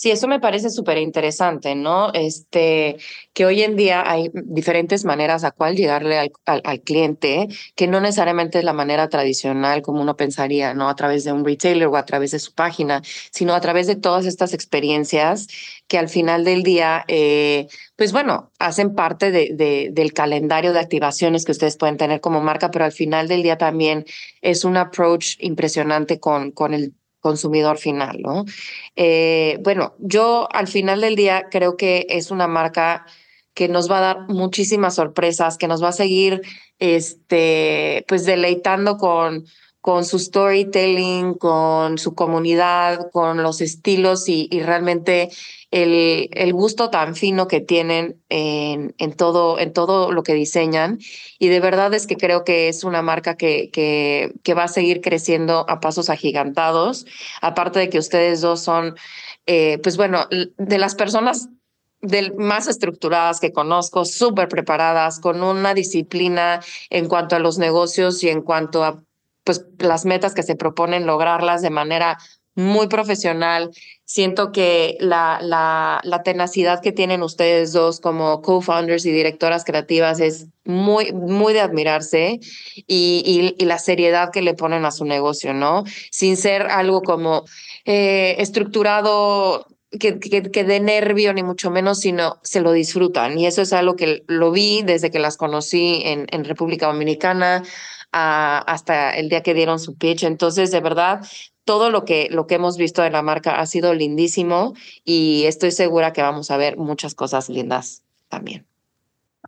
Sí, 0.00 0.12
eso 0.12 0.28
me 0.28 0.38
parece 0.38 0.70
súper 0.70 0.96
interesante, 0.98 1.74
¿no? 1.74 2.12
Este, 2.14 2.98
que 3.32 3.44
hoy 3.46 3.62
en 3.62 3.74
día 3.74 4.08
hay 4.08 4.30
diferentes 4.32 5.04
maneras 5.04 5.42
a 5.42 5.50
cuál 5.50 5.74
llegarle 5.74 6.16
al, 6.18 6.30
al, 6.44 6.80
cliente, 6.82 7.48
que 7.74 7.88
no 7.88 8.00
necesariamente 8.00 8.58
es 8.58 8.64
la 8.64 8.72
manera 8.72 9.08
tradicional 9.08 9.82
como 9.82 10.00
uno 10.00 10.14
pensaría, 10.16 10.72
¿no? 10.72 10.88
A 10.88 10.94
través 10.94 11.24
de 11.24 11.32
un 11.32 11.44
retailer 11.44 11.88
o 11.88 11.96
a 11.96 12.04
través 12.04 12.30
de 12.30 12.38
su 12.38 12.54
página, 12.54 13.02
sino 13.32 13.54
a 13.54 13.60
través 13.60 13.88
de 13.88 13.96
todas 13.96 14.24
estas 14.24 14.54
experiencias 14.54 15.48
que 15.88 15.98
al 15.98 16.08
final 16.08 16.44
del 16.44 16.62
día, 16.62 17.04
eh, 17.08 17.66
pues 17.96 18.12
bueno, 18.12 18.52
hacen 18.60 18.94
parte 18.94 19.32
de, 19.32 19.50
de, 19.54 19.88
del 19.90 20.12
calendario 20.12 20.72
de 20.72 20.78
activaciones 20.78 21.44
que 21.44 21.50
ustedes 21.50 21.76
pueden 21.76 21.96
tener 21.96 22.20
como 22.20 22.40
marca, 22.40 22.70
pero 22.70 22.84
al 22.84 22.92
final 22.92 23.26
del 23.26 23.42
día 23.42 23.58
también 23.58 24.04
es 24.42 24.64
un 24.64 24.76
approach 24.76 25.34
impresionante 25.40 26.20
con, 26.20 26.52
con 26.52 26.72
el 26.72 26.94
consumidor 27.20 27.78
final, 27.78 28.20
¿no? 28.20 28.44
Eh, 28.96 29.58
bueno, 29.62 29.94
yo 29.98 30.48
al 30.52 30.68
final 30.68 31.00
del 31.00 31.16
día 31.16 31.46
creo 31.50 31.76
que 31.76 32.06
es 32.08 32.30
una 32.30 32.46
marca 32.46 33.06
que 33.54 33.68
nos 33.68 33.90
va 33.90 33.98
a 33.98 34.02
dar 34.02 34.28
muchísimas 34.28 34.94
sorpresas, 34.94 35.58
que 35.58 35.66
nos 35.66 35.82
va 35.82 35.88
a 35.88 35.92
seguir, 35.92 36.42
este, 36.78 38.04
pues 38.06 38.24
deleitando 38.24 38.96
con 38.98 39.46
con 39.80 40.04
su 40.04 40.18
storytelling, 40.18 41.34
con 41.34 41.98
su 41.98 42.14
comunidad, 42.14 43.10
con 43.10 43.42
los 43.42 43.60
estilos 43.60 44.28
y, 44.28 44.48
y 44.50 44.60
realmente 44.60 45.30
el, 45.70 46.28
el, 46.32 46.52
gusto 46.52 46.90
tan 46.90 47.14
fino 47.14 47.46
que 47.46 47.60
tienen 47.60 48.20
en, 48.28 48.94
en, 48.98 49.12
todo, 49.12 49.58
en 49.58 49.72
todo 49.72 50.12
lo 50.12 50.22
que 50.22 50.34
diseñan. 50.34 50.98
Y 51.38 51.48
de 51.48 51.60
verdad 51.60 51.92
es 51.94 52.06
que 52.06 52.16
creo 52.16 52.44
que 52.44 52.68
es 52.68 52.84
una 52.84 53.02
marca 53.02 53.36
que, 53.36 53.70
que, 53.70 54.32
que 54.42 54.54
va 54.54 54.64
a 54.64 54.68
seguir 54.68 55.00
creciendo 55.00 55.64
a 55.68 55.80
pasos 55.80 56.10
agigantados. 56.10 57.06
Aparte 57.40 57.78
de 57.78 57.88
que 57.90 57.98
ustedes 57.98 58.40
dos 58.40 58.60
son, 58.60 58.96
eh, 59.46 59.78
pues 59.82 59.96
bueno, 59.96 60.26
de 60.30 60.78
las 60.78 60.94
personas 60.94 61.48
del, 62.00 62.34
más 62.34 62.68
estructuradas 62.68 63.40
que 63.40 63.52
conozco, 63.52 64.04
súper 64.04 64.48
preparadas, 64.48 65.20
con 65.20 65.42
una 65.42 65.74
disciplina 65.74 66.60
en 66.90 67.08
cuanto 67.08 67.36
a 67.36 67.40
los 67.40 67.58
negocios 67.58 68.22
y 68.22 68.28
en 68.28 68.42
cuanto 68.42 68.84
a 68.84 69.02
pues 69.48 69.64
las 69.78 70.04
metas 70.04 70.34
que 70.34 70.42
se 70.42 70.56
proponen 70.56 71.06
lograrlas 71.06 71.62
de 71.62 71.70
manera 71.70 72.18
muy 72.54 72.86
profesional. 72.88 73.70
Siento 74.04 74.52
que 74.52 74.98
la, 75.00 75.38
la, 75.40 76.22
tenacidad 76.22 76.82
que 76.82 76.92
tienen 76.92 77.22
ustedes 77.22 77.72
dos 77.72 77.98
como 77.98 78.42
co-founders 78.42 79.06
y 79.06 79.10
directoras 79.10 79.64
creativas 79.64 80.20
es 80.20 80.48
muy, 80.66 81.14
muy 81.14 81.54
de 81.54 81.62
admirarse 81.62 82.40
y, 82.86 83.54
y, 83.58 83.64
la 83.64 83.78
seriedad 83.78 84.30
que 84.32 84.42
le 84.42 84.52
ponen 84.52 84.84
a 84.84 84.90
su 84.90 85.06
negocio, 85.06 85.54
¿no? 85.54 85.84
Sin 86.10 86.36
ser 86.36 86.66
algo 86.66 87.00
como 87.00 87.46
eh, 87.86 88.36
estructurado 88.38 89.66
que, 89.98 90.18
que, 90.18 90.42
que 90.42 90.64
de 90.64 90.80
nervio, 90.80 91.32
ni 91.32 91.42
mucho 91.42 91.70
menos, 91.70 92.00
sino 92.00 92.38
se 92.42 92.60
lo 92.60 92.72
disfrutan. 92.72 93.38
Y 93.38 93.46
eso 93.46 93.62
es 93.62 93.72
algo 93.72 93.96
que 93.96 94.24
lo 94.26 94.50
vi 94.50 94.82
desde 94.82 95.10
que 95.10 95.20
las 95.20 95.38
conocí 95.38 96.02
en, 96.04 96.26
en 96.32 96.44
República 96.44 96.88
Dominicana 96.88 97.62
hasta 98.12 99.10
el 99.10 99.28
día 99.28 99.42
que 99.42 99.54
dieron 99.54 99.78
su 99.78 99.96
pitch. 99.96 100.24
Entonces, 100.24 100.70
de 100.70 100.80
verdad, 100.80 101.20
todo 101.64 101.90
lo 101.90 102.04
que, 102.04 102.28
lo 102.30 102.46
que 102.46 102.54
hemos 102.54 102.78
visto 102.78 103.02
de 103.02 103.10
la 103.10 103.22
marca 103.22 103.60
ha 103.60 103.66
sido 103.66 103.92
lindísimo 103.92 104.74
y 105.04 105.44
estoy 105.44 105.70
segura 105.70 106.12
que 106.12 106.22
vamos 106.22 106.50
a 106.50 106.56
ver 106.56 106.76
muchas 106.78 107.14
cosas 107.14 107.48
lindas 107.48 108.04
también. 108.28 108.66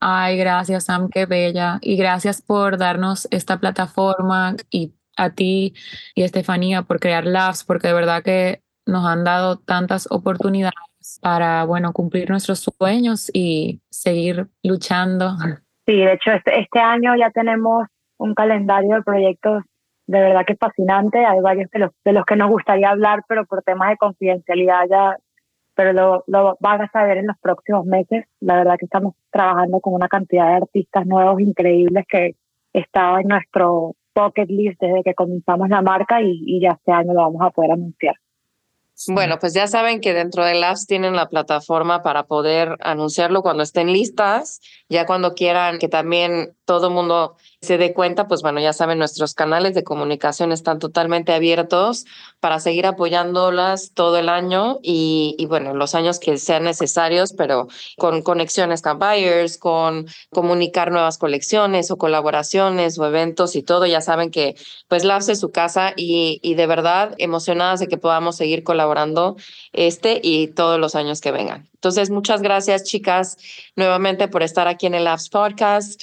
Ay, 0.01 0.37
gracias, 0.39 0.85
Sam, 0.85 1.09
qué 1.11 1.27
bella. 1.27 1.79
Y 1.83 1.97
gracias 1.97 2.43
por 2.43 2.79
darnos 2.79 3.29
esta 3.31 3.59
plataforma 3.59 4.57
y 4.71 4.93
a 5.17 5.31
ti 5.31 5.75
y 6.15 6.23
a 6.23 6.27
Estefanía 6.27 6.83
por 6.83 7.01
crear 7.01 7.27
Labs, 7.27 7.65
porque 7.65 7.89
de 7.89 7.95
verdad 7.95 8.23
que 8.23 8.63
nos 8.87 9.07
han 9.07 9.25
dado 9.25 9.57
tantas 9.59 10.07
oportunidades 10.11 10.75
para, 11.21 11.65
bueno, 11.65 11.93
cumplir 11.93 12.31
nuestros 12.31 12.61
sueños 12.61 13.31
y 13.33 13.81
seguir 13.91 14.49
luchando. 14.63 15.37
Sí, 15.87 15.97
de 15.97 16.13
hecho, 16.15 16.33
este, 16.33 16.61
este 16.61 16.79
año 16.79 17.17
ya 17.17 17.31
tenemos 17.31 17.87
un 18.21 18.35
calendario 18.35 18.97
de 18.97 19.03
proyectos 19.03 19.65
de 20.07 20.21
verdad 20.21 20.45
que 20.45 20.55
es 20.55 20.59
fascinante. 20.59 21.25
Hay 21.25 21.41
varios 21.41 21.71
de 21.71 21.79
los, 21.79 21.91
de 22.05 22.13
los 22.13 22.25
que 22.25 22.37
nos 22.37 22.51
gustaría 22.51 22.91
hablar, 22.91 23.23
pero 23.29 23.47
por 23.47 23.63
temas 23.63 23.91
de 23.91 23.97
confidencialidad 23.97 24.83
ya, 24.91 25.17
pero 25.75 25.93
lo, 25.93 26.25
lo 26.27 26.57
van 26.61 26.83
a 26.83 26.91
saber 26.91 27.19
en 27.19 27.29
los 27.29 27.39
próximos 27.41 27.87
meses. 27.87 28.25
La 28.41 28.57
verdad 28.57 28.77
que 28.79 28.87
estamos 28.87 29.15
trabajando 29.31 29.81
con 29.81 29.95
una 29.95 30.09
cantidad 30.09 30.49
de 30.49 30.57
artistas 30.57 31.07
nuevos 31.07 31.41
increíbles 31.41 32.05
que 32.09 32.35
estaba 32.73 33.21
en 33.21 33.29
nuestro 33.29 33.95
pocket 34.13 34.47
list 34.49 34.81
desde 34.81 35.03
que 35.05 35.15
comenzamos 35.15 35.69
la 35.69 35.81
marca 35.81 36.21
y, 36.21 36.43
y 36.45 36.61
ya 36.61 36.71
este 36.71 36.93
año 36.93 37.15
lo 37.15 37.21
vamos 37.21 37.43
a 37.43 37.51
poder 37.51 37.73
anunciar. 37.73 38.17
Bueno, 39.09 39.39
pues 39.39 39.55
ya 39.55 39.67
saben 39.67 40.01
que 40.01 40.13
dentro 40.13 40.45
de 40.45 40.55
Labs 40.55 40.87
tienen 40.87 41.17
la 41.17 41.29
plataforma 41.29 42.03
para 42.03 42.25
poder 42.25 42.77
anunciarlo 42.81 43.43
cuando 43.43 43.63
estén 43.63 43.93
listas. 43.93 44.61
Ya 44.89 45.07
cuando 45.07 45.35
quieran 45.35 45.79
que 45.79 45.89
también 45.89 46.55
todo 46.67 46.89
el 46.89 46.95
mundo 46.95 47.37
se 47.63 47.79
dé 47.79 47.95
cuenta, 47.95 48.29
pues 48.29 48.43
bueno, 48.43 48.61
ya 48.61 48.73
saben, 48.73 48.99
nuestros 48.99 49.35
canales 49.35 49.75
de 49.75 49.85
comunicación 49.85 50.53
están 50.53 50.79
totalmente 50.79 51.33
abiertos 51.33 52.05
para 52.41 52.59
seguir 52.59 52.87
apoyándolas 52.87 53.93
todo 53.93 54.17
el 54.19 54.29
año 54.29 54.79
y, 54.83 55.37
bueno, 55.49 55.75
los 55.75 55.95
años 55.95 56.19
que 56.19 56.39
sean 56.39 56.65
necesarios, 56.65 57.33
pero 57.33 57.69
con 57.99 58.23
conexiones 58.23 58.83
con 58.83 58.99
buyers, 58.99 59.59
con 59.59 60.07
comunicar 60.31 60.91
nuevas 60.91 61.19
colecciones 61.19 61.91
o 61.91 61.99
colaboraciones 61.99 62.99
o 62.99 63.07
eventos 63.07 63.57
y 63.57 63.63
todo. 63.63 63.87
Ya 63.87 64.01
saben 64.01 64.31
que 64.31 64.57
pues 64.89 65.05
Labs 65.05 65.29
es 65.29 65.41
su 65.41 65.51
casa 65.51 65.93
y, 65.97 66.41
y 66.43 66.55
de 66.55 66.67
verdad 66.67 67.15
emocionadas 67.19 67.81
de 67.81 67.89
que 67.89 67.99
podamos 67.99 68.37
seguir 68.37 68.65
colaborando 68.65 69.37
este 69.73 70.21
y 70.23 70.49
todos 70.49 70.81
los 70.81 70.95
años 70.95 71.21
que 71.21 71.31
vengan. 71.31 71.69
Entonces, 71.75 72.11
muchas 72.11 72.43
gracias, 72.43 72.85
chicas, 72.85 73.39
nuevamente 73.75 74.29
por 74.29 74.43
estar 74.43 74.69
aquí 74.69 74.87
en 74.87 74.95
el 74.95 75.05
Labs 75.05 75.31
Podcast. 75.31 76.03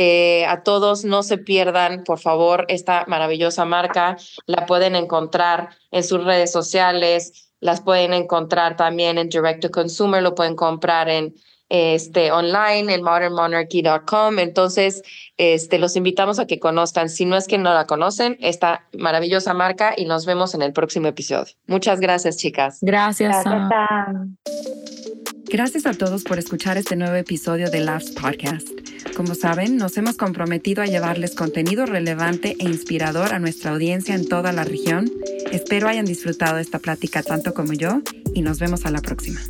Eh, 0.00 0.46
a 0.46 0.62
todos 0.62 1.04
no 1.04 1.24
se 1.24 1.38
pierdan, 1.38 2.04
por 2.04 2.20
favor, 2.20 2.66
esta 2.68 3.04
maravillosa 3.08 3.64
marca. 3.64 4.16
La 4.46 4.64
pueden 4.64 4.94
encontrar 4.94 5.70
en 5.90 6.04
sus 6.04 6.22
redes 6.22 6.52
sociales, 6.52 7.50
las 7.58 7.80
pueden 7.80 8.14
encontrar 8.14 8.76
también 8.76 9.18
en 9.18 9.28
Direct 9.28 9.60
to 9.60 9.72
Consumer, 9.72 10.22
lo 10.22 10.36
pueden 10.36 10.54
comprar 10.54 11.08
en 11.08 11.34
este 11.68 12.30
online 12.30 12.94
en 12.94 13.02
modernmonarchy.com. 13.02 14.38
Entonces, 14.38 15.02
este 15.36 15.80
los 15.80 15.96
invitamos 15.96 16.38
a 16.38 16.46
que 16.46 16.60
conozcan, 16.60 17.08
si 17.08 17.24
no 17.24 17.36
es 17.36 17.48
que 17.48 17.58
no 17.58 17.74
la 17.74 17.86
conocen, 17.86 18.36
esta 18.38 18.86
maravillosa 18.96 19.52
marca 19.52 19.94
y 19.96 20.04
nos 20.04 20.26
vemos 20.26 20.54
en 20.54 20.62
el 20.62 20.72
próximo 20.72 21.08
episodio. 21.08 21.52
Muchas 21.66 21.98
gracias, 21.98 22.36
chicas. 22.36 22.78
Gracias. 22.82 23.42
Gracias, 23.42 25.17
Gracias 25.50 25.86
a 25.86 25.94
todos 25.94 26.24
por 26.24 26.38
escuchar 26.38 26.76
este 26.76 26.94
nuevo 26.94 27.14
episodio 27.14 27.70
de 27.70 27.80
Laughs 27.80 28.10
Podcast. 28.10 28.68
Como 29.16 29.34
saben, 29.34 29.78
nos 29.78 29.96
hemos 29.96 30.18
comprometido 30.18 30.82
a 30.82 30.86
llevarles 30.86 31.34
contenido 31.34 31.86
relevante 31.86 32.54
e 32.58 32.64
inspirador 32.64 33.32
a 33.32 33.38
nuestra 33.38 33.70
audiencia 33.70 34.14
en 34.14 34.28
toda 34.28 34.52
la 34.52 34.64
región. 34.64 35.10
Espero 35.50 35.88
hayan 35.88 36.04
disfrutado 36.04 36.58
esta 36.58 36.78
plática 36.78 37.22
tanto 37.22 37.54
como 37.54 37.72
yo 37.72 38.02
y 38.34 38.42
nos 38.42 38.58
vemos 38.58 38.84
a 38.84 38.90
la 38.90 39.00
próxima. 39.00 39.40